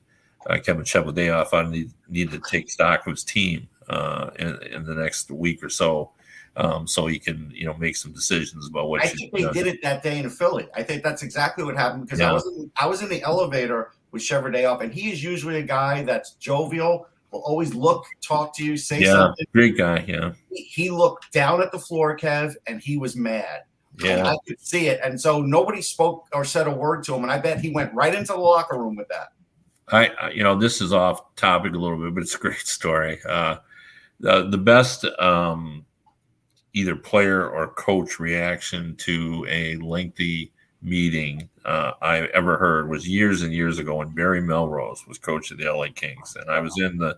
uh, 0.47 0.57
Kevin 0.59 0.83
Cheveldayoff 0.83 1.53
on 1.53 1.71
need, 1.71 1.91
needed 2.09 2.43
to 2.43 2.49
take 2.49 2.69
stock 2.69 3.05
of 3.05 3.11
his 3.11 3.23
team 3.23 3.67
uh, 3.89 4.31
in, 4.39 4.61
in, 4.63 4.85
the 4.85 4.95
next 4.95 5.29
week 5.31 5.63
or 5.63 5.69
so, 5.69 6.11
um, 6.55 6.87
so 6.87 7.07
he 7.07 7.19
can 7.19 7.51
you 7.53 7.65
know 7.65 7.73
make 7.75 7.95
some 7.95 8.11
decisions 8.11 8.67
about 8.67 8.89
what. 8.89 9.03
I 9.03 9.07
think 9.07 9.33
they 9.33 9.49
did 9.51 9.67
it 9.67 9.81
that 9.83 10.03
day 10.03 10.19
in 10.19 10.29
Philly. 10.29 10.67
I 10.73 10.83
think 10.83 11.03
that's 11.03 11.23
exactly 11.23 11.63
what 11.63 11.75
happened 11.75 12.05
because 12.05 12.19
yeah. 12.19 12.29
I 12.29 12.33
was 12.33 12.47
in, 12.47 12.71
I 12.79 12.87
was 12.87 13.01
in 13.01 13.09
the 13.09 13.21
elevator 13.21 13.91
with 14.11 14.21
Cheveldayoff, 14.21 14.81
and 14.81 14.93
he 14.93 15.11
is 15.11 15.23
usually 15.23 15.57
a 15.57 15.63
guy 15.63 16.03
that's 16.03 16.31
jovial. 16.31 17.07
Will 17.31 17.39
always 17.41 17.73
look, 17.73 18.05
talk 18.21 18.53
to 18.57 18.65
you, 18.65 18.75
say 18.75 18.99
yeah, 18.99 19.13
something. 19.13 19.45
Great 19.53 19.77
guy, 19.77 20.03
yeah. 20.05 20.33
He, 20.49 20.63
he 20.63 20.89
looked 20.89 21.31
down 21.31 21.61
at 21.61 21.71
the 21.71 21.79
floor, 21.79 22.17
Kev, 22.17 22.55
and 22.67 22.81
he 22.81 22.97
was 22.97 23.15
mad. 23.15 23.63
Yeah, 24.03 24.25
I 24.25 24.35
could 24.45 24.59
see 24.59 24.87
it, 24.87 24.99
and 25.03 25.19
so 25.19 25.41
nobody 25.41 25.81
spoke 25.81 26.27
or 26.33 26.43
said 26.43 26.67
a 26.67 26.71
word 26.71 27.03
to 27.03 27.15
him, 27.15 27.23
and 27.23 27.31
I 27.31 27.39
bet 27.39 27.59
he 27.59 27.71
went 27.71 27.93
right 27.93 28.13
into 28.13 28.33
the 28.33 28.39
locker 28.39 28.77
room 28.77 28.95
with 28.95 29.07
that. 29.09 29.33
I, 29.89 30.31
you 30.33 30.43
know, 30.43 30.57
this 30.57 30.81
is 30.81 30.93
off 30.93 31.35
topic 31.35 31.73
a 31.73 31.77
little 31.77 31.97
bit, 31.97 32.13
but 32.13 32.23
it's 32.23 32.35
a 32.35 32.39
great 32.39 32.67
story. 32.67 33.19
Uh, 33.27 33.57
the, 34.19 34.47
the 34.49 34.57
best 34.57 35.05
um, 35.19 35.85
either 36.73 36.95
player 36.95 37.49
or 37.49 37.67
coach 37.69 38.19
reaction 38.19 38.95
to 38.97 39.45
a 39.49 39.75
lengthy 39.77 40.51
meeting 40.81 41.49
uh, 41.65 41.93
I 42.01 42.21
ever 42.33 42.57
heard 42.57 42.89
was 42.89 43.07
years 43.07 43.43
and 43.43 43.53
years 43.53 43.79
ago 43.79 43.97
when 43.97 44.09
Barry 44.09 44.41
Melrose 44.41 45.05
was 45.07 45.17
coach 45.17 45.51
of 45.51 45.57
the 45.57 45.71
LA 45.71 45.87
Kings, 45.93 46.35
and 46.39 46.49
I 46.49 46.59
was 46.59 46.79
in 46.79 46.97
the 46.97 47.17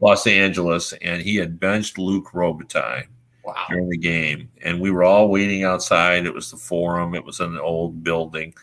Los 0.00 0.26
Angeles, 0.26 0.92
and 1.00 1.22
he 1.22 1.36
had 1.36 1.58
benched 1.58 1.98
Luc 1.98 2.32
Robitaille 2.32 3.06
wow. 3.42 3.54
during 3.68 3.88
the 3.88 3.96
game, 3.96 4.50
and 4.62 4.80
we 4.80 4.90
were 4.90 5.04
all 5.04 5.28
waiting 5.28 5.64
outside. 5.64 6.26
It 6.26 6.34
was 6.34 6.50
the 6.50 6.58
Forum. 6.58 7.14
It 7.14 7.24
was 7.24 7.40
an 7.40 7.58
old 7.58 8.04
building, 8.04 8.54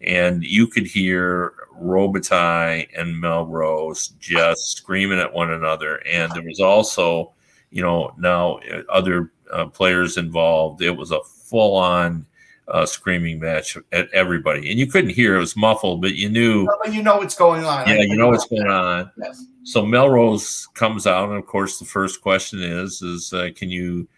and 0.00 0.44
you 0.44 0.68
could 0.68 0.86
hear 0.86 1.54
Robitaille 1.80 2.88
and 2.96 3.18
Melrose 3.18 4.08
just 4.20 4.76
screaming 4.76 5.18
at 5.18 5.32
one 5.32 5.50
another, 5.50 5.96
and 6.06 6.30
there 6.32 6.42
was 6.42 6.60
also, 6.60 7.32
you 7.70 7.82
know, 7.82 8.14
now 8.18 8.58
uh, 8.72 8.82
other 8.88 9.32
uh, 9.52 9.66
players 9.66 10.16
involved. 10.16 10.82
It 10.82 10.96
was 10.96 11.10
a 11.10 11.22
full 11.22 11.76
on 11.76 12.26
uh, 12.68 12.86
screaming 12.86 13.40
match 13.40 13.76
at 13.92 14.10
everybody, 14.12 14.70
and 14.70 14.78
you 14.78 14.86
couldn't 14.86 15.10
hear 15.10 15.36
it 15.36 15.40
was 15.40 15.56
muffled, 15.56 16.00
but 16.00 16.14
you 16.14 16.28
knew. 16.28 16.66
But 16.82 16.92
you 16.94 17.02
know 17.02 17.16
what's 17.16 17.34
going 17.34 17.64
on. 17.64 17.88
Yeah, 17.88 18.00
you 18.00 18.16
know 18.16 18.28
what's 18.28 18.46
going 18.46 18.68
on. 18.68 19.10
Yes. 19.18 19.44
So 19.64 19.84
Melrose 19.84 20.68
comes 20.74 21.06
out, 21.06 21.28
and 21.28 21.38
of 21.38 21.46
course, 21.46 21.78
the 21.78 21.84
first 21.84 22.22
question 22.22 22.62
is: 22.62 23.02
is 23.02 23.32
uh, 23.32 23.50
can 23.54 23.70
you 23.70 24.08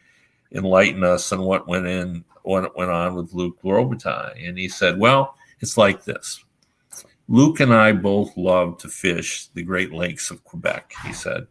enlighten 0.52 1.02
us 1.02 1.32
on 1.32 1.42
what 1.42 1.66
went 1.66 1.86
in, 1.86 2.24
what 2.42 2.76
went 2.76 2.90
on 2.90 3.14
with 3.14 3.32
Luc 3.32 3.60
Robitaille? 3.62 4.48
And 4.48 4.58
he 4.58 4.68
said, 4.68 4.98
"Well, 4.98 5.36
it's 5.60 5.78
like 5.78 6.04
this. 6.04 6.44
Luc 7.28 7.60
and 7.60 7.72
I 7.72 7.92
both 7.92 8.36
love 8.36 8.78
to 8.78 8.88
fish 8.88 9.48
the 9.54 9.62
Great 9.62 9.92
Lakes 9.92 10.30
of 10.30 10.44
Quebec." 10.44 10.92
He 11.04 11.12
said, 11.12 11.46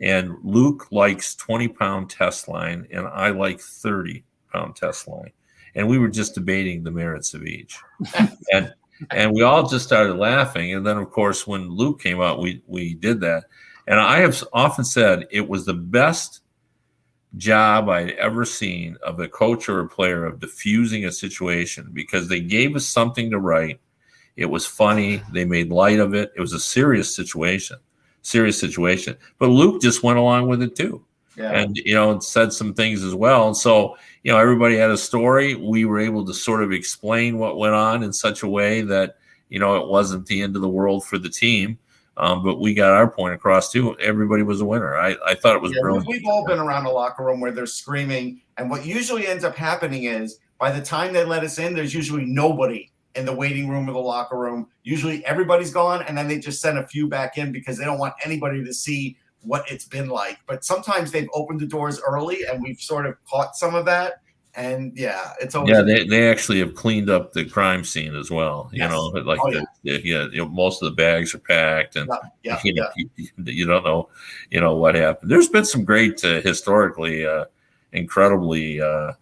and 0.00 0.36
Luc 0.42 0.90
likes 0.90 1.34
twenty 1.34 1.68
pound 1.68 2.10
test 2.10 2.48
line, 2.48 2.86
and 2.92 3.06
I 3.06 3.30
like 3.30 3.60
thirty 3.60 4.24
pound 4.52 4.76
test 4.76 5.08
line 5.08 5.32
and 5.74 5.88
we 5.88 5.98
were 5.98 6.08
just 6.08 6.34
debating 6.34 6.82
the 6.82 6.90
merits 6.90 7.34
of 7.34 7.44
each. 7.44 7.78
and 8.52 8.72
and 9.10 9.32
we 9.32 9.42
all 9.42 9.68
just 9.68 9.86
started 9.86 10.14
laughing. 10.14 10.74
And 10.74 10.86
then, 10.86 10.96
of 10.96 11.10
course, 11.10 11.46
when 11.46 11.70
Luc 11.70 12.00
came 12.00 12.20
out, 12.20 12.40
we 12.40 12.62
we 12.66 12.94
did 12.94 13.20
that. 13.20 13.44
And 13.86 13.98
I 13.98 14.18
have 14.18 14.42
often 14.52 14.84
said 14.84 15.26
it 15.30 15.48
was 15.48 15.64
the 15.64 15.74
best 15.74 16.40
job 17.36 17.88
I'd 17.88 18.10
ever 18.12 18.44
seen 18.44 18.96
of 19.02 19.18
a 19.18 19.26
coach 19.26 19.68
or 19.68 19.80
a 19.80 19.88
player 19.88 20.24
of 20.24 20.38
diffusing 20.38 21.04
a 21.04 21.12
situation 21.12 21.90
because 21.92 22.28
they 22.28 22.40
gave 22.40 22.76
us 22.76 22.86
something 22.86 23.30
to 23.30 23.38
write. 23.38 23.80
It 24.36 24.46
was 24.46 24.66
funny. 24.66 25.22
They 25.32 25.44
made 25.44 25.70
light 25.70 25.98
of 25.98 26.14
it. 26.14 26.32
It 26.36 26.40
was 26.40 26.52
a 26.52 26.60
serious 26.60 27.14
situation, 27.14 27.76
serious 28.22 28.58
situation. 28.58 29.16
But 29.38 29.48
Luc 29.48 29.82
just 29.82 30.02
went 30.02 30.18
along 30.18 30.48
with 30.48 30.62
it 30.62 30.74
too. 30.74 31.04
Yeah. 31.36 31.52
And, 31.52 31.76
you 31.76 31.94
know, 31.94 32.10
and 32.10 32.22
said 32.22 32.52
some 32.52 32.74
things 32.74 33.02
as 33.02 33.14
well. 33.14 33.46
And 33.46 33.56
so 33.56 33.96
you 34.22 34.32
know 34.32 34.38
everybody 34.38 34.76
had 34.76 34.90
a 34.90 34.96
story 34.96 35.54
we 35.54 35.84
were 35.84 35.98
able 35.98 36.24
to 36.24 36.34
sort 36.34 36.62
of 36.62 36.72
explain 36.72 37.38
what 37.38 37.58
went 37.58 37.74
on 37.74 38.02
in 38.02 38.12
such 38.12 38.42
a 38.42 38.48
way 38.48 38.82
that 38.82 39.16
you 39.48 39.58
know 39.58 39.76
it 39.76 39.88
wasn't 39.88 40.26
the 40.26 40.42
end 40.42 40.56
of 40.56 40.62
the 40.62 40.68
world 40.68 41.04
for 41.04 41.18
the 41.18 41.28
team 41.28 41.78
um, 42.18 42.44
but 42.44 42.60
we 42.60 42.74
got 42.74 42.92
our 42.92 43.10
point 43.10 43.34
across 43.34 43.70
too 43.70 43.96
everybody 43.98 44.42
was 44.42 44.60
a 44.60 44.64
winner 44.64 44.96
i, 44.96 45.16
I 45.26 45.34
thought 45.34 45.56
it 45.56 45.62
was 45.62 45.72
yeah, 45.72 45.80
brilliant 45.80 46.06
we've 46.06 46.26
all 46.26 46.46
been 46.46 46.58
around 46.58 46.86
a 46.86 46.90
locker 46.90 47.24
room 47.24 47.40
where 47.40 47.52
they're 47.52 47.66
screaming 47.66 48.40
and 48.58 48.70
what 48.70 48.84
usually 48.84 49.26
ends 49.26 49.44
up 49.44 49.56
happening 49.56 50.04
is 50.04 50.38
by 50.58 50.70
the 50.70 50.84
time 50.84 51.12
they 51.12 51.24
let 51.24 51.42
us 51.42 51.58
in 51.58 51.74
there's 51.74 51.94
usually 51.94 52.24
nobody 52.24 52.90
in 53.14 53.26
the 53.26 53.34
waiting 53.34 53.68
room 53.68 53.88
or 53.88 53.92
the 53.92 53.98
locker 53.98 54.38
room 54.38 54.66
usually 54.82 55.24
everybody's 55.26 55.70
gone 55.70 56.02
and 56.02 56.16
then 56.16 56.28
they 56.28 56.38
just 56.38 56.60
send 56.60 56.78
a 56.78 56.86
few 56.86 57.06
back 57.06 57.36
in 57.36 57.52
because 57.52 57.76
they 57.76 57.84
don't 57.84 57.98
want 57.98 58.14
anybody 58.24 58.64
to 58.64 58.72
see 58.72 59.16
what 59.42 59.70
it's 59.70 59.84
been 59.84 60.08
like. 60.08 60.38
But 60.46 60.64
sometimes 60.64 61.10
they've 61.10 61.28
opened 61.34 61.60
the 61.60 61.66
doors 61.66 62.00
early, 62.06 62.44
and 62.44 62.62
we've 62.62 62.80
sort 62.80 63.06
of 63.06 63.16
caught 63.24 63.56
some 63.56 63.74
of 63.74 63.84
that. 63.86 64.20
And 64.54 64.96
yeah, 64.96 65.32
it's 65.40 65.54
always 65.54 65.74
yeah. 65.74 65.80
They, 65.80 66.06
they 66.06 66.30
actually 66.30 66.58
have 66.58 66.74
cleaned 66.74 67.08
up 67.08 67.32
the 67.32 67.44
crime 67.46 67.84
scene 67.84 68.14
as 68.14 68.30
well. 68.30 68.68
You 68.72 68.86
know, 68.86 69.06
like 69.06 69.38
oh, 69.42 69.50
the, 69.50 69.66
yeah. 69.82 69.98
yeah, 70.04 70.26
you 70.30 70.38
know, 70.38 70.48
most 70.48 70.82
of 70.82 70.90
the 70.90 70.94
bags 70.94 71.34
are 71.34 71.38
packed, 71.38 71.96
and 71.96 72.10
yeah, 72.42 72.60
you, 72.62 72.74
know, 72.74 72.88
you, 72.96 73.08
you, 73.44 73.66
don't 73.66 73.84
know, 73.84 74.10
you 74.50 74.60
know, 74.60 74.76
what 74.76 74.94
happened. 74.94 75.30
There's 75.30 75.48
been 75.48 75.64
some 75.64 75.84
great 75.84 76.22
uh, 76.22 76.42
historically, 76.42 77.24
uh, 77.24 77.46
incredibly, 77.92 78.78
uh, 78.82 79.12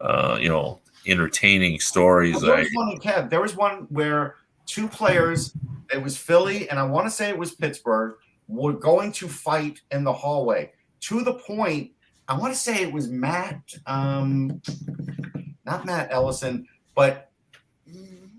uh, 0.00 0.38
you 0.40 0.48
know, 0.48 0.80
entertaining 1.06 1.80
stories. 1.80 2.40
There, 2.40 2.56
was 2.56 2.68
one, 2.72 2.98
Kev, 2.98 3.30
there 3.30 3.40
was 3.40 3.56
one 3.56 3.86
where 3.90 4.36
two 4.66 4.88
players. 4.88 5.54
It 5.92 6.02
was 6.02 6.16
Philly, 6.16 6.68
and 6.70 6.78
I 6.78 6.84
want 6.84 7.06
to 7.06 7.10
say 7.10 7.28
it 7.28 7.38
was 7.38 7.54
Pittsburgh 7.54 8.16
were 8.48 8.72
going 8.72 9.12
to 9.12 9.28
fight 9.28 9.80
in 9.90 10.04
the 10.04 10.12
hallway 10.12 10.72
to 11.00 11.22
the 11.22 11.34
point. 11.34 11.90
I 12.28 12.38
want 12.38 12.52
to 12.52 12.58
say 12.58 12.82
it 12.82 12.92
was 12.92 13.08
Matt, 13.08 13.60
um, 13.86 14.60
not 15.64 15.84
Matt 15.84 16.08
Ellison, 16.10 16.66
but 16.94 17.30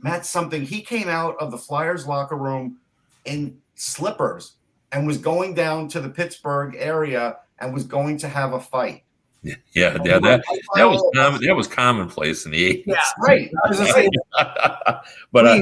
Matt 0.01 0.25
something. 0.25 0.63
He 0.63 0.81
came 0.81 1.07
out 1.07 1.35
of 1.39 1.51
the 1.51 1.57
Flyers 1.57 2.07
locker 2.07 2.35
room 2.35 2.77
in 3.25 3.57
slippers 3.75 4.53
and 4.91 5.05
was 5.05 5.17
going 5.17 5.53
down 5.53 5.87
to 5.89 5.99
the 5.99 6.09
Pittsburgh 6.09 6.75
area 6.77 7.37
and 7.59 7.73
was 7.73 7.83
going 7.83 8.17
to 8.17 8.27
have 8.27 8.53
a 8.53 8.59
fight. 8.59 9.03
Yeah, 9.45 9.55
yeah, 9.73 9.97
yeah 10.03 10.19
that 10.19 10.43
that 10.75 10.85
was 10.85 11.11
common, 11.13 11.45
that 11.45 11.55
was 11.55 11.67
commonplace 11.67 12.45
in 12.45 12.51
the 12.51 12.65
eighties. 12.65 12.85
Yeah, 12.87 13.01
right. 13.19 13.51
but 15.31 15.45
uh, 15.45 15.61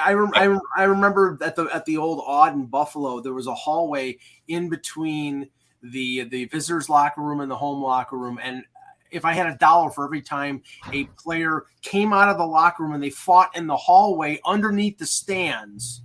I, 0.00 0.14
I, 0.14 0.14
I, 0.14 0.58
I 0.74 0.84
remember 0.84 1.36
at 1.42 1.54
the 1.54 1.64
at 1.64 1.84
the 1.84 1.98
old 1.98 2.22
Aud 2.26 2.54
in 2.54 2.64
Buffalo, 2.64 3.20
there 3.20 3.34
was 3.34 3.46
a 3.46 3.54
hallway 3.54 4.16
in 4.48 4.70
between 4.70 5.50
the 5.82 6.24
the 6.24 6.46
visitors 6.46 6.88
locker 6.88 7.20
room 7.20 7.40
and 7.40 7.50
the 7.50 7.56
home 7.56 7.82
locker 7.82 8.16
room, 8.16 8.40
and 8.42 8.64
if 9.10 9.26
I 9.26 9.34
had 9.34 9.48
a 9.48 9.56
dollar 9.58 9.90
for 9.90 10.06
every 10.06 10.22
time 10.22 10.62
a 10.90 11.04
player 11.04 11.66
came 11.82 12.14
out 12.14 12.30
of 12.30 12.38
the 12.38 12.46
locker 12.46 12.84
room 12.84 12.94
and 12.94 13.02
they 13.02 13.10
fought 13.10 13.54
in 13.54 13.66
the 13.66 13.76
hallway 13.76 14.40
underneath 14.46 14.96
the 14.96 15.06
stands, 15.06 16.00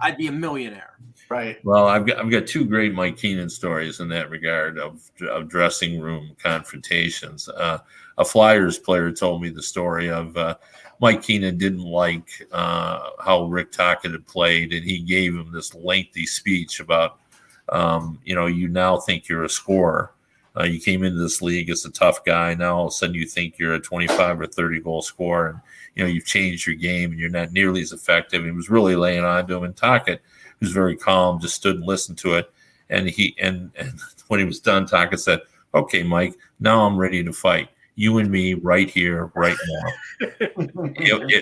I'd 0.00 0.18
be 0.18 0.26
a 0.26 0.32
millionaire. 0.32 0.98
Right. 1.28 1.62
Well, 1.62 1.86
I've 1.88 2.06
got 2.06 2.18
I've 2.18 2.30
got 2.30 2.46
two 2.46 2.64
great 2.64 2.94
Mike 2.94 3.18
Keenan 3.18 3.50
stories 3.50 4.00
in 4.00 4.08
that 4.08 4.30
regard 4.30 4.78
of, 4.78 5.10
of 5.28 5.48
dressing 5.48 6.00
room 6.00 6.34
confrontations. 6.42 7.48
Uh, 7.50 7.78
a 8.16 8.24
Flyers 8.24 8.78
player 8.78 9.12
told 9.12 9.42
me 9.42 9.50
the 9.50 9.62
story 9.62 10.10
of 10.10 10.36
uh, 10.38 10.56
Mike 11.00 11.22
Keenan 11.22 11.58
didn't 11.58 11.84
like 11.84 12.46
uh, 12.50 13.10
how 13.22 13.44
Rick 13.44 13.72
Tocchet 13.72 14.12
had 14.12 14.26
played, 14.26 14.72
and 14.72 14.84
he 14.84 15.00
gave 15.00 15.34
him 15.34 15.52
this 15.52 15.74
lengthy 15.74 16.24
speech 16.24 16.80
about, 16.80 17.20
um, 17.68 18.18
you 18.24 18.34
know, 18.34 18.46
you 18.46 18.66
now 18.66 18.96
think 18.96 19.28
you're 19.28 19.44
a 19.44 19.50
scorer. 19.50 20.12
Uh, 20.58 20.64
you 20.64 20.80
came 20.80 21.04
into 21.04 21.18
this 21.18 21.42
league 21.42 21.70
as 21.70 21.84
a 21.84 21.90
tough 21.92 22.24
guy. 22.24 22.54
Now 22.54 22.78
all 22.78 22.86
of 22.86 22.88
a 22.88 22.92
sudden 22.92 23.14
you 23.14 23.26
think 23.26 23.58
you're 23.58 23.74
a 23.74 23.80
25 23.80 24.40
or 24.40 24.46
30 24.46 24.80
goal 24.80 25.02
scorer, 25.02 25.48
and 25.50 25.60
you 25.94 26.02
know 26.02 26.10
you've 26.10 26.24
changed 26.24 26.66
your 26.66 26.76
game, 26.76 27.10
and 27.10 27.20
you're 27.20 27.28
not 27.28 27.52
nearly 27.52 27.82
as 27.82 27.92
effective. 27.92 28.44
He 28.44 28.50
was 28.50 28.70
really 28.70 28.96
laying 28.96 29.24
on 29.24 29.46
to 29.46 29.56
him, 29.56 29.64
and 29.64 29.76
Tocchet– 29.76 30.22
who's 30.60 30.72
very 30.72 30.96
calm, 30.96 31.40
just 31.40 31.56
stood 31.56 31.76
and 31.76 31.84
listened 31.84 32.18
to 32.18 32.34
it. 32.34 32.50
And 32.90 33.08
he 33.08 33.34
and, 33.40 33.70
and 33.76 34.00
when 34.28 34.40
he 34.40 34.46
was 34.46 34.60
done, 34.60 34.86
Tocchet 34.86 35.20
said, 35.20 35.40
"Okay, 35.74 36.02
Mike, 36.02 36.34
now 36.60 36.86
I'm 36.86 36.96
ready 36.96 37.22
to 37.24 37.32
fight." 37.32 37.68
you 37.98 38.18
and 38.18 38.30
me 38.30 38.54
right 38.54 38.88
here, 38.88 39.32
right 39.34 39.56
now. 39.68 39.90
it, 40.20 40.62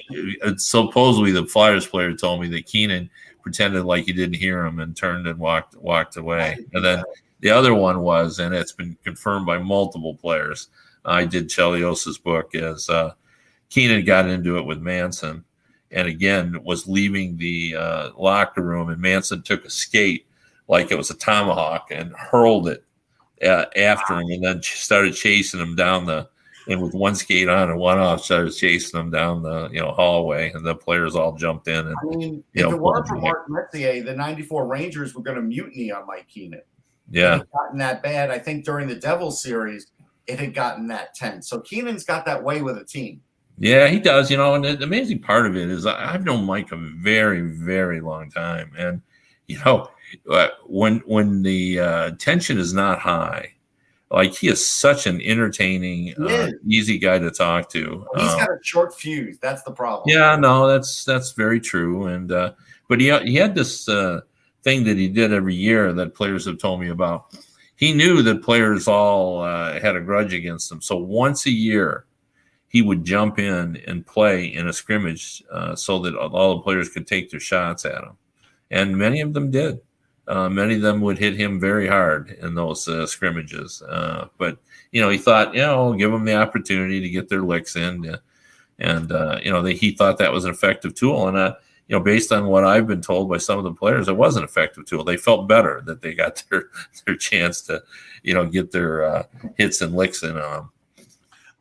it, 0.09 0.39
it, 0.43 0.59
supposedly, 0.59 1.31
the 1.31 1.45
Flyers 1.45 1.87
player 1.87 2.15
told 2.15 2.41
me 2.41 2.49
that 2.49 2.65
Keenan 2.65 3.11
pretended 3.43 3.85
like 3.85 4.07
he 4.07 4.15
didn't 4.15 4.37
hear 4.37 4.65
him 4.65 4.81
and 4.81 4.97
turned 4.97 5.27
and 5.27 5.39
walked 5.39 5.77
walked 5.77 6.17
away. 6.17 6.65
And 6.73 6.83
then 6.83 7.05
the 7.41 7.51
other 7.51 7.75
one 7.75 8.01
was, 8.01 8.39
and 8.39 8.55
it's 8.55 8.73
been 8.73 8.97
confirmed 9.05 9.45
by 9.45 9.59
multiple 9.59 10.15
players. 10.15 10.69
I 11.05 11.27
did 11.27 11.51
Chelios's 11.51 12.17
book 12.17 12.55
as 12.55 12.89
uh, 12.89 13.13
Keenan 13.69 14.07
got 14.07 14.27
into 14.27 14.57
it 14.57 14.65
with 14.65 14.81
Manson, 14.81 15.45
and 15.91 16.09
again 16.09 16.59
was 16.65 16.87
leaving 16.87 17.37
the 17.37 17.77
uh, 17.77 18.11
locker 18.17 18.63
room, 18.63 18.89
and 18.89 19.01
Manson 19.01 19.43
took 19.43 19.65
a 19.65 19.71
skate 19.71 20.27
like 20.69 20.91
it 20.91 20.99
was 20.99 21.11
a 21.11 21.17
tomahawk 21.17 21.89
and 21.91 22.13
hurled 22.13 22.69
it 22.69 22.85
uh, 23.43 23.67
after 23.77 24.15
him, 24.15 24.29
and 24.31 24.45
then 24.45 24.63
started 24.63 25.15
chasing 25.15 25.61
him 25.61 25.75
down 25.75 26.07
the. 26.07 26.29
And 26.69 26.83
with 26.83 26.95
one 26.95 27.15
skate 27.15 27.49
on 27.49 27.71
and 27.71 27.79
one 27.79 27.99
off, 27.99 28.25
started 28.25 28.51
chasing 28.51 28.99
them 28.99 29.09
down 29.09 29.41
the 29.41 29.69
you 29.71 29.81
know 29.81 29.93
hallway, 29.93 30.51
and 30.51 30.67
the 30.67 30.75
players 30.75 31.15
all 31.15 31.37
jumped 31.37 31.69
in. 31.69 31.87
And, 31.87 31.95
I 32.03 32.17
mean, 32.17 32.45
if 32.55 32.65
know, 32.65 32.73
it 32.73 32.81
weren't 32.81 33.07
for 33.07 33.15
Mark 33.15 33.49
Messier, 33.49 34.03
the 34.03 34.17
'94 34.17 34.67
Rangers 34.67 35.15
were 35.15 35.23
going 35.23 35.37
to 35.37 35.43
mutiny 35.43 35.93
on 35.93 36.09
Mike 36.09 36.27
Keenan. 36.27 36.63
Yeah, 37.09 37.39
gotten 37.53 37.79
that 37.79 38.03
bad. 38.03 38.33
I 38.33 38.41
think 38.41 38.65
during 38.65 38.89
the 38.89 38.97
Devils 38.97 39.41
series, 39.41 39.93
it 40.27 40.41
had 40.41 40.55
gotten 40.55 40.89
that 40.89 41.15
tense. 41.15 41.49
So 41.49 41.61
Keenan's 41.61 42.03
got 42.03 42.27
that 42.27 42.43
way 42.43 42.63
with 42.63 42.79
a 42.79 42.85
team. 42.85 43.21
Yeah, 43.59 43.89
he 43.89 43.99
does. 43.99 44.31
You 44.31 44.37
know, 44.37 44.55
and 44.55 44.65
the 44.65 44.83
amazing 44.83 45.21
part 45.21 45.47
of 45.47 45.57
it 45.57 45.71
is 45.71 45.87
I've 45.87 46.25
known 46.25 46.45
Mike 46.45 46.73
a 46.73 46.77
very, 46.77 47.41
very 47.41 48.01
long 48.01 48.31
time, 48.31 48.73
and 48.77 49.01
you 49.47 49.59
know, 49.65 49.89
uh, 50.31 50.49
when 50.67 50.99
when 51.07 51.43
the 51.43 51.81
uh, 51.81 52.11
tension 52.19 52.59
is 52.59 52.75
not 52.75 52.99
high, 52.99 53.55
like 54.11 54.35
he 54.35 54.49
is 54.49 54.69
such 54.69 55.07
an 55.07 55.21
entertaining, 55.23 56.15
uh, 56.21 56.51
easy 56.67 56.99
guy 56.99 57.19
to 57.19 57.31
talk 57.31 57.71
to. 57.71 58.07
Well, 58.13 58.25
he's 58.25 58.33
um, 58.33 58.39
got 58.41 58.51
a 58.51 58.59
short 58.63 58.95
fuse. 58.95 59.39
That's 59.39 59.63
the 59.63 59.73
problem. 59.73 60.05
Yeah, 60.07 60.37
no, 60.37 60.69
that's 60.69 61.05
that's 61.05 61.33
very 61.33 61.61
true. 61.61 62.07
And 62.07 62.31
uh, 62.31 62.53
but 62.89 63.01
he 63.01 63.17
he 63.21 63.37
had 63.37 63.55
this 63.55 63.89
uh, 63.89 64.21
thing 64.63 64.85
that 64.85 64.97
he 64.97 65.09
did 65.09 65.33
every 65.33 65.55
year 65.55 65.93
that 65.95 66.15
players 66.15 66.45
have 66.45 66.59
told 66.59 66.81
me 66.81 66.89
about. 66.89 67.37
He 67.77 67.93
knew 67.93 68.23
that 68.23 68.43
players 68.43 68.89
all 68.89 69.43
uh, 69.43 69.79
had 69.81 69.97
a 69.97 70.01
grudge 70.01 70.33
against 70.33 70.71
him, 70.71 70.81
so 70.81 70.97
once 70.97 71.47
a 71.47 71.51
year 71.51 72.07
he 72.77 72.83
would 72.83 73.07
jump 73.07 73.39
in 73.39 73.79
and 73.87 74.05
play 74.05 74.45
in 74.45 74.69
a 74.69 74.73
scrimmage 74.73 75.43
uh, 75.51 75.75
so 75.75 75.99
that 75.99 76.15
all 76.15 76.57
the 76.57 76.63
players 76.63 76.91
could 76.91 77.07
take 77.07 77.31
their 77.31 77.41
shots 77.41 77.87
at 77.87 78.05
him. 78.05 78.19
And 78.71 78.99
many 78.99 79.23
of 79.23 79.33
them 79.33 79.51
did. 79.51 79.81
Uh, 80.29 80.51
many 80.51 80.75
of 80.75 80.83
them 80.83 81.01
would 81.01 81.17
hit 81.17 81.41
him 81.41 81.59
very 81.59 81.89
hard 81.89 82.37
in 82.43 82.55
those 82.55 82.87
uh, 82.87 83.07
scrimmages. 83.07 83.81
Uh, 83.81 84.29
but, 84.37 84.59
you 84.93 85.01
know, 85.01 85.09
he 85.09 85.17
thought, 85.17 85.55
you 85.55 85.63
know, 85.63 85.95
give 85.95 86.13
them 86.13 86.27
the 86.27 86.37
opportunity 86.37 87.01
to 87.01 87.09
get 87.09 87.31
their 87.31 87.41
licks 87.41 87.77
in. 87.77 88.07
Uh, 88.07 88.19
and, 88.79 89.11
uh, 89.11 89.39
you 89.43 89.51
know, 89.51 89.63
they, 89.63 89.73
he 89.73 89.93
thought 89.93 90.19
that 90.19 90.33
was 90.33 90.45
an 90.45 90.51
effective 90.51 90.95
tool. 90.95 91.29
And, 91.29 91.57
you 91.89 91.97
know, 91.97 92.01
based 92.01 92.31
on 92.31 92.45
what 92.45 92.65
I've 92.65 92.87
been 92.87 93.01
told 93.01 93.31
by 93.31 93.39
some 93.39 93.57
of 93.57 93.65
the 93.65 93.73
players, 93.73 94.07
it 94.07 94.19
was 94.19 94.37
an 94.37 94.45
effective 94.45 94.85
tool. 94.85 95.03
They 95.03 95.17
felt 95.17 95.49
better 95.49 95.81
that 95.87 96.03
they 96.03 96.13
got 96.13 96.45
their, 96.51 96.65
their 97.07 97.17
chance 97.17 97.63
to, 97.63 97.83
you 98.23 98.35
know, 98.35 98.45
get 98.45 98.71
their 98.71 99.27
hits 99.57 99.81
and 99.81 99.97
licks 99.97 100.23
in 100.23 100.37
on 100.37 100.53
them. 100.53 100.71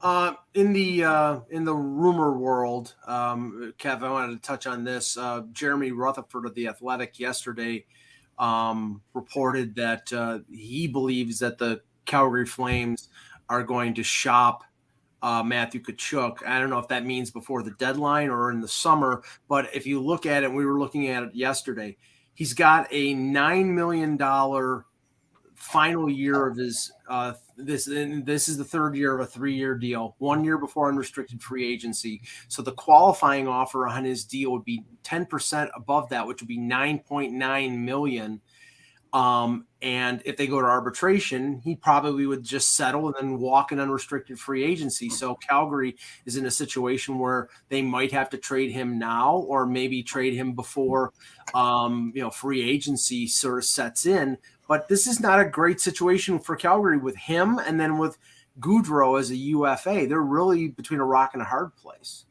Uh, 0.02 0.34
in 0.54 0.74
the 0.74 1.04
uh, 1.04 1.40
in 1.50 1.64
the 1.66 1.74
rumor 1.74 2.38
world, 2.38 2.94
um, 3.08 3.74
Kev, 3.80 4.04
I 4.04 4.12
wanted 4.12 4.36
to 4.36 4.48
touch 4.48 4.68
on 4.68 4.84
this. 4.84 5.18
Uh, 5.18 5.44
Jeremy 5.52 5.92
Rutherford 5.92 6.46
of 6.46 6.54
the 6.54 6.68
Athletic 6.68 7.20
yesterday 7.20 7.86
um, 8.38 9.02
reported 9.14 9.76
that 9.76 10.12
uh, 10.14 10.40
he 10.52 10.88
believes 10.88 11.40
that 11.40 11.58
the 11.58 11.82
Calgary 12.06 12.46
Flames 12.46 13.10
are 13.50 13.64
going 13.64 13.94
to 13.96 14.04
shop 14.04 14.64
uh, 15.22 15.42
Matthew 15.44 15.82
Tkachuk. 15.82 16.46
I 16.46 16.60
don't 16.60 16.70
know 16.70 16.80
if 16.80 16.90
that 16.90 17.06
means 17.06 17.32
before 17.32 17.64
the 17.64 17.72
deadline 17.72 18.30
or 18.30 18.52
in 18.52 18.62
the 18.62 18.68
summer, 18.68 19.24
but 19.48 19.74
if 19.74 19.88
you 19.88 20.00
look 20.00 20.26
at 20.26 20.44
it, 20.44 20.54
we 20.54 20.66
were 20.66 20.80
looking 20.80 21.08
at 21.08 21.24
it 21.24 21.34
yesterday. 21.34 21.98
He's 22.36 22.54
got 22.54 22.88
a 22.92 23.14
nine 23.14 23.74
million 23.74 24.18
dollar 24.18 24.86
final 25.56 26.10
year 26.10 26.48
of 26.48 26.58
his 26.58 26.92
uh, 27.10 27.34
this 27.58 27.86
this 27.86 28.48
is 28.48 28.58
the 28.58 28.64
third 28.64 28.96
year 28.96 29.16
of 29.16 29.22
a 29.22 29.26
three 29.26 29.56
year 29.56 29.76
deal, 29.76 30.16
one 30.20 30.44
year 30.44 30.58
before 30.58 30.90
unrestricted 30.90 31.42
free 31.42 31.72
agency. 31.72 32.22
So 32.48 32.62
the 32.62 32.74
qualifying 32.74 33.48
offer 33.48 33.88
on 33.88 34.06
his 34.06 34.26
deal 34.26 34.52
would 34.52 34.66
be 34.66 34.84
10% 35.04 35.70
above 35.76 36.10
that, 36.10 36.28
which 36.28 36.42
would 36.42 36.48
be 36.48 36.60
9.9 36.60 37.78
million. 37.80 38.42
Um, 39.16 39.66
and 39.82 40.22
if 40.26 40.36
they 40.36 40.46
go 40.46 40.60
to 40.60 40.68
arbitration, 40.68 41.62
he 41.64 41.78
probably 41.78 42.26
would 42.26 42.44
just 42.44 42.76
settle 42.76 43.06
and 43.06 43.16
then 43.18 43.40
walk 43.40 43.72
in 43.72 43.80
unrestricted 43.80 44.38
free 44.38 44.62
agency. 44.66 45.10
So 45.10 45.36
Calgary 45.36 45.96
is 46.26 46.36
in 46.36 46.48
a 46.48 46.52
situation 46.52 47.18
where 47.18 47.48
they 47.70 47.82
might 47.82 48.12
have 48.12 48.30
to 48.32 48.38
trade 48.38 48.74
him 48.74 49.00
now, 49.00 49.38
or 49.48 49.66
maybe 49.66 50.04
trade 50.04 50.34
him 50.34 50.54
before, 50.54 51.14
um, 51.54 52.12
you 52.14 52.22
know, 52.22 52.30
free 52.30 52.70
agency 52.70 53.26
sort 53.26 53.60
of 53.60 53.64
sets 53.64 54.06
in. 54.06 54.38
But 54.68 54.88
this 54.88 55.08
is 55.08 55.20
not 55.20 55.40
a 55.40 55.46
great 55.46 55.80
situation 55.80 56.40
for 56.40 56.56
Calgary 56.56 56.98
with 56.98 57.16
him 57.16 57.60
and 57.60 57.80
then 57.80 57.98
with 57.98 58.18
Gaudreau 58.60 59.20
as 59.20 59.32
a 59.32 59.36
UFA. 59.36 60.08
They're 60.08 60.22
really 60.22 60.70
between 60.70 61.00
a 61.00 61.06
rock 61.06 61.32
and 61.34 61.42
a 61.42 61.46
hard 61.46 61.76
place. 61.76 62.26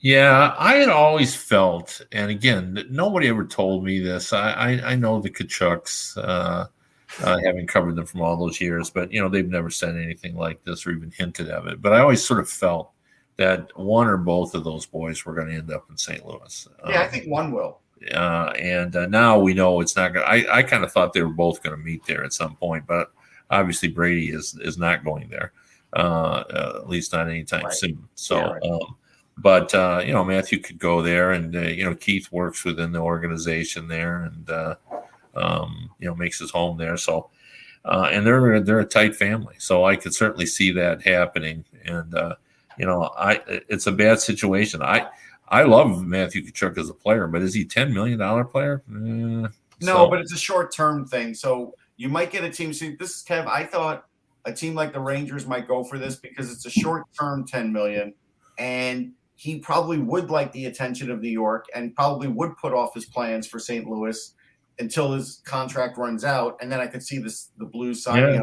Yeah, 0.00 0.54
I 0.56 0.76
had 0.76 0.88
always 0.88 1.34
felt, 1.34 2.00
and 2.12 2.30
again, 2.30 2.86
nobody 2.88 3.26
ever 3.28 3.44
told 3.44 3.84
me 3.84 3.98
this. 3.98 4.32
I 4.32 4.52
I, 4.52 4.92
I 4.92 4.94
know 4.94 5.20
the 5.20 5.28
Tkachuks, 5.28 6.16
uh, 6.16 6.66
uh, 7.24 7.38
having 7.44 7.66
covered 7.66 7.96
them 7.96 8.06
from 8.06 8.20
all 8.20 8.36
those 8.36 8.60
years, 8.60 8.90
but 8.90 9.12
you 9.12 9.20
know 9.20 9.28
they've 9.28 9.48
never 9.48 9.70
said 9.70 9.96
anything 9.96 10.36
like 10.36 10.62
this 10.62 10.86
or 10.86 10.92
even 10.92 11.10
hinted 11.10 11.50
of 11.50 11.66
it. 11.66 11.82
But 11.82 11.94
I 11.94 11.98
always 11.98 12.24
sort 12.24 12.38
of 12.38 12.48
felt 12.48 12.92
that 13.38 13.76
one 13.76 14.06
or 14.06 14.16
both 14.16 14.54
of 14.54 14.62
those 14.62 14.86
boys 14.86 15.24
were 15.24 15.34
going 15.34 15.48
to 15.48 15.54
end 15.54 15.72
up 15.72 15.86
in 15.90 15.96
St. 15.96 16.24
Louis. 16.24 16.68
Yeah, 16.88 17.00
um, 17.00 17.02
I 17.02 17.08
think 17.08 17.26
one 17.28 17.50
will. 17.50 17.80
Uh, 18.12 18.52
and 18.58 18.94
uh, 18.96 19.06
now 19.06 19.38
we 19.38 19.54
know 19.54 19.80
it's 19.80 19.96
not 19.96 20.14
going. 20.14 20.26
I 20.26 20.58
I 20.58 20.62
kind 20.62 20.84
of 20.84 20.92
thought 20.92 21.12
they 21.12 21.22
were 21.22 21.28
both 21.28 21.62
going 21.62 21.76
to 21.76 21.82
meet 21.82 22.04
there 22.06 22.24
at 22.24 22.32
some 22.32 22.56
point, 22.56 22.86
but 22.86 23.12
obviously 23.50 23.88
Brady 23.88 24.30
is 24.30 24.58
is 24.60 24.78
not 24.78 25.04
going 25.04 25.28
there, 25.28 25.52
uh, 25.92 26.44
at 26.80 26.88
least 26.88 27.12
not 27.12 27.28
anytime 27.28 27.64
right. 27.64 27.74
soon. 27.74 28.08
So. 28.14 28.36
Yeah, 28.36 28.52
right. 28.52 28.62
um, 28.62 28.96
but 29.38 29.72
uh, 29.74 30.02
you 30.04 30.12
know 30.12 30.24
Matthew 30.24 30.58
could 30.58 30.78
go 30.78 31.00
there, 31.00 31.32
and 31.32 31.54
uh, 31.54 31.60
you 31.60 31.84
know 31.84 31.94
Keith 31.94 32.30
works 32.32 32.64
within 32.64 32.92
the 32.92 32.98
organization 32.98 33.86
there, 33.86 34.24
and 34.24 34.50
uh, 34.50 34.74
um, 35.36 35.90
you 35.98 36.08
know 36.08 36.14
makes 36.14 36.40
his 36.40 36.50
home 36.50 36.76
there. 36.76 36.96
So, 36.96 37.30
uh, 37.84 38.08
and 38.10 38.26
they're 38.26 38.60
they're 38.60 38.80
a 38.80 38.84
tight 38.84 39.14
family, 39.14 39.54
so 39.58 39.84
I 39.84 39.96
could 39.96 40.12
certainly 40.12 40.46
see 40.46 40.72
that 40.72 41.02
happening. 41.02 41.64
And 41.84 42.14
uh, 42.14 42.34
you 42.78 42.86
know, 42.86 43.10
I 43.16 43.40
it's 43.68 43.86
a 43.86 43.92
bad 43.92 44.20
situation. 44.20 44.82
I 44.82 45.08
I 45.50 45.62
love 45.62 46.04
Matthew 46.04 46.42
Tkachuk 46.44 46.78
as 46.78 46.90
a 46.90 46.94
player, 46.94 47.26
but 47.26 47.42
is 47.42 47.54
he 47.54 47.64
ten 47.64 47.92
million 47.92 48.18
dollar 48.18 48.44
player? 48.44 48.82
Eh, 48.88 48.94
no, 48.94 49.48
so. 49.80 50.10
but 50.10 50.20
it's 50.20 50.32
a 50.32 50.38
short 50.38 50.74
term 50.74 51.06
thing. 51.06 51.34
So 51.34 51.74
you 51.96 52.08
might 52.08 52.30
get 52.30 52.44
a 52.44 52.50
team. 52.50 52.72
See, 52.72 52.96
this 52.96 53.16
is 53.16 53.24
Kev. 53.24 53.46
I 53.46 53.64
thought 53.64 54.06
a 54.44 54.52
team 54.52 54.74
like 54.74 54.92
the 54.92 55.00
Rangers 55.00 55.46
might 55.46 55.68
go 55.68 55.84
for 55.84 55.98
this 55.98 56.16
because 56.16 56.50
it's 56.50 56.66
a 56.66 56.70
short 56.70 57.04
term 57.18 57.46
ten 57.46 57.72
million, 57.72 58.14
and 58.58 59.12
he 59.36 59.58
probably 59.58 59.98
would 59.98 60.30
like 60.30 60.52
the 60.52 60.66
attention 60.66 61.10
of 61.10 61.20
New 61.20 61.28
York 61.28 61.66
and 61.74 61.94
probably 61.94 62.26
would 62.26 62.56
put 62.56 62.72
off 62.72 62.92
his 62.92 63.04
plans 63.04 63.46
for 63.46 63.60
St. 63.60 63.86
Louis 63.86 64.34
until 64.80 65.12
his 65.12 65.42
contract 65.44 65.96
runs 65.96 66.24
out, 66.24 66.58
and 66.60 66.70
then 66.70 66.80
I 66.80 66.86
could 66.88 67.02
see 67.02 67.18
this 67.18 67.50
the 67.58 67.64
Blues 67.64 68.02
signing 68.02 68.28
yeah. 68.28 68.34
him. 68.36 68.42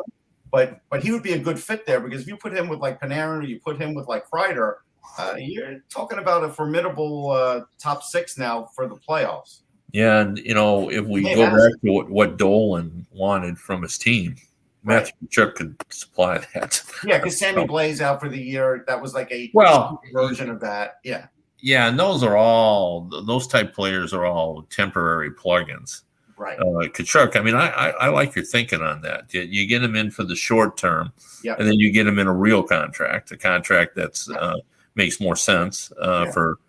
But 0.52 0.80
but 0.90 1.04
he 1.04 1.12
would 1.12 1.24
be 1.24 1.34
a 1.34 1.40
good 1.40 1.60
fit 1.60 1.86
there 1.86 2.00
because 2.00 2.22
if 2.22 2.28
you 2.28 2.38
put 2.38 2.54
him 2.54 2.70
with 2.70 2.80
like 2.80 3.02
Panarin 3.02 3.40
or 3.40 3.44
you 3.44 3.60
put 3.60 3.78
him 3.78 3.94
with 3.94 4.08
like 4.08 4.26
Kreider, 4.30 4.76
uh, 5.18 5.36
you're 5.38 5.80
talking 5.90 6.20
about 6.20 6.44
a 6.44 6.50
formidable 6.50 7.32
uh, 7.32 7.62
top 7.80 8.04
six 8.04 8.38
now 8.38 8.70
for 8.76 8.88
the 8.88 8.96
playoffs. 8.96 9.62
Yeah, 9.92 10.22
and 10.22 10.38
you 10.38 10.54
know 10.54 10.90
if 10.90 11.06
we 11.06 11.24
hey, 11.24 11.36
go 11.36 11.46
back 11.46 11.82
to 11.82 11.92
what, 11.92 12.10
what 12.10 12.38
Dolan 12.38 13.06
wanted 13.12 13.58
from 13.58 13.82
his 13.82 13.98
team, 13.98 14.36
Matthew 14.84 15.14
Tkachuk 15.28 15.56
could 15.56 15.76
supply 15.90 16.40
that. 16.54 16.82
Yeah, 17.06 17.18
because 17.18 17.38
Sammy 17.38 17.62
so, 17.62 17.68
Blais 17.68 18.02
out 18.02 18.20
for 18.20 18.30
the 18.30 18.42
year. 18.42 18.84
That 18.88 19.02
was 19.02 19.14
like 19.14 19.32
a 19.32 19.50
well 19.54 20.02
version 20.14 20.50
of 20.50 20.60
that. 20.62 21.00
Yeah. 21.04 21.28
Yeah, 21.60 21.88
and 21.88 21.98
those 21.98 22.22
are 22.22 22.38
all 22.38 23.10
those 23.26 23.48
type 23.48 23.74
players 23.74 24.14
are 24.14 24.26
all 24.26 24.64
temporary 24.64 25.32
plugins. 25.32 26.02
Right. 26.38 26.60
Uh, 26.60 26.90
Tkachuk, 26.90 27.38
I 27.38 27.42
mean, 27.42 27.56
I, 27.56 27.70
I, 27.70 27.90
I 27.90 28.08
like 28.10 28.36
your 28.36 28.44
thinking 28.44 28.82
on 28.82 29.02
that. 29.02 29.34
You, 29.34 29.42
you, 29.42 29.66
get 29.66 29.82
him 29.82 29.96
in 29.96 30.12
for 30.12 30.24
the 30.24 30.36
short 30.36 30.78
term, 30.78 31.14
yep. 31.44 31.60
and 31.60 31.68
then 31.68 31.80
you 31.80 31.92
get 31.92 32.06
him 32.06 32.20
in 32.20 32.28
a 32.28 32.34
real 32.34 32.62
contract, 32.62 33.32
a 33.32 33.38
contract 33.38 33.96
that's 33.96 34.30
uh, 34.30 34.58
makes 34.96 35.20
more 35.20 35.36
sense 35.36 35.92
uh, 36.02 36.26
yeah. 36.26 36.32
for 36.32 36.60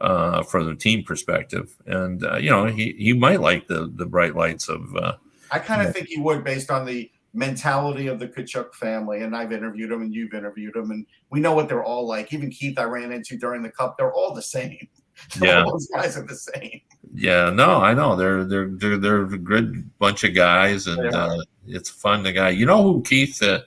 uh, 0.00 0.42
for 0.42 0.62
the 0.64 0.74
team 0.74 1.02
perspective. 1.02 1.74
And 1.86 2.24
uh, 2.24 2.36
you 2.36 2.50
know, 2.50 2.66
he, 2.66 2.92
he 2.98 3.12
might 3.12 3.40
like 3.40 3.66
the 3.66 3.92
the 3.94 4.06
bright 4.06 4.34
lights 4.34 4.68
of. 4.68 4.94
Uh, 4.96 5.14
I 5.50 5.58
kind 5.60 5.86
of 5.86 5.94
think 5.94 6.08
he 6.08 6.20
would, 6.20 6.42
based 6.42 6.70
on 6.70 6.84
the 6.84 7.10
mentality 7.36 8.08
of 8.08 8.18
the 8.18 8.26
Tkachuk 8.26 8.74
family. 8.74 9.22
And 9.22 9.36
I've 9.36 9.52
interviewed 9.52 9.90
them, 9.90 10.02
and 10.02 10.12
you've 10.12 10.34
interviewed 10.34 10.74
them, 10.74 10.90
and 10.90 11.06
we 11.30 11.38
know 11.38 11.54
what 11.54 11.68
they're 11.68 11.84
all 11.84 12.06
like. 12.06 12.32
Even 12.32 12.50
Keith, 12.50 12.78
I 12.78 12.84
ran 12.84 13.12
into 13.12 13.36
during 13.36 13.62
the 13.62 13.70
Cup, 13.70 13.96
they're 13.96 14.12
all 14.12 14.34
the 14.34 14.42
same. 14.42 14.88
Yeah, 15.40 15.62
all 15.62 15.72
those 15.72 15.88
guys 15.88 16.14
are 16.18 16.26
the 16.26 16.34
same. 16.34 16.82
Yeah, 17.14 17.48
no, 17.48 17.80
I 17.80 17.94
know 17.94 18.16
they're 18.16 18.44
they're 18.44 18.68
they're 18.68 18.98
they're 18.98 19.22
a 19.22 19.38
good 19.38 19.98
bunch 19.98 20.24
of 20.24 20.34
guys, 20.34 20.88
and 20.88 21.14
uh, 21.14 21.38
it's 21.66 21.88
fun. 21.88 22.22
The 22.22 22.32
guy, 22.32 22.50
you 22.50 22.66
know, 22.66 22.82
who 22.82 23.02
Keith 23.02 23.42
uh, 23.42 23.60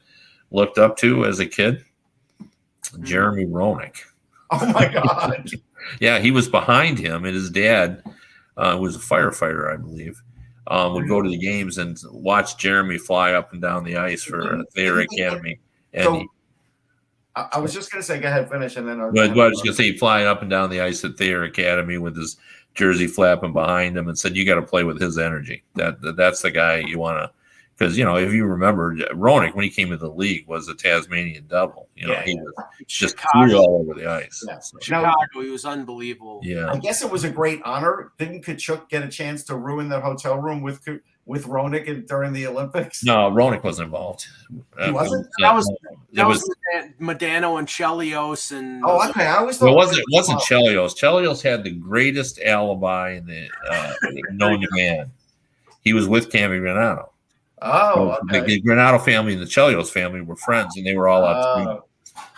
looked 0.51 0.78
up 0.78 0.95
to 0.97 1.26
as 1.26 1.39
a 1.39 1.47
kid. 1.47 1.84
Jeremy 3.01 3.45
Roenick. 3.45 3.97
Oh 4.51 4.65
my 4.73 4.87
God. 4.87 5.49
yeah, 5.99 6.19
he 6.19 6.31
was 6.31 6.49
behind 6.49 6.97
him, 6.97 7.25
and 7.25 7.35
his 7.35 7.49
dad 7.49 8.03
uh, 8.57 8.77
was 8.79 8.95
a 8.95 8.99
firefighter, 8.99 9.71
I 9.71 9.77
believe. 9.77 10.21
Um, 10.67 10.93
would 10.93 11.07
go 11.07 11.21
to 11.21 11.29
the 11.29 11.37
games 11.37 11.79
and 11.79 11.99
watch 12.11 12.57
Jeremy 12.57 12.99
fly 12.99 13.33
up 13.33 13.53
and 13.53 13.61
down 13.61 13.83
the 13.83 13.97
ice 13.97 14.23
for 14.23 14.63
Thayer 14.75 14.99
Academy. 14.99 15.59
And 15.93 16.03
so, 16.03 16.15
he, 16.19 16.27
I 17.35 17.59
was 17.59 17.73
just 17.73 17.91
going 17.91 18.01
to 18.01 18.05
say, 18.05 18.19
go 18.19 18.27
ahead, 18.27 18.49
finish, 18.49 18.75
and 18.75 18.87
then. 18.87 19.01
I'll 19.01 19.11
but, 19.11 19.33
but 19.33 19.41
I 19.41 19.49
was 19.49 19.61
going 19.61 19.75
to 19.75 19.83
say, 19.83 19.97
flying 19.97 20.27
up 20.27 20.41
and 20.41 20.49
down 20.49 20.69
the 20.69 20.81
ice 20.81 21.03
at 21.03 21.17
Thayer 21.17 21.43
Academy 21.43 21.97
with 21.97 22.15
his 22.15 22.37
jersey 22.75 23.07
flapping 23.07 23.53
behind 23.53 23.97
him, 23.97 24.07
and 24.07 24.17
said, 24.17 24.35
"You 24.35 24.45
got 24.45 24.55
to 24.55 24.61
play 24.61 24.83
with 24.83 25.01
his 25.01 25.17
energy. 25.17 25.63
That, 25.75 26.01
that 26.01 26.17
that's 26.17 26.41
the 26.41 26.51
guy 26.51 26.77
you 26.77 26.99
want 26.99 27.17
to." 27.19 27.31
Because 27.80 27.97
you 27.97 28.03
know 28.03 28.17
if 28.17 28.34
you 28.34 28.45
remember 28.45 28.93
Roenick 29.13 29.55
when 29.55 29.63
he 29.63 29.69
came 29.69 29.89
to 29.89 29.97
the 29.97 30.09
league 30.09 30.45
was 30.47 30.67
a 30.67 30.75
Tasmanian 30.75 31.47
devil. 31.47 31.88
You 31.95 32.07
know 32.07 32.13
yeah, 32.13 32.23
he 32.23 32.34
yeah. 32.34 32.41
was 32.41 32.65
just 32.88 33.17
flew 33.17 33.55
all 33.55 33.80
over 33.82 33.97
the 33.97 34.05
ice. 34.05 34.43
Yeah. 34.45 34.59
So. 34.59 34.77
Chicago, 34.82 35.15
he 35.36 35.49
was 35.49 35.63
unbelievable. 35.63 36.41
Yeah, 36.43 36.71
I 36.71 36.77
guess 36.77 37.01
it 37.01 37.09
was 37.09 37.23
a 37.23 37.30
great 37.30 37.61
honor. 37.63 38.11
Didn't 38.17 38.43
Tkachuk 38.43 38.89
get 38.89 39.03
a 39.03 39.07
chance 39.07 39.45
to 39.45 39.55
ruin 39.55 39.88
the 39.88 40.01
hotel 40.01 40.38
room 40.38 40.61
with 40.61 40.86
with 41.25 41.45
Roenick 41.45 42.05
during 42.07 42.34
the 42.34 42.47
Olympics? 42.47 43.01
No, 43.01 43.32
Roenick 43.32 43.63
wasn't 43.63 43.86
involved. 43.86 44.25
He 44.84 44.91
wasn't. 44.91 45.27
Uh, 45.27 45.30
that 45.39 45.55
was 45.55 45.73
that 46.13 46.27
was, 46.27 46.41
was 46.41 46.89
Modano 46.99 47.59
and 47.59 47.67
Chelios 47.67 48.51
and. 48.51 48.84
Oh, 48.84 49.07
okay. 49.09 49.25
I 49.25 49.41
was. 49.41 49.61
Well, 49.61 49.71
it 49.71 49.75
wasn't 49.75 49.99
it 49.99 50.05
wasn't 50.11 50.39
Chelios. 50.41 50.97
Chelios 50.97 51.41
had 51.41 51.63
the 51.63 51.71
greatest 51.71 52.41
alibi 52.41 53.11
in 53.11 53.25
the 53.25 53.47
uh, 53.71 53.93
known 54.32 54.59
to 54.59 54.67
man. 54.71 55.11
He 55.82 55.93
was 55.93 56.09
with 56.09 56.30
Cammi 56.30 56.59
Granato. 56.59 57.09
Oh, 57.62 58.18
okay. 58.24 58.41
the, 58.45 58.62
Granato 58.62 59.03
family 59.03 59.34
and 59.34 59.41
the 59.41 59.45
Chelios 59.47 59.89
family 59.89 60.22
were 60.22 60.36
friends, 60.36 60.78
and 60.78 60.86
they 60.86 60.95
were 60.95 61.07
all 61.07 61.26
out. 61.26 61.45
Oh. 61.68 61.86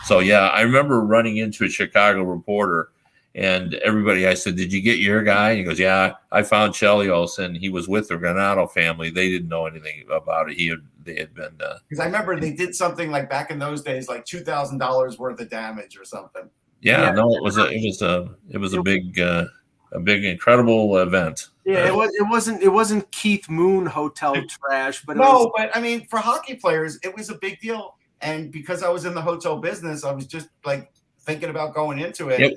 So 0.06 0.20
yeah, 0.20 0.48
I 0.48 0.62
remember 0.62 1.02
running 1.02 1.38
into 1.38 1.66
a 1.66 1.70
Chicago 1.70 2.24
reporter, 2.24 2.90
And 3.34 3.76
everybody, 3.76 4.28
I 4.28 4.34
said, 4.34 4.56
"Did 4.58 4.74
you 4.74 4.82
get 4.82 4.98
your 5.00 5.24
guy?" 5.24 5.52
And 5.52 5.60
he 5.60 5.64
goes, 5.64 5.80
"Yeah, 5.80 6.14
I 6.32 6.44
found 6.44 6.74
Chelios, 6.74 7.40
and 7.40 7.56
he 7.56 7.70
was 7.70 7.88
with 7.88 8.10
the 8.10 8.16
Granato 8.16 8.70
family. 8.70 9.10
They 9.10 9.30
didn't 9.30 9.48
know 9.48 9.68
anything 9.68 10.04
about 10.12 10.50
it. 10.52 10.58
He 10.58 10.68
had 10.68 10.80
they 11.06 11.16
had 11.16 11.34
been 11.34 11.56
uh, 11.64 11.78
Because 11.88 12.00
I 12.02 12.06
remember 12.06 12.40
they 12.40 12.52
did 12.54 12.76
something 12.76 13.10
like 13.10 13.30
back 13.30 13.50
in 13.50 13.58
those 13.58 13.82
days, 13.84 14.10
like 14.10 14.26
two 14.26 14.42
thousand 14.42 14.80
dollars 14.80 15.18
worth 15.18 15.40
of 15.40 15.50
damage 15.50 15.98
or 15.98 16.04
something. 16.04 16.50
yeah, 16.82 17.04
Yeah. 17.04 17.12
no, 17.12 17.34
it 17.36 17.42
was 17.42 17.58
a 17.58 17.70
it 17.72 17.82
was 17.86 18.02
a 18.02 18.36
it 18.50 18.58
was 18.58 18.74
a 18.74 18.82
big 18.84 19.18
uh, 19.20 19.46
a 19.92 20.00
big 20.00 20.24
incredible 20.24 20.98
event. 20.98 21.50
Yeah, 21.66 21.88
it 21.88 21.94
was. 21.96 22.10
It 22.16 22.24
wasn't. 22.30 22.64
It 22.64 22.70
wasn't 22.70 23.10
Keith 23.12 23.50
Moon 23.50 23.86
hotel 23.86 24.36
trash, 24.48 25.04
but 25.06 25.16
it 25.16 25.20
No, 25.20 25.34
was, 25.34 25.52
but 25.56 25.76
I 25.76 25.82
mean, 25.82 26.08
for 26.08 26.20
hockey 26.20 26.56
players, 26.56 26.98
it 27.04 27.16
was 27.16 27.30
a 27.30 27.36
big 27.36 27.60
deal. 27.60 27.96
And 28.22 28.52
because 28.52 28.84
I 28.84 28.90
was 28.90 29.06
in 29.06 29.14
the 29.14 29.22
hotel 29.22 29.58
business, 29.58 30.04
I 30.04 30.12
was 30.12 30.26
just 30.28 30.50
like 30.66 30.92
thinking 31.22 31.50
about 31.50 31.74
going 31.74 32.00
into 32.00 32.30
it. 32.30 32.40
Yep. 32.40 32.54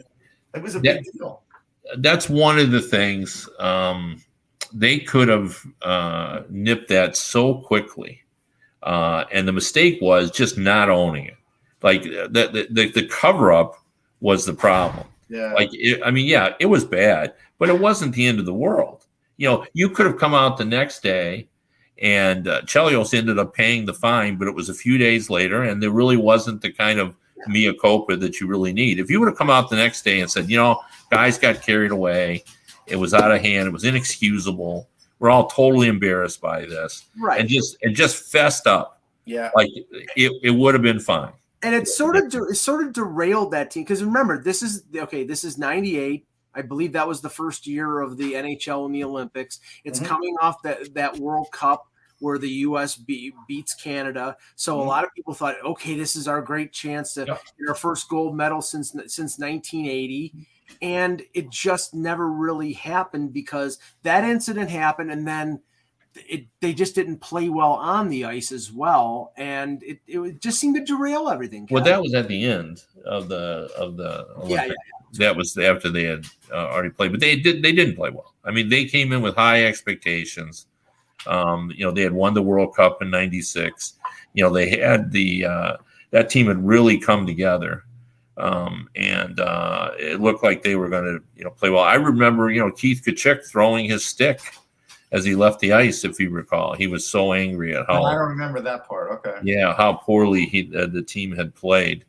It 0.56 0.62
was 0.62 0.76
a 0.76 0.80
Yeah. 0.82 0.94
big 0.94 1.04
deal. 1.12 1.42
that's 1.98 2.30
one 2.30 2.58
of 2.58 2.70
the 2.70 2.80
things 2.80 3.46
um, 3.58 4.22
they 4.72 4.98
could 4.98 5.28
have 5.28 5.62
uh, 5.82 6.40
nipped 6.48 6.88
that 6.88 7.14
so 7.16 7.56
quickly, 7.56 8.22
uh, 8.82 9.24
and 9.32 9.46
the 9.46 9.52
mistake 9.52 9.98
was 10.00 10.30
just 10.30 10.56
not 10.56 10.88
owning 10.88 11.26
it. 11.26 11.36
Like 11.82 12.02
the 12.04 12.28
the, 12.30 12.66
the, 12.70 12.90
the 12.90 13.06
cover 13.08 13.52
up 13.52 13.74
was 14.20 14.46
the 14.46 14.54
problem. 14.54 15.06
Yeah. 15.28 15.52
Like 15.52 15.70
it, 15.72 16.00
I 16.04 16.10
mean, 16.10 16.26
yeah, 16.26 16.54
it 16.60 16.66
was 16.66 16.84
bad, 16.84 17.34
but 17.58 17.68
it 17.68 17.78
wasn't 17.78 18.14
the 18.14 18.26
end 18.26 18.38
of 18.38 18.46
the 18.46 18.54
world. 18.54 19.06
You 19.36 19.48
know, 19.48 19.66
you 19.72 19.88
could 19.88 20.06
have 20.06 20.18
come 20.18 20.34
out 20.34 20.56
the 20.56 20.64
next 20.64 21.02
day, 21.02 21.48
and 21.98 22.46
uh, 22.46 22.62
Chelios 22.62 23.14
ended 23.14 23.38
up 23.38 23.54
paying 23.54 23.84
the 23.84 23.94
fine, 23.94 24.36
but 24.36 24.48
it 24.48 24.54
was 24.54 24.68
a 24.68 24.74
few 24.74 24.98
days 24.98 25.30
later, 25.30 25.62
and 25.64 25.82
there 25.82 25.90
really 25.90 26.16
wasn't 26.16 26.60
the 26.60 26.72
kind 26.72 27.00
of 27.00 27.16
mea 27.48 27.76
culpa 27.80 28.16
that 28.16 28.40
you 28.40 28.46
really 28.46 28.72
need. 28.72 28.98
If 28.98 29.10
you 29.10 29.20
would 29.20 29.28
have 29.28 29.36
come 29.38 29.50
out 29.50 29.70
the 29.70 29.76
next 29.76 30.02
day 30.02 30.20
and 30.20 30.30
said, 30.30 30.48
you 30.48 30.56
know, 30.56 30.80
guys 31.10 31.38
got 31.38 31.62
carried 31.62 31.90
away, 31.90 32.44
it 32.86 32.96
was 32.96 33.14
out 33.14 33.32
of 33.32 33.40
hand, 33.40 33.68
it 33.68 33.72
was 33.72 33.84
inexcusable, 33.84 34.88
we're 35.18 35.30
all 35.30 35.46
totally 35.48 35.88
embarrassed 35.88 36.40
by 36.40 36.60
this, 36.62 37.06
right. 37.20 37.40
and 37.40 37.48
just 37.48 37.76
and 37.82 37.94
just 37.94 38.30
fessed 38.30 38.66
up, 38.66 39.00
yeah. 39.24 39.50
like 39.54 39.70
it, 39.74 40.32
it 40.42 40.50
would 40.50 40.74
have 40.74 40.82
been 40.82 41.00
fine. 41.00 41.32
And 41.64 41.74
it 41.74 41.88
sort 41.88 42.16
of 42.16 42.30
de- 42.30 42.44
it 42.44 42.54
sort 42.56 42.84
of 42.86 42.92
derailed 42.92 43.50
that 43.52 43.70
team 43.70 43.82
because 43.82 44.02
remember 44.04 44.42
this 44.42 44.62
is 44.62 44.84
okay 44.96 45.24
this 45.24 45.42
is 45.44 45.58
98 45.58 46.26
i 46.54 46.62
believe 46.62 46.92
that 46.92 47.06
was 47.08 47.20
the 47.20 47.28
first 47.30 47.66
year 47.66 48.00
of 48.00 48.16
the 48.16 48.32
nhl 48.34 48.86
and 48.86 48.94
the 48.94 49.02
olympics 49.04 49.60
it's 49.84 49.98
Mhm. 50.00 50.06
coming 50.06 50.36
off 50.40 50.62
that 50.62 50.94
that 50.94 51.16
world 51.18 51.48
cup 51.52 51.88
where 52.20 52.38
the 52.38 52.48
us 52.48 52.94
be, 52.96 53.32
beats 53.48 53.74
canada 53.74 54.36
so 54.54 54.80
a 54.80 54.84
Mhm. 54.84 54.86
lot 54.86 55.04
of 55.04 55.10
people 55.14 55.34
thought 55.34 55.56
okay 55.64 55.96
this 55.96 56.14
is 56.16 56.28
our 56.28 56.40
great 56.42 56.72
chance 56.72 57.14
to 57.14 57.20
Yep. 57.26 57.40
get 57.58 57.68
our 57.68 57.74
first 57.74 58.08
gold 58.08 58.36
medal 58.36 58.62
since 58.62 58.94
since 59.08 59.38
1980 59.38 60.32
and 60.80 61.22
it 61.34 61.50
just 61.50 61.92
never 61.94 62.30
really 62.30 62.72
happened 62.72 63.32
because 63.32 63.78
that 64.02 64.24
incident 64.24 64.70
happened 64.70 65.10
and 65.10 65.26
then 65.26 65.60
it 66.16 66.46
they 66.60 66.72
just 66.72 66.94
didn't 66.94 67.18
play 67.18 67.48
well 67.48 67.72
on 67.72 68.08
the 68.08 68.24
ice 68.24 68.52
as 68.52 68.72
well, 68.72 69.32
and 69.36 69.82
it, 69.82 69.98
it 70.06 70.40
just 70.40 70.58
seemed 70.58 70.76
to 70.76 70.84
derail 70.84 71.28
everything. 71.28 71.66
Well, 71.70 71.84
that 71.84 72.00
was 72.00 72.14
at 72.14 72.28
the 72.28 72.44
end 72.44 72.82
of 73.04 73.28
the 73.28 73.70
of 73.76 73.96
the 73.96 74.26
Yeah, 74.46 74.58
Olympics. 74.58 74.78
That 75.18 75.36
was 75.36 75.56
after 75.56 75.90
they 75.90 76.04
had 76.04 76.24
uh, 76.52 76.68
already 76.68 76.90
played, 76.90 77.12
but 77.12 77.20
they 77.20 77.36
did 77.36 77.62
they 77.62 77.72
didn't 77.72 77.96
play 77.96 78.10
well. 78.10 78.34
I 78.44 78.50
mean, 78.50 78.68
they 78.68 78.84
came 78.84 79.12
in 79.12 79.22
with 79.22 79.34
high 79.34 79.64
expectations. 79.64 80.66
Um, 81.26 81.72
you 81.74 81.84
know, 81.84 81.90
they 81.90 82.02
had 82.02 82.12
won 82.12 82.34
the 82.34 82.42
World 82.42 82.74
Cup 82.74 83.00
in 83.02 83.10
'96. 83.10 83.94
You 84.34 84.44
know, 84.44 84.52
they 84.52 84.70
had 84.70 85.10
the 85.10 85.46
uh, 85.46 85.76
that 86.10 86.30
team 86.30 86.46
had 86.46 86.64
really 86.64 86.98
come 86.98 87.26
together, 87.26 87.84
um, 88.36 88.88
and 88.96 89.38
uh, 89.40 89.92
it 89.98 90.20
looked 90.20 90.42
like 90.42 90.62
they 90.62 90.76
were 90.76 90.88
going 90.88 91.04
to 91.04 91.24
you 91.36 91.44
know 91.44 91.50
play 91.50 91.70
well. 91.70 91.84
I 91.84 91.94
remember 91.94 92.50
you 92.50 92.60
know 92.60 92.72
Keith 92.72 93.02
Tkachuk 93.04 93.46
throwing 93.46 93.86
his 93.86 94.04
stick 94.04 94.40
as 95.12 95.24
he 95.24 95.34
left 95.34 95.60
the 95.60 95.72
ice, 95.72 96.04
if 96.04 96.18
you 96.18 96.30
recall. 96.30 96.74
He 96.74 96.86
was 96.86 97.06
so 97.06 97.32
angry 97.32 97.76
at 97.76 97.86
how 97.86 98.02
I 98.02 98.14
don't 98.14 98.28
remember 98.28 98.60
that 98.60 98.86
part. 98.86 99.10
Okay. 99.12 99.38
yeah, 99.42 99.74
how 99.74 99.94
poorly 99.94 100.46
he 100.46 100.70
uh, 100.76 100.86
the 100.86 101.02
team 101.02 101.32
had 101.34 101.54
played, 101.54 102.04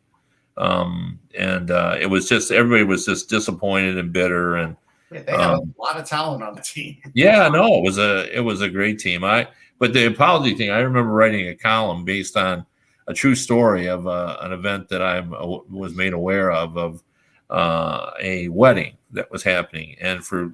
um, 0.57 1.19
and 1.37 1.71
uh, 1.71 1.97
it 1.99 2.07
was 2.07 2.27
just 2.27 2.51
everybody 2.51 2.83
was 2.83 3.05
just 3.05 3.29
disappointed 3.29 3.97
and 3.97 4.11
bitter. 4.11 4.55
And 4.55 4.75
Yeah, 5.11 5.21
they 5.21 5.31
had 5.31 5.41
Um, 5.41 5.73
a 5.77 5.81
lot 5.81 5.97
of 5.99 6.05
talent 6.07 6.43
on 6.43 6.55
the 6.55 6.61
team. 6.61 6.97
yeah, 7.13 7.47
no, 7.49 7.77
it 7.77 7.83
was 7.83 7.97
a 7.97 8.35
it 8.35 8.41
was 8.41 8.61
a 8.61 8.69
great 8.69 8.99
team. 8.99 9.23
I 9.23 9.47
but 9.77 9.93
the 9.93 10.05
apology 10.05 10.55
thing, 10.55 10.71
I 10.71 10.79
remember 10.79 11.11
writing 11.11 11.49
a 11.49 11.55
column 11.55 12.05
based 12.05 12.37
on 12.37 12.65
a 13.07 13.13
true 13.13 13.35
story 13.35 13.87
of 13.87 14.07
uh, 14.07 14.37
an 14.41 14.51
event 14.51 14.89
that 14.89 15.01
I 15.01 15.19
was 15.19 15.93
made 15.93 16.13
aware 16.13 16.51
of 16.51 16.77
of 16.77 17.03
uh, 17.49 18.11
a 18.19 18.47
wedding 18.47 18.97
that 19.11 19.29
was 19.31 19.43
happening, 19.43 19.95
and 20.01 20.25
for 20.25 20.53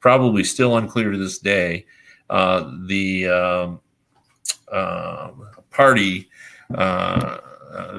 probably 0.00 0.44
still 0.44 0.76
unclear 0.76 1.10
to 1.10 1.18
this 1.18 1.38
day, 1.38 1.86
uh, 2.30 2.70
the 2.86 3.28
um, 3.28 3.80
uh, 4.70 5.30
party, 5.70 6.28
uh, 6.74 7.38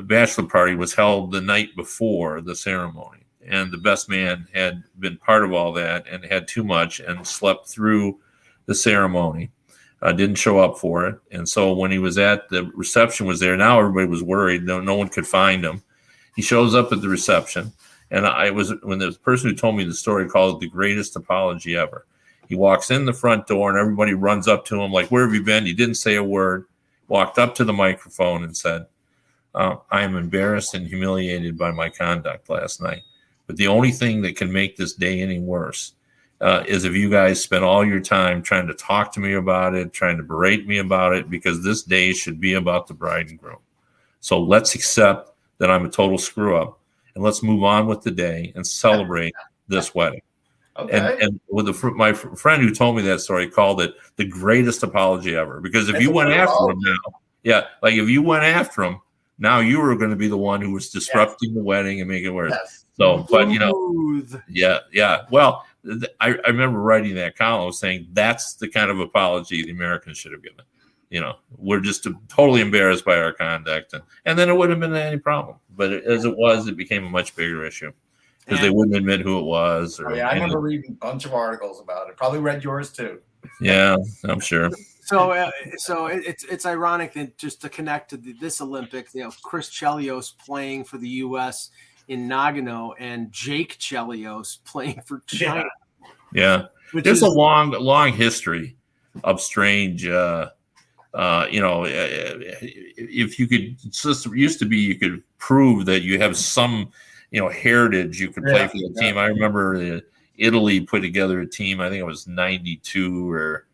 bachelor 0.04 0.48
party, 0.48 0.76
was 0.76 0.94
held 0.94 1.32
the 1.32 1.42
night 1.42 1.76
before 1.76 2.42
the 2.42 2.56
ceremony, 2.56 3.26
and 3.46 3.72
the 3.72 3.78
best 3.78 4.10
man 4.10 4.48
had 4.54 4.84
been 5.00 5.18
part 5.18 5.44
of 5.44 5.54
all 5.54 5.72
that 5.74 6.06
and 6.08 6.26
had 6.26 6.48
too 6.48 6.64
much 6.64 7.00
and 7.00 7.26
slept 7.26 7.68
through 7.68 8.20
the 8.66 8.76
ceremony. 8.76 9.52
Uh, 10.00 10.12
didn't 10.12 10.36
show 10.36 10.60
up 10.60 10.78
for 10.78 11.08
it, 11.08 11.20
and 11.32 11.50
so 11.50 11.74
when 11.74 11.90
he 11.90 11.98
was 11.98 12.20
at 12.20 12.48
the 12.50 12.66
reception, 12.76 13.26
was 13.26 13.40
there. 13.40 13.58
Now 13.58 13.80
everybody 13.80 14.06
was 14.06 14.22
worried. 14.22 14.64
No, 14.64 14.80
no 14.80 14.94
one 14.94 15.10
could 15.10 15.26
find 15.26 15.66
him. 15.66 15.82
He 16.36 16.44
shows 16.44 16.76
up 16.76 16.92
at 16.92 17.02
the 17.02 17.10
reception, 17.10 17.74
and 18.12 18.26
I 18.26 18.52
was 18.52 18.74
when 18.84 19.00
the 19.00 19.12
person 19.24 19.50
who 19.50 19.56
told 19.56 19.76
me 19.76 19.84
the 19.84 19.94
story 19.94 20.28
called 20.28 20.56
it 20.56 20.60
the 20.66 20.72
greatest 20.72 21.16
apology 21.16 21.76
ever. 21.76 22.06
He 22.48 22.56
walks 22.56 22.92
in 22.92 23.06
the 23.06 23.14
front 23.14 23.48
door, 23.48 23.70
and 23.70 23.78
everybody 23.78 24.14
runs 24.14 24.48
up 24.48 24.66
to 24.66 24.82
him 24.82 24.92
like, 24.92 25.10
"Where 25.10 25.26
have 25.26 25.34
you 25.34 25.44
been?" 25.44 25.66
He 25.66 25.74
didn't 25.74 25.96
say 25.96 26.16
a 26.16 26.24
word. 26.24 26.66
Walked 27.08 27.40
up 27.40 27.56
to 27.56 27.64
the 27.64 27.74
microphone 27.74 28.44
and 28.44 28.56
said, 28.56 28.86
uh, 29.56 29.78
"I 29.92 30.02
am 30.02 30.16
embarrassed 30.16 30.74
and 30.74 30.88
humiliated 30.88 31.58
by 31.58 31.72
my 31.72 31.90
conduct 31.90 32.50
last 32.50 32.82
night. 32.82 33.04
But 33.48 33.58
the 33.58 33.68
only 33.68 33.92
thing 33.92 34.22
that 34.22 34.36
can 34.36 34.52
make 34.52 34.76
this 34.76 34.94
day 34.94 35.22
any 35.22 35.40
worse 35.40 35.94
uh, 36.42 36.64
is 36.68 36.84
if 36.84 36.94
you 36.94 37.10
guys 37.10 37.42
spend 37.42 37.64
all 37.64 37.86
your 37.86 38.02
time 38.02 38.44
trying 38.44 38.68
to 38.68 38.74
talk 38.74 39.12
to 39.14 39.20
me 39.20 39.34
about 39.34 39.74
it, 39.74 39.94
trying 39.94 40.18
to 40.18 40.24
berate 40.24 40.68
me 40.68 40.78
about 40.78 41.16
it, 41.16 41.30
because 41.30 41.64
this 41.64 41.82
day 41.82 42.14
should 42.14 42.40
be 42.40 42.54
about 42.54 42.88
the 42.88 42.94
bride 42.94 43.30
and 43.30 43.40
groom. 43.40 43.60
So 44.20 44.42
let's 44.42 44.76
accept 44.76 45.32
that 45.58 45.72
I'm 45.72 45.86
a 45.86 45.90
total 45.90 46.18
screw 46.18 46.58
up, 46.58 46.80
and 47.18 47.24
let's 47.24 47.42
move 47.42 47.64
on 47.64 47.88
with 47.88 48.04
the 48.04 48.12
day 48.12 48.54
and 48.56 48.66
celebrate 48.66 49.34
this 49.68 49.96
wedding." 49.96 50.22
Okay. 50.78 50.98
And, 50.98 51.22
and 51.22 51.40
with 51.50 51.66
the, 51.66 51.92
my 51.96 52.14
friend 52.14 52.62
who 52.62 52.72
told 52.72 52.96
me 52.96 53.02
that 53.02 53.22
story 53.22 53.50
called 53.50 53.82
it 53.82 53.96
the 54.16 54.26
greatest 54.26 54.84
apology 54.84 55.36
ever. 55.36 55.60
Because 55.60 55.90
if 55.90 55.94
That's 55.94 56.04
you 56.04 56.12
went 56.12 56.30
after 56.30 56.54
apology. 56.54 56.78
him 56.88 56.96
now, 57.06 57.20
yeah, 57.42 57.66
like 57.82 57.96
if 57.96 58.08
you 58.08 58.22
went 58.22 58.44
after 58.44 58.84
him, 58.84 59.02
now 59.40 59.60
you 59.60 59.80
were 59.80 59.96
going 59.96 60.12
to 60.12 60.16
be 60.16 60.28
the 60.28 60.38
one 60.38 60.62
who 60.62 60.72
was 60.72 60.90
disrupting 60.90 61.56
the 61.56 61.64
wedding 61.64 62.00
and 62.00 62.08
making 62.08 62.28
it 62.28 62.34
worse. 62.34 62.52
yes. 62.52 62.86
So, 62.96 63.26
but 63.30 63.50
you 63.50 63.60
know, 63.60 64.24
yeah, 64.48 64.80
yeah. 64.92 65.24
Well, 65.32 65.66
I, 66.20 66.36
I 66.46 66.48
remember 66.48 66.80
writing 66.80 67.16
that 67.16 67.36
column 67.36 67.72
saying 67.72 68.08
that's 68.14 68.56
the 68.56 68.68
kind 68.68 68.92
of 68.92 69.00
apology 69.00 69.64
the 69.64 69.72
Americans 69.72 70.18
should 70.18 70.32
have 70.32 70.44
given. 70.44 70.66
You 71.10 71.22
know, 71.22 71.36
we're 71.58 71.80
just 71.80 72.06
totally 72.28 72.62
embarrassed 72.62 73.06
by 73.06 73.18
our 73.18 73.32
conduct, 73.32 73.94
and, 73.94 74.04
and 74.26 74.38
then 74.38 74.50
it 74.50 74.54
wouldn't 74.58 74.82
have 74.82 74.92
been 74.92 75.00
any 75.00 75.18
problem. 75.18 75.58
But 75.76 75.94
as 75.94 76.26
it 76.26 76.36
was, 76.36 76.68
it 76.68 76.76
became 76.76 77.06
a 77.06 77.10
much 77.10 77.36
bigger 77.36 77.66
issue 77.66 77.94
because 78.48 78.62
they 78.62 78.70
wouldn't 78.70 78.96
admit 78.96 79.22
who 79.22 79.40
it 79.40 79.44
was. 79.44 80.00
Or, 80.00 80.12
Oh, 80.12 80.16
yeah, 80.16 80.28
I 80.28 80.34
remember 80.34 80.60
reading 80.60 80.92
a 80.92 81.06
bunch 81.06 81.26
of 81.26 81.34
articles 81.34 81.80
about 81.82 82.10
it. 82.10 82.18
Probably 82.18 82.40
read 82.40 82.64
yours 82.64 82.92
too. 82.92 83.20
yeah, 83.62 83.96
I'm 84.26 84.40
sure. 84.40 84.70
So, 85.02 85.32
uh, 85.32 85.52
so 85.78 86.08
it, 86.08 86.24
it's 86.26 86.44
it's 86.44 86.66
ironic 86.66 87.14
that 87.14 87.38
just 87.38 87.62
to 87.62 87.70
connect 87.70 88.10
to 88.10 88.18
the, 88.18 88.34
this 88.34 88.60
Olympics, 88.60 89.16
you 89.16 89.24
know, 89.24 89.32
Chris 89.44 89.70
Chelios 89.70 90.34
playing 90.38 90.84
for 90.84 90.98
the 90.98 91.08
U.S. 91.10 91.70
in 92.10 92.28
Nagano 92.28 92.94
and 93.00 93.32
Jake 93.32 93.78
Chelios 93.78 94.58
playing 94.66 95.02
for 95.06 95.24
China. 95.28 95.64
Yeah. 96.34 96.66
Which 96.92 97.06
there's 97.06 97.18
is, 97.18 97.24
a 97.24 97.30
long 97.30 97.72
long 97.72 98.12
history 98.12 98.76
of 99.24 99.42
strange 99.42 100.06
uh 100.06 100.50
uh 101.18 101.48
you 101.50 101.60
know 101.60 101.84
uh, 101.84 102.38
if 102.96 103.40
you 103.40 103.48
could 103.48 103.76
just 103.92 104.26
used 104.28 104.60
to 104.60 104.66
be 104.66 104.78
you 104.78 104.96
could 104.96 105.22
prove 105.40 105.86
that 105.86 106.02
you 106.02 106.20
have 106.20 106.38
some 106.38 106.90
you 107.32 107.42
know 107.42 107.50
heritage 107.50 108.22
you 108.22 108.30
could 108.30 108.44
play 108.44 108.68
for 108.68 108.78
the 108.78 108.92
yeah. 108.96 109.02
team 109.02 109.18
i 109.18 109.26
remember 109.26 109.76
uh, 109.76 110.00
italy 110.38 110.80
put 110.80 111.02
together 111.02 111.42
a 111.42 111.50
team 111.50 111.82
i 111.82 111.90
think 111.90 112.00
it 112.00 112.06
was 112.06 112.28
92 112.28 113.32
or 113.32 113.67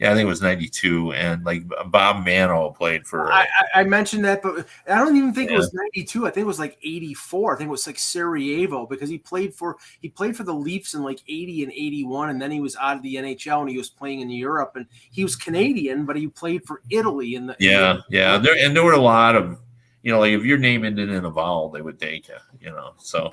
yeah 0.00 0.10
i 0.10 0.14
think 0.14 0.24
it 0.26 0.28
was 0.28 0.42
92 0.42 1.12
and 1.12 1.44
like 1.44 1.62
bob 1.86 2.24
manno 2.24 2.70
played 2.70 3.06
for 3.06 3.30
I, 3.30 3.46
I 3.74 3.84
mentioned 3.84 4.24
that, 4.24 4.42
but 4.42 4.66
I 4.88 4.96
don't 4.96 5.16
even 5.16 5.32
think 5.32 5.50
Yeah. 5.50 5.56
it 5.56 5.58
was 5.58 5.72
'92. 5.74 6.26
I 6.26 6.30
think 6.30 6.44
it 6.44 6.46
was 6.46 6.58
like 6.58 6.78
'84. 6.82 7.54
I 7.54 7.58
think 7.58 7.68
it 7.68 7.70
was 7.70 7.86
like 7.86 7.98
Sarajevo 7.98 8.86
because 8.86 9.08
he 9.08 9.18
played 9.18 9.54
for 9.54 9.76
he 10.00 10.08
played 10.08 10.36
for 10.36 10.42
the 10.44 10.52
Leafs 10.54 10.94
in 10.94 11.02
like 11.02 11.20
'80 11.28 11.64
and 11.64 11.72
'81, 11.72 12.30
and 12.30 12.40
then 12.42 12.50
he 12.50 12.60
was 12.60 12.76
out 12.76 12.96
of 12.96 13.02
the 13.02 13.14
NHL 13.16 13.60
and 13.60 13.70
he 13.70 13.76
was 13.78 13.88
playing 13.90 14.20
in 14.20 14.30
Europe. 14.30 14.72
And 14.76 14.86
he 15.10 15.22
was 15.22 15.36
Canadian, 15.36 16.04
but 16.06 16.16
he 16.16 16.26
played 16.28 16.64
for 16.66 16.80
Italy 16.90 17.34
in 17.36 17.46
the 17.46 17.52
in 17.54 17.70
yeah 17.70 17.92
the- 17.94 18.04
yeah 18.10 18.38
there 18.38 18.56
and 18.58 18.74
there 18.74 18.84
were 18.84 18.94
a 18.94 19.00
lot 19.00 19.36
of 19.36 19.58
you 20.02 20.10
know 20.12 20.18
like 20.18 20.32
if 20.32 20.44
your 20.44 20.58
name 20.58 20.84
ended 20.84 21.10
in 21.10 21.24
a 21.24 21.30
vowel 21.30 21.68
they 21.70 21.82
would 21.82 22.00
take 22.00 22.26
you 22.28 22.36
you 22.60 22.70
know 22.70 22.94
so 22.98 23.32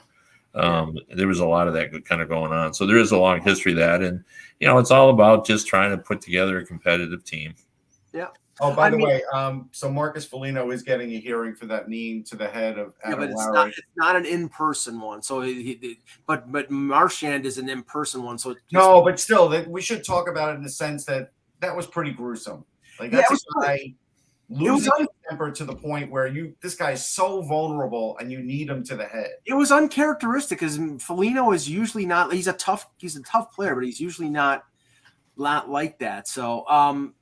Um, 0.58 0.98
there 1.16 1.28
was 1.28 1.40
a 1.40 1.46
lot 1.46 1.68
of 1.68 1.74
that 1.76 2.06
kind 2.06 2.22
of 2.22 2.30
going 2.30 2.52
on. 2.52 2.74
So 2.74 2.86
there 2.86 2.98
is 2.98 3.12
a 3.12 3.18
long 3.18 3.42
history 3.42 3.74
of 3.74 3.78
that, 3.80 4.02
and 4.02 4.24
you 4.60 4.68
know, 4.68 4.78
it's 4.80 4.92
all 4.92 5.10
about 5.10 5.46
just 5.46 5.68
trying 5.68 5.92
to 5.92 5.98
put 5.98 6.22
together 6.22 6.58
a 6.60 6.66
competitive 6.66 7.24
team. 7.24 7.54
Yeah. 8.14 8.28
Oh, 8.60 8.74
by 8.76 8.88
I 8.88 8.90
the 8.90 8.98
mean- 8.98 9.08
way, 9.08 9.22
um, 9.34 9.70
so 9.72 9.88
Marcus 9.92 10.26
Foligno 10.26 10.72
is 10.72 10.82
getting 10.82 11.12
a 11.12 11.20
hearing 11.20 11.54
for 11.54 11.68
that 11.68 11.90
knee 11.90 12.24
to 12.24 12.36
the 12.36 12.48
head 12.48 12.80
of 12.80 12.96
Yeah, 13.08 13.14
but 13.16 13.30
it's 13.30 13.36
Lowry. 13.36 13.54
not, 13.54 13.68
it's 13.68 13.82
not 13.96 14.16
an 14.16 14.26
in-person 14.26 15.00
one. 15.00 15.22
So, 15.22 15.42
he, 15.42 15.78
he- 15.80 16.00
but 16.26 16.52
but 16.52 16.72
Marchand 16.72 17.46
is 17.46 17.60
an 17.60 17.70
in-person 17.70 18.24
one. 18.24 18.40
So 18.40 18.56
No, 18.72 19.04
but 19.04 19.20
still, 19.20 19.48
that 19.50 19.68
we 19.70 19.80
should 19.82 20.04
talk 20.04 20.28
about 20.28 20.54
it 20.54 20.58
in 20.58 20.64
the 20.64 20.70
sense 20.72 21.06
that 21.06 21.34
that 21.60 21.76
was 21.76 21.86
pretty 21.86 22.12
gruesome. 22.12 22.66
Like 23.00 23.12
that's 23.12 23.30
was 23.30 23.46
a 23.58 23.62
guy 23.62 23.72
was 23.74 23.92
losing 24.50 24.92
un- 25.00 25.08
temper 25.30 25.52
to 25.52 25.66
the 25.66 25.76
point 25.76 26.10
where 26.10 26.28
you 26.28 26.54
this 26.62 26.76
guy 26.76 26.92
is 26.92 27.06
so 27.06 27.42
vulnerable 27.42 28.18
and 28.20 28.32
you 28.32 28.40
need 28.40 28.70
him 28.70 28.84
to 28.86 28.96
the 28.96 29.06
head. 29.06 29.32
it 29.46 29.54
was 29.54 29.72
uncharacteristic 29.72 30.60
because 30.60 30.80
Foligno 31.04 31.52
is 31.52 31.70
usually 31.70 32.06
not. 32.06 32.32
He's 32.34 32.48
a 32.48 32.54
tough. 32.54 32.88
He's 32.98 33.16
a 33.18 33.24
tough 33.24 33.52
player, 33.52 33.76
but 33.76 33.84
he's 33.84 34.00
usually 34.00 34.30
not 34.30 34.64
not 35.36 35.70
like 35.70 36.00
that. 36.00 36.28
So, 36.28 36.68
um, 36.68 37.14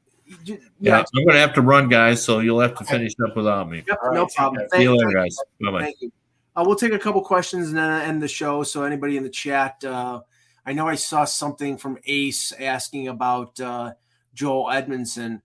you- 0.45 0.59
Yeah, 0.79 0.97
yeah, 0.97 0.97
I'm 0.99 1.23
going 1.25 1.35
to 1.35 1.39
have 1.41 1.53
to 1.55 1.61
run, 1.61 1.89
guys. 1.89 2.23
So 2.23 2.39
you'll 2.39 2.61
have 2.61 2.75
to 2.75 2.83
Okay. 2.83 2.93
finish 2.93 3.11
up 3.27 3.35
without 3.35 3.69
me. 3.69 3.83
yep, 3.87 3.97
no 4.11 4.21
right, 4.23 4.31
problem. 4.35 4.61
guys. 4.61 4.69
See 4.77 4.83
you 4.83 4.95
later, 4.95 5.11
guys. 5.11 5.37
Bye 5.61 5.71
bye. 5.71 5.81
Thank 5.81 5.95
you. 6.01 6.11
Uh, 6.55 6.63
we'll 6.65 6.77
take 6.77 6.93
a 6.93 6.99
couple 6.99 7.21
questions 7.21 7.67
and 7.69 7.77
then 7.77 8.01
end 8.03 8.21
the 8.23 8.27
show. 8.29 8.63
So 8.63 8.83
anybody 8.83 9.17
in 9.17 9.23
the 9.23 9.29
chat, 9.29 9.83
uh, 9.83 10.21
I 10.65 10.71
know 10.71 10.87
I 10.87 10.95
saw 10.95 11.25
something 11.25 11.75
from 11.77 11.97
Ace 12.05 12.53
asking 12.53 13.09
about 13.09 13.59
uh, 13.59 13.93
Joel 14.33 14.67
Edmundson. 14.67 15.41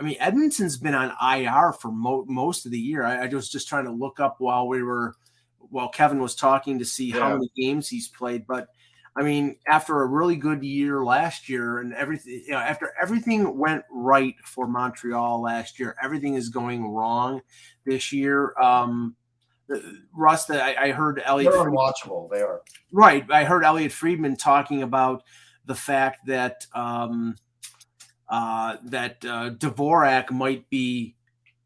I 0.00 0.02
mean, 0.02 0.16
Edmundson's 0.18 0.78
been 0.78 0.94
on 0.94 1.12
IR 1.22 1.74
for 1.74 1.92
mo- 1.92 2.24
most 2.26 2.64
of 2.64 2.72
the 2.72 2.78
year. 2.78 3.04
I, 3.04 3.26
I 3.26 3.28
was 3.28 3.50
just 3.50 3.68
trying 3.68 3.84
to 3.84 3.90
look 3.90 4.18
up 4.18 4.36
while 4.38 4.66
we 4.66 4.82
were 4.82 5.14
while 5.58 5.90
Kevin 5.90 6.20
was 6.20 6.34
talking 6.34 6.78
to 6.78 6.84
see 6.86 7.10
how 7.10 7.34
many 7.34 7.50
games 7.54 7.86
he's 7.88 8.08
played. 8.08 8.46
But 8.46 8.68
I 9.14 9.22
mean, 9.22 9.56
after 9.68 10.00
a 10.00 10.06
really 10.06 10.36
good 10.36 10.64
year 10.64 11.04
last 11.04 11.50
year 11.50 11.80
and 11.80 11.92
everything, 11.92 12.42
you 12.46 12.52
know, 12.52 12.58
after 12.58 12.94
everything 13.00 13.58
went 13.58 13.84
right 13.90 14.34
for 14.42 14.66
Montreal 14.66 15.42
last 15.42 15.78
year, 15.78 15.94
everything 16.02 16.34
is 16.34 16.48
going 16.48 16.88
wrong 16.88 17.42
this 17.84 18.10
year. 18.10 18.54
Um, 18.58 19.16
uh, 19.70 19.78
Russ, 20.14 20.46
that 20.46 20.62
I, 20.62 20.86
I 20.86 20.90
heard 20.92 21.22
Elliotte. 21.24 21.52
They're 21.52 21.70
unwatchable. 21.70 22.30
They 22.30 22.40
are. 22.40 22.62
Right. 22.90 23.24
I 23.30 23.44
heard 23.44 23.64
Elliotte 23.64 23.92
Friedman 23.92 24.36
talking 24.36 24.82
about 24.82 25.24
the 25.66 25.74
fact 25.74 26.26
that 26.26 26.66
um, 26.74 27.36
uh, 28.30 28.76
that 28.84 29.24
uh, 29.24 29.50
Dvorak 29.50 30.30
might 30.30 30.70
be 30.70 31.16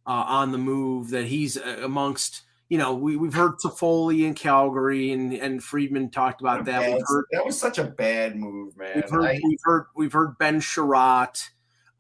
uh, 0.07 0.25
on 0.27 0.51
the 0.51 0.59
move. 0.59 1.11
That 1.11 1.27
he's 1.27 1.57
uh, 1.57 1.81
amongst. 1.85 2.43
You 2.71 2.79
know, 2.79 2.95
we, 2.95 3.15
we've 3.17 3.35
heard 3.35 3.59
Toffoli 3.63 4.25
in 4.27 4.35
Calgary, 4.35 5.13
and 5.13 5.33
and 5.35 5.63
Friedman 5.63 6.11
talked 6.11 6.41
about 6.41 6.65
that. 6.65 6.81
We've 6.81 6.99
Bad- 6.99 7.05
heard 7.07 7.25
that 7.31 7.45
was 7.45 7.61
such 7.61 7.79
a 7.79 7.85
bad 7.85 8.35
move, 8.37 8.77
man. 8.77 8.93
we've 8.97 9.11
heard, 9.11 9.25
I- 9.25 9.41
we've 9.45 9.59
heard 9.63 9.87
we've 9.95 10.13
heard 10.13 10.39
Ben 10.39 10.61
Chiarot. 10.61 11.51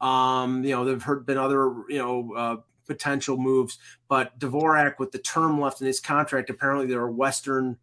Um, 0.01 0.65
you 0.65 0.71
know, 0.71 0.85
there've 0.85 1.03
heard 1.03 1.27
been 1.27 1.39
other 1.39 1.71
you 1.89 1.99
know 1.99 2.33
uh, 2.35 2.57
potential 2.89 3.37
moves, 3.37 3.79
but 4.09 4.39
Dvorak 4.39 4.99
with 4.99 5.13
the 5.13 5.19
term 5.19 5.61
left 5.61 5.81
in 5.83 5.87
his 5.87 6.01
contract, 6.01 6.49
apparently 6.51 6.87
there 6.87 7.01
are 7.01 7.11
Western. 7.11 7.77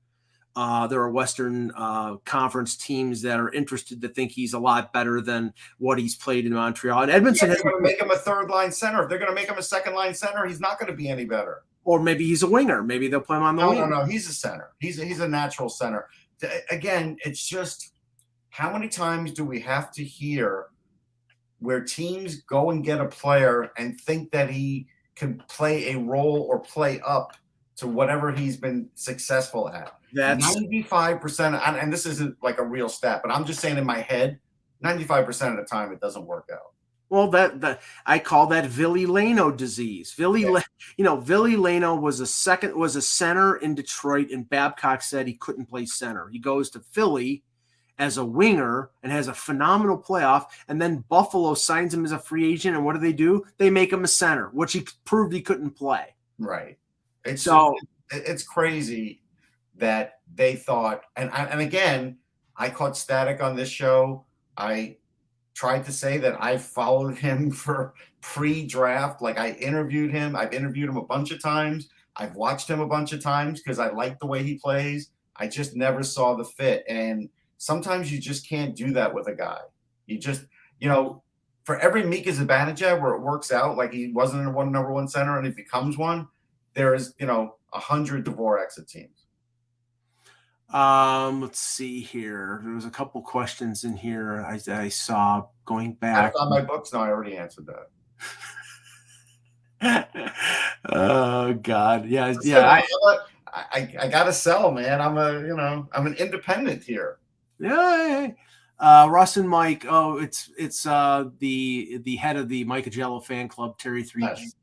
Uh, 0.56 0.86
there 0.88 1.00
are 1.02 1.10
Western 1.12 1.72
uh, 1.78 2.18
Conference 2.26 2.76
teams 2.76 3.22
that 3.22 3.40
are 3.40 3.52
interested 3.54 4.02
to 4.02 4.10
think 4.10 4.32
he's 4.32 4.54
a 4.54 4.60
lot 4.60 4.92
better 4.92 5.22
than 5.22 5.54
what 5.78 5.98
he's 5.98 6.16
played 6.16 6.46
in 6.46 6.54
Montreal. 6.54 7.04
And 7.04 7.10
Yeah, 7.10 7.16
Edmonton, 7.18 7.48
they're 7.50 7.56
has, 7.56 7.64
going 7.64 7.76
to 7.78 7.82
make 7.82 8.02
him 8.02 8.12
a 8.12 8.18
third 8.18 8.50
line 8.50 8.72
center. 8.72 9.04
If 9.04 9.10
they're 9.10 9.18
going 9.18 9.30
to 9.32 9.36
make 9.36 9.48
him 9.48 9.58
a 9.58 9.64
second 9.64 9.94
line 9.94 10.14
center, 10.14 10.46
he's 10.46 10.60
not 10.60 10.78
going 10.80 10.92
to 10.92 10.96
be 10.98 11.08
any 11.10 11.24
better. 11.26 11.64
or 11.86 12.00
maybe 12.02 12.26
he's 12.26 12.44
a 12.44 12.48
winger. 12.50 12.84
Maybe 12.84 13.08
they'll 13.08 13.22
play 13.22 13.38
him 13.38 13.44
on 13.44 13.56
the 13.56 13.62
No, 13.64 13.70
wing. 13.70 13.80
no, 13.80 13.86
no. 13.88 14.06
He's 14.06 14.28
a 14.30 14.34
center. 14.34 14.72
He's 14.80 15.00
a, 15.00 15.06
he's 15.06 15.20
a 15.22 15.28
natural 15.28 15.70
center. 15.70 16.08
Again, 16.70 17.18
it's 17.26 17.48
just 17.48 17.94
how 18.50 18.72
many 18.74 18.90
times 18.90 19.32
do 19.32 19.46
we 19.46 19.60
have 19.62 19.92
to 19.94 20.04
hear 20.04 20.68
where 21.60 21.82
teams 21.82 22.42
go 22.42 22.72
and 22.72 22.84
get 22.84 23.00
a 23.00 23.06
player 23.08 23.72
and 23.78 24.00
think 24.02 24.32
that 24.32 24.50
he 24.50 24.88
can 25.16 25.42
play 25.48 25.94
a 25.94 25.98
role 26.00 26.46
or 26.50 26.60
play 26.60 27.00
up 27.06 27.34
to 27.78 27.88
whatever 27.88 28.32
he's 28.32 28.58
been 28.58 28.90
successful 28.96 29.70
at? 29.70 29.94
That's 30.14 30.56
95%, 30.58 31.62
and, 31.68 31.78
and 31.78 31.94
this 31.94 32.06
isn't 32.06 32.38
like 32.44 32.60
a 32.60 32.66
real 32.66 32.90
stat, 32.90 33.22
but 33.24 33.32
I'm 33.32 33.46
just 33.46 33.60
saying 33.60 33.78
in 33.78 33.86
my 33.86 34.00
head, 34.00 34.40
95% 34.84 35.52
of 35.52 35.58
the 35.58 35.64
time 35.64 35.92
it 35.92 36.00
doesn't 36.00 36.26
work 36.26 36.50
out. 36.52 36.74
Well, 37.10 37.28
that 37.32 37.60
that 37.60 37.82
I 38.06 38.20
call 38.20 38.48
that 38.48 38.68
Ville 38.68 38.94
Leino 38.94 39.56
disease. 39.56 40.14
Ville, 40.14 40.38
Yeah. 40.38 40.62
You 40.96 41.04
know, 41.04 41.18
Ville 41.18 41.44
Leino 41.44 42.00
was 42.00 42.22
a 42.22 42.26
second 42.26 42.74
was 42.74 42.96
a 42.96 43.02
center 43.02 43.58
in 43.58 43.76
Detroit, 43.76 44.30
and 44.32 44.50
Babcock 44.50 45.02
said 45.02 45.28
he 45.28 45.34
couldn't 45.34 45.66
play 45.66 45.86
center. 45.86 46.30
He 46.30 46.40
goes 46.40 46.70
to 46.70 46.80
Philly 46.80 47.44
as 48.00 48.18
a 48.18 48.24
winger 48.24 48.92
and 49.04 49.12
has 49.12 49.28
a 49.28 49.34
phenomenal 49.34 50.02
playoff, 50.02 50.46
and 50.70 50.82
then 50.82 51.04
Buffalo 51.10 51.54
signs 51.54 51.94
him 51.94 52.06
as 52.06 52.14
a 52.14 52.18
free 52.18 52.50
agent. 52.50 52.78
And 52.78 52.86
what 52.86 52.94
do 52.94 53.00
they 53.00 53.14
do? 53.14 53.44
They 53.58 53.70
make 53.70 53.92
him 53.92 54.06
a 54.06 54.08
center, 54.08 54.48
which 54.48 54.72
he 54.72 54.88
proved 55.04 55.34
he 55.34 55.42
couldn't 55.42 55.72
play. 55.72 56.16
Right. 56.40 56.78
It's 57.26 57.44
So 57.44 57.76
it's 58.10 58.44
crazy 58.44 59.21
that 59.82 60.20
they 60.36 60.56
thought 60.56 61.02
and 61.18 61.30
and 61.34 61.60
again 61.60 62.18
i 62.56 62.70
caught 62.70 62.96
static 62.96 63.42
on 63.42 63.56
this 63.56 63.70
show. 63.70 64.26
I 64.56 64.98
tried 65.54 65.84
to 65.86 65.92
say 65.92 66.18
that 66.20 66.42
i 66.42 66.58
followed 66.58 67.18
him 67.28 67.52
for 67.52 67.94
pre-draft 68.22 69.22
like 69.22 69.38
i 69.38 69.52
interviewed 69.52 70.12
him. 70.12 70.36
I've 70.36 70.54
interviewed 70.54 70.90
him 70.90 70.98
a 70.98 71.06
bunch 71.06 71.32
of 71.32 71.42
times. 71.42 71.90
I've 72.16 72.36
watched 72.36 72.70
him 72.70 72.80
a 72.80 72.88
bunch 72.88 73.12
of 73.12 73.22
times 73.22 73.62
because 73.62 73.80
i 73.80 73.90
like 73.90 74.20
the 74.20 74.28
way 74.28 74.44
he 74.44 74.56
plays. 74.56 75.10
I 75.36 75.48
just 75.48 75.76
never 75.76 76.04
saw 76.04 76.36
the 76.36 76.46
fit 76.46 76.84
and 76.88 77.30
sometimes 77.58 78.12
you 78.12 78.20
just 78.20 78.48
can't 78.48 78.76
do 78.76 78.92
that 78.94 79.14
with 79.14 79.28
a 79.28 79.36
guy. 79.36 79.60
You 80.06 80.20
just 80.20 80.44
you 80.80 80.88
know 80.88 81.24
for 81.64 81.78
every 81.80 82.04
Mika 82.04 82.32
Zibanejad 82.32 83.02
where 83.02 83.14
it 83.14 83.22
works 83.22 83.52
out, 83.52 83.78
like 83.78 83.94
he 83.94 84.12
wasn't 84.12 84.42
in 84.42 84.48
a 84.48 84.52
one 84.52 84.72
number 84.72 84.92
one 84.92 85.08
center 85.08 85.38
and 85.38 85.46
he 85.46 85.54
becomes 85.54 85.98
one, 85.98 86.28
there 86.74 86.94
is, 86.96 87.14
you 87.20 87.26
know, 87.26 87.56
a 87.74 87.80
hundred 87.80 88.26
Dvoraks 88.26 88.80
at 88.80 88.88
teams. 88.88 89.21
Um, 90.74 91.42
let's 91.42 91.60
see 91.60 92.00
here. 92.00 92.62
There 92.64 92.74
was 92.74 92.86
a 92.86 92.90
couple 92.90 93.22
questions 93.22 93.84
in 93.84 93.96
here 93.98 94.46
I, 94.48 94.60
I 94.72 94.88
saw 94.88 95.48
going 95.66 95.94
back. 95.94 96.34
I 96.34 96.38
found 96.38 96.50
my 96.50 96.62
books. 96.62 96.94
No, 96.94 97.00
I 97.00 97.10
already 97.10 97.36
answered 97.36 97.68
that. 97.68 97.90
oh 100.90 101.54
God, 101.56 102.06
yeah, 102.06 102.28
Yeah, 102.28 102.38
yeah. 102.44 102.70
I, 102.70 102.84
I, 103.08 103.18
I, 103.54 103.96
I 104.02 104.08
gotta 104.08 104.32
sell, 104.32 104.72
man. 104.72 105.02
I'm 105.02 105.18
a, 105.18 105.34
you 105.42 105.56
know, 105.56 105.90
I'm 105.92 106.08
an 106.08 106.14
independent 106.14 106.84
here. 106.84 107.18
Yeah. 107.60 108.30
Uh, 108.80 109.08
Russ 109.12 109.38
and 109.38 109.48
Mike. 109.48 109.86
Oh, 109.88 110.18
it's 110.18 110.50
it's 110.58 110.88
uh, 110.88 111.26
the 111.40 112.00
the 112.04 112.16
head 112.16 112.36
of 112.36 112.50
the 112.50 112.64
Mike 112.64 112.86
Augello 112.86 113.24
fan 113.24 113.48
club, 113.48 113.78
Terry 113.78 114.04
Three. 114.04 114.24
Yes. 114.24 114.56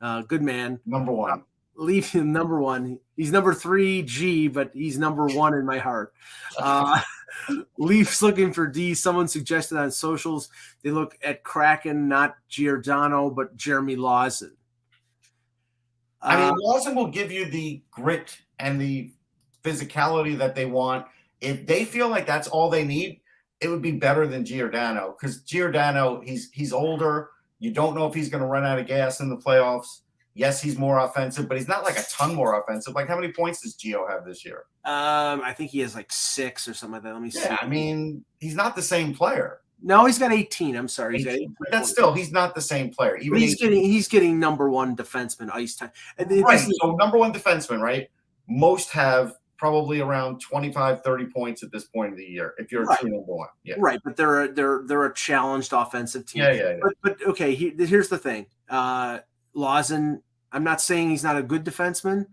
Uh, 0.00 0.22
good 0.22 0.42
man. 0.42 0.80
Number 0.86 1.12
one. 1.12 1.44
Leave 1.74 2.08
him 2.08 2.32
number 2.32 2.60
one. 2.60 2.98
He's 3.22 3.30
number 3.30 3.54
three 3.54 4.02
G, 4.02 4.48
but 4.48 4.72
he's 4.74 4.98
number 4.98 5.26
one 5.28 5.54
in 5.54 5.64
my 5.64 5.78
heart. 5.78 6.12
Uh, 6.58 7.00
Leafs 7.78 8.20
looking 8.20 8.52
for 8.52 8.66
D. 8.66 8.94
Someone 8.94 9.28
suggested 9.28 9.78
on 9.78 9.92
socials 9.92 10.48
they 10.82 10.90
look 10.90 11.16
at 11.22 11.44
Kraken, 11.44 12.08
not 12.08 12.34
Giordano, 12.48 13.30
but 13.30 13.56
Jeremy 13.56 13.94
Lauzon. 13.94 14.50
I 16.20 16.34
mean, 16.34 16.48
Uh, 16.48 16.54
Lauzon 16.54 16.96
will 16.96 17.06
give 17.06 17.30
you 17.30 17.44
the 17.44 17.80
grit 17.92 18.36
and 18.58 18.80
the 18.80 19.12
physicality 19.62 20.36
that 20.38 20.56
they 20.56 20.66
want. 20.66 21.06
If 21.40 21.64
they 21.64 21.84
feel 21.84 22.08
like 22.08 22.26
that's 22.26 22.48
all 22.48 22.70
they 22.70 22.84
need, 22.84 23.20
it 23.60 23.68
would 23.68 23.82
be 23.82 23.92
better 23.92 24.26
than 24.26 24.44
Giordano 24.44 25.14
because 25.16 25.42
Giordano, 25.42 26.22
he's 26.22 26.50
he's 26.50 26.72
older. 26.72 27.30
You 27.60 27.70
don't 27.70 27.94
know 27.94 28.08
if 28.08 28.14
he's 28.14 28.28
going 28.30 28.42
to 28.42 28.48
run 28.48 28.64
out 28.64 28.80
of 28.80 28.88
gas 28.88 29.20
in 29.20 29.30
the 29.30 29.36
playoffs. 29.36 30.00
Yes, 30.34 30.62
he's 30.62 30.78
more 30.78 30.98
offensive, 30.98 31.46
but 31.48 31.58
he's 31.58 31.68
not 31.68 31.84
like 31.84 31.98
a 31.98 32.02
ton 32.10 32.34
more 32.34 32.58
offensive. 32.60 32.94
Like, 32.94 33.06
how 33.08 33.16
many 33.16 33.32
points 33.32 33.60
does 33.60 33.76
Gio 33.76 34.08
have 34.10 34.24
this 34.24 34.44
year? 34.44 34.64
um, 34.84 35.42
I 35.42 35.52
think 35.56 35.70
he 35.70 35.80
has 35.80 35.94
like 35.94 36.10
six 36.10 36.66
or 36.66 36.74
something 36.74 36.94
like 36.94 37.02
that. 37.02 37.12
Let 37.12 37.22
me 37.22 37.30
see. 37.30 37.46
I 37.48 37.66
mean, 37.66 38.24
he's 38.40 38.54
not 38.54 38.74
the 38.74 38.82
same 38.82 39.14
player. 39.14 39.60
no, 39.82 40.06
he's 40.06 40.18
got 40.18 40.32
18. 40.32 40.74
I'm 40.74 40.88
sorry. 40.88 41.16
He's 41.18 41.26
got 41.26 41.34
18 41.34 41.56
But 41.58 41.68
that's 41.70 41.90
still, 41.90 42.12
he's 42.14 42.32
not 42.32 42.54
the 42.54 42.60
same 42.62 42.90
player. 42.90 43.16
Even 43.18 43.38
he's 43.38 43.54
18 43.54 43.68
getting 43.68 43.84
he's 43.90 44.08
getting 44.08 44.38
number 44.40 44.70
one 44.70 44.96
defenseman 44.96 45.50
ice 45.52 45.76
time. 45.76 45.90
And 46.18 46.30
right. 46.42 46.54
is- 46.58 46.78
So 46.80 46.92
number 46.92 47.18
one 47.18 47.32
defenseman, 47.32 47.80
right? 47.80 48.08
Most 48.48 48.90
have 48.90 49.34
probably 49.58 50.00
around 50.00 50.40
25, 50.40 51.02
30 51.04 51.26
points 51.26 51.62
at 51.62 51.70
this 51.70 51.84
point 51.84 52.10
of 52.12 52.18
the 52.18 52.24
year. 52.24 52.54
If 52.58 52.72
you're 52.72 52.82
a 52.82 52.86
Right. 52.86 52.98
true 53.00 53.10
number 53.10 53.32
one. 53.32 53.48
Yeah. 53.64 53.74
right, 53.78 54.00
but 54.04 54.16
they're 54.16 54.42
a, 54.42 54.52
they're 54.52 54.82
they're 54.86 55.04
a 55.04 55.14
challenged 55.14 55.72
offensive 55.72 56.26
team. 56.26 56.42
Yeah, 56.42 56.52
yeah, 56.52 56.68
yeah. 56.70 56.76
But 56.82 56.92
but 57.02 57.26
okay, 57.28 57.54
he, 57.54 57.70
here's 57.78 58.08
the 58.08 58.18
thing. 58.18 58.46
Uh 58.68 59.18
Lauzon, 59.56 60.20
I'm 60.52 60.64
not 60.64 60.80
saying 60.80 61.10
he's 61.10 61.24
not 61.24 61.36
a 61.36 61.42
good 61.42 61.64
defenseman. 61.64 62.26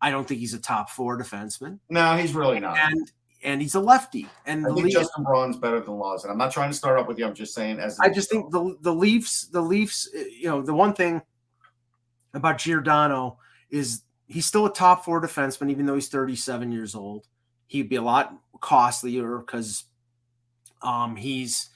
I 0.00 0.10
don't 0.10 0.26
think 0.26 0.40
he's 0.40 0.54
a 0.54 0.60
top 0.60 0.90
four 0.90 1.18
defenseman. 1.18 1.78
No, 1.90 2.16
he's 2.16 2.34
really 2.34 2.60
not. 2.60 2.78
And 2.78 3.10
and 3.44 3.62
he's 3.62 3.74
a 3.74 3.80
lefty. 3.80 4.26
And 4.46 4.64
I 4.64 4.68
the 4.68 4.74
think 4.74 4.84
Leafs, 4.86 4.96
Justin 4.96 5.24
Braun's 5.24 5.56
better 5.56 5.80
than 5.80 5.94
Lauzon. 5.94 6.30
I'm 6.30 6.38
not 6.38 6.52
trying 6.52 6.70
to 6.70 6.76
start 6.76 6.98
up 6.98 7.06
with 7.06 7.18
you. 7.18 7.26
I'm 7.26 7.34
just 7.34 7.54
saying 7.54 7.78
as 7.78 7.98
I 8.00 8.08
just 8.08 8.30
think 8.30 8.50
the 8.50 8.76
the 8.80 8.92
Leafs, 8.92 9.48
the 9.48 9.60
Leafs, 9.60 10.08
uh, 10.14 10.22
you 10.30 10.48
know, 10.48 10.62
the 10.62 10.74
one 10.74 10.92
thing 10.92 11.22
about 12.34 12.58
Giordano 12.58 13.38
is 13.70 14.02
he's 14.26 14.46
still 14.46 14.66
a 14.66 14.72
top 14.72 15.04
four 15.04 15.20
defenseman, 15.20 15.70
even 15.70 15.86
though 15.86 15.94
he's 15.94 16.08
37 16.08 16.70
years 16.72 16.94
old. 16.94 17.26
he'd 17.68 17.88
be 17.88 17.96
a 17.96 18.02
lot 18.02 18.34
costlier 18.60 19.38
because 19.38 19.84
um, 20.82 21.16
he's 21.16 21.70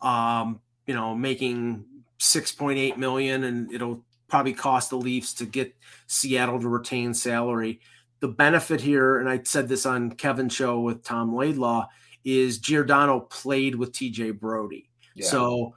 um, 0.00 0.60
you 0.86 0.94
know 0.94 1.14
making 1.14 1.84
6.8 2.20 2.96
million 2.96 3.44
and 3.44 3.72
it'll 3.72 4.02
probably 4.34 4.52
cost 4.52 4.90
the 4.90 4.96
Leafs 4.96 5.32
to 5.32 5.46
get 5.46 5.76
Seattle 6.08 6.58
to 6.58 6.68
retain 6.68 7.14
salary. 7.14 7.78
The 8.18 8.26
benefit 8.26 8.80
here, 8.80 9.20
and 9.20 9.28
I 9.28 9.40
said 9.44 9.68
this 9.68 9.86
on 9.86 10.10
Kevin's 10.10 10.52
show 10.52 10.80
with 10.80 11.04
Tom 11.04 11.32
Laidlaw, 11.36 11.86
is 12.24 12.58
Giordano 12.58 13.20
played 13.20 13.76
with 13.76 13.92
TJ 13.92 14.40
Brodie. 14.40 14.90
Yeah. 15.14 15.28
So 15.28 15.76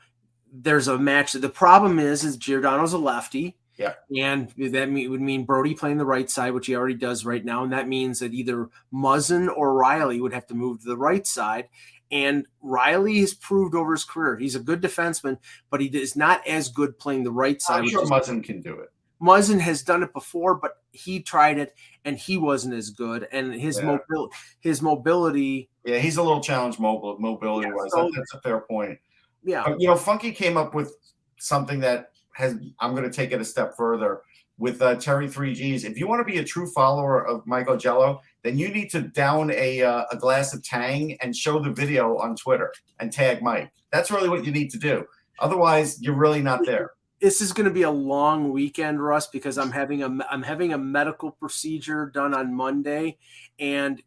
there's 0.51 0.87
a 0.87 0.97
match. 0.97 1.33
The 1.33 1.47
problem 1.49 1.99
is, 1.99 2.23
is 2.23 2.35
Giordano's 2.35 2.93
a 2.93 2.97
lefty. 2.97 3.59
Yeah. 3.77 3.93
And 4.19 4.51
that 4.57 4.89
mean, 4.89 5.11
would 5.11 5.21
mean 5.21 5.45
Brodie 5.45 5.75
playing 5.75 5.99
the 5.99 6.05
right 6.07 6.27
side, 6.27 6.53
which 6.53 6.65
he 6.65 6.75
already 6.75 6.95
does 6.95 7.25
right 7.25 7.45
now. 7.45 7.61
And 7.61 7.71
that 7.73 7.87
means 7.87 8.17
that 8.21 8.33
either 8.33 8.69
Muzzin 8.91 9.55
or 9.55 9.73
Rielly 9.73 10.19
would 10.19 10.33
have 10.33 10.47
to 10.47 10.55
move 10.55 10.81
to 10.81 10.87
the 10.87 10.97
right 10.97 11.27
side. 11.27 11.69
And 12.11 12.45
Rielly 12.63 13.19
has 13.19 13.33
proved 13.33 13.75
over 13.75 13.91
his 13.91 14.05
career 14.05 14.37
he's 14.37 14.55
a 14.55 14.59
good 14.59 14.81
defenseman, 14.81 15.37
but 15.69 15.81
he 15.81 15.87
is 15.87 16.15
not 16.15 16.45
as 16.47 16.69
good 16.69 16.97
playing 16.97 17.23
the 17.23 17.31
right 17.31 17.61
side. 17.61 17.83
I'm 17.83 17.89
sure 17.89 18.05
Muzzin 18.05 18.43
can 18.43 18.61
do 18.61 18.79
it. 18.79 18.89
Muzzin 19.21 19.59
has 19.59 19.81
done 19.81 20.03
it 20.03 20.13
before, 20.13 20.55
but 20.55 20.73
he 20.91 21.21
tried 21.21 21.57
it 21.57 21.73
and 22.05 22.17
he 22.17 22.37
wasn't 22.37 22.73
as 22.73 22.89
good. 22.89 23.27
And 23.31 23.53
his 23.53 23.79
yeah. 23.79 23.85
mobility, 23.85 24.35
his 24.59 24.81
mobility. 24.81 25.69
Yeah, 25.83 25.97
he's 25.97 26.17
a 26.17 26.23
little 26.23 26.41
challenged 26.41 26.79
mobile 26.79 27.17
mobility 27.19 27.71
wise. 27.71 27.89
Yeah, 27.95 28.03
so, 28.03 28.11
that's 28.15 28.33
a 28.33 28.41
fair 28.41 28.61
point. 28.61 28.99
Yeah, 29.43 29.63
but, 29.65 29.81
you 29.81 29.87
know, 29.87 29.95
Funky 29.95 30.31
came 30.31 30.57
up 30.57 30.73
with 30.73 30.95
something 31.37 31.79
that 31.79 32.11
has. 32.33 32.55
I'm 32.79 32.91
going 32.91 33.09
to 33.09 33.15
take 33.15 33.31
it 33.31 33.41
a 33.41 33.45
step 33.45 33.75
further 33.75 34.21
with 34.57 34.81
uh, 34.81 34.95
Terry 34.95 35.27
Three 35.27 35.53
Gs. 35.53 35.83
If 35.83 35.97
you 35.97 36.07
want 36.07 36.19
to 36.19 36.31
be 36.31 36.39
a 36.39 36.43
true 36.43 36.69
follower 36.71 37.25
of 37.25 37.45
Michael 37.47 37.77
Augello, 37.77 38.19
then 38.43 38.57
you 38.57 38.69
need 38.69 38.89
to 38.91 39.01
down 39.01 39.51
a 39.51 39.81
uh, 39.81 40.05
a 40.11 40.17
glass 40.17 40.53
of 40.53 40.63
Tang 40.63 41.17
and 41.21 41.35
show 41.35 41.59
the 41.59 41.71
video 41.71 42.17
on 42.17 42.35
Twitter 42.35 42.71
and 42.99 43.11
tag 43.11 43.41
Mike. 43.41 43.71
That's 43.91 44.11
really 44.11 44.29
what 44.29 44.45
you 44.45 44.51
need 44.51 44.69
to 44.71 44.79
do. 44.79 45.05
Otherwise, 45.39 46.01
you're 46.01 46.15
really 46.15 46.41
not 46.41 46.65
there. 46.65 46.91
This 47.21 47.41
is 47.41 47.51
going 47.51 47.65
to 47.65 47.73
be 47.73 47.81
a 47.83 47.91
long 47.91 48.51
weekend, 48.51 49.03
Russ, 49.03 49.27
because 49.27 49.57
I'm 49.57 49.71
having 49.71 50.03
a 50.03 50.17
I'm 50.29 50.43
having 50.43 50.73
a 50.73 50.77
medical 50.77 51.31
procedure 51.31 52.11
done 52.13 52.33
on 52.33 52.53
Monday, 52.53 53.17
and 53.59 54.01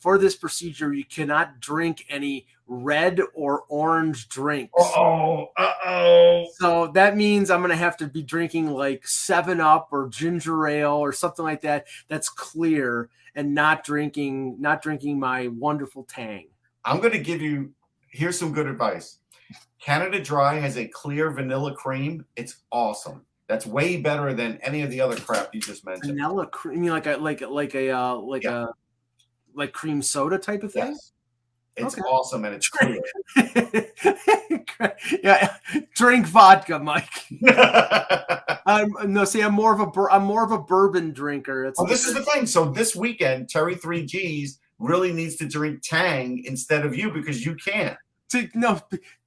for 0.00 0.18
this 0.18 0.36
procedure, 0.36 0.92
you 0.92 1.04
cannot 1.04 1.60
drink 1.60 2.04
any 2.08 2.46
red 2.66 3.20
or 3.34 3.62
orange 3.68 4.28
drinks. 4.28 4.72
Oh, 4.76 5.48
uh 5.56 5.72
oh. 5.84 6.46
So 6.58 6.88
that 6.88 7.16
means 7.16 7.50
I'm 7.50 7.60
going 7.60 7.70
to 7.70 7.76
have 7.76 7.96
to 7.98 8.06
be 8.06 8.22
drinking 8.22 8.70
like 8.70 9.06
Seven 9.06 9.60
Up 9.60 9.88
or 9.90 10.08
ginger 10.08 10.66
ale 10.66 10.92
or 10.92 11.12
something 11.12 11.44
like 11.44 11.62
that. 11.62 11.86
That's 12.08 12.28
clear 12.28 13.08
and 13.34 13.54
not 13.54 13.84
drinking 13.84 14.60
not 14.60 14.82
drinking 14.82 15.18
my 15.18 15.48
wonderful 15.48 16.04
Tang. 16.04 16.48
I'm 16.84 16.98
going 17.00 17.12
to 17.12 17.18
give 17.18 17.40
you 17.40 17.72
here's 18.10 18.38
some 18.38 18.52
good 18.52 18.66
advice. 18.66 19.18
Canada 19.80 20.20
Dry 20.20 20.54
has 20.54 20.76
a 20.76 20.86
clear 20.86 21.30
vanilla 21.30 21.74
cream. 21.74 22.24
It's 22.36 22.56
awesome. 22.72 23.24
That's 23.46 23.64
way 23.64 23.96
better 23.96 24.34
than 24.34 24.58
any 24.62 24.82
of 24.82 24.90
the 24.90 25.00
other 25.00 25.16
crap 25.16 25.54
you 25.54 25.60
just 25.60 25.86
mentioned. 25.86 26.16
Vanilla 26.16 26.46
cream, 26.46 26.84
like 26.84 27.06
a 27.06 27.16
like 27.16 27.40
like 27.40 27.74
a 27.74 27.90
uh, 27.90 28.14
like 28.16 28.44
yeah. 28.44 28.64
a 28.64 28.68
like 29.58 29.72
cream 29.72 30.00
soda 30.00 30.38
type 30.38 30.62
of 30.62 30.72
thing. 30.72 30.92
Yes. 30.92 31.12
It's 31.76 31.96
okay. 31.96 32.08
awesome 32.08 32.44
and 32.44 32.54
it's 32.54 32.68
clear. 32.68 33.00
yeah, 35.22 35.56
drink 35.94 36.26
vodka, 36.26 36.78
Mike. 36.78 37.08
um, 38.66 39.12
no, 39.12 39.24
see, 39.24 39.42
I'm 39.42 39.54
more 39.54 39.72
of 39.72 39.80
a 39.80 40.02
I'm 40.10 40.24
more 40.24 40.44
of 40.44 40.50
a 40.50 40.58
bourbon 40.58 41.12
drinker. 41.12 41.66
It's 41.66 41.80
this 41.84 42.06
is 42.06 42.14
the 42.14 42.24
thing. 42.24 42.46
So 42.46 42.70
this 42.70 42.96
weekend, 42.96 43.48
Terry 43.48 43.76
Three 43.76 44.04
Gs 44.04 44.58
really 44.78 45.12
needs 45.12 45.36
to 45.36 45.46
drink 45.46 45.80
Tang 45.82 46.42
instead 46.44 46.84
of 46.84 46.96
you 46.96 47.12
because 47.12 47.44
you 47.44 47.54
can't. 47.54 47.96
To 48.30 48.48
no, 48.54 48.80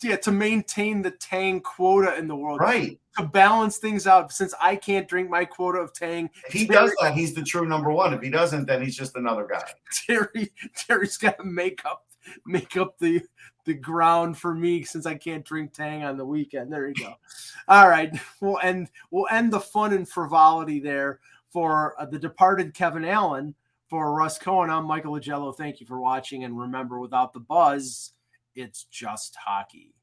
yeah, 0.03 0.17
to 0.17 0.31
maintain 0.31 1.01
the 1.01 1.11
Tang 1.11 1.61
quota 1.61 2.17
in 2.17 2.27
the 2.27 2.35
world, 2.35 2.59
right? 2.59 2.99
To 3.17 3.25
balance 3.25 3.77
things 3.77 4.07
out, 4.07 4.31
since 4.31 4.53
I 4.61 4.77
can't 4.77 5.07
drink 5.07 5.29
my 5.29 5.43
quota 5.43 5.79
of 5.79 5.93
Tang. 5.93 6.29
If 6.47 6.53
he 6.53 6.65
Terry, 6.65 6.87
does 6.87 6.95
that, 7.01 7.13
he's 7.13 7.33
the 7.33 7.43
true 7.43 7.67
number 7.67 7.91
one. 7.91 8.13
If 8.13 8.21
he 8.21 8.29
doesn't, 8.29 8.65
then 8.65 8.81
he's 8.81 8.95
just 8.95 9.17
another 9.17 9.45
guy. 9.51 9.69
Terry, 10.07 10.51
Terry's 10.75 11.17
got 11.17 11.37
to 11.37 11.43
make 11.43 11.81
up 11.85 12.05
make 12.45 12.77
up 12.77 12.97
the 12.99 13.21
the 13.65 13.73
ground 13.73 14.37
for 14.37 14.53
me 14.53 14.83
since 14.83 15.05
I 15.05 15.15
can't 15.15 15.45
drink 15.45 15.73
Tang 15.73 16.03
on 16.03 16.17
the 16.17 16.25
weekend. 16.25 16.71
There 16.71 16.87
you 16.87 16.93
go. 16.93 17.13
All 17.67 17.89
right, 17.89 18.17
we'll 18.39 18.59
end 18.63 18.89
we'll 19.11 19.27
end 19.29 19.51
the 19.51 19.59
fun 19.59 19.93
and 19.93 20.07
frivolity 20.07 20.79
there 20.79 21.19
for 21.49 21.99
uh, 21.99 22.05
the 22.05 22.19
departed 22.19 22.73
Kevin 22.73 23.05
Allen. 23.05 23.55
For 23.89 24.13
Russ 24.13 24.37
Cohen, 24.37 24.69
I'm 24.69 24.85
Michael 24.85 25.19
Augello. 25.19 25.53
Thank 25.53 25.81
you 25.81 25.85
for 25.85 25.99
watching, 25.99 26.45
and 26.45 26.57
remember, 26.57 26.97
without 26.97 27.33
the 27.33 27.41
buzz, 27.41 28.13
it's 28.55 28.85
just 28.85 29.35
hockey. 29.35 29.93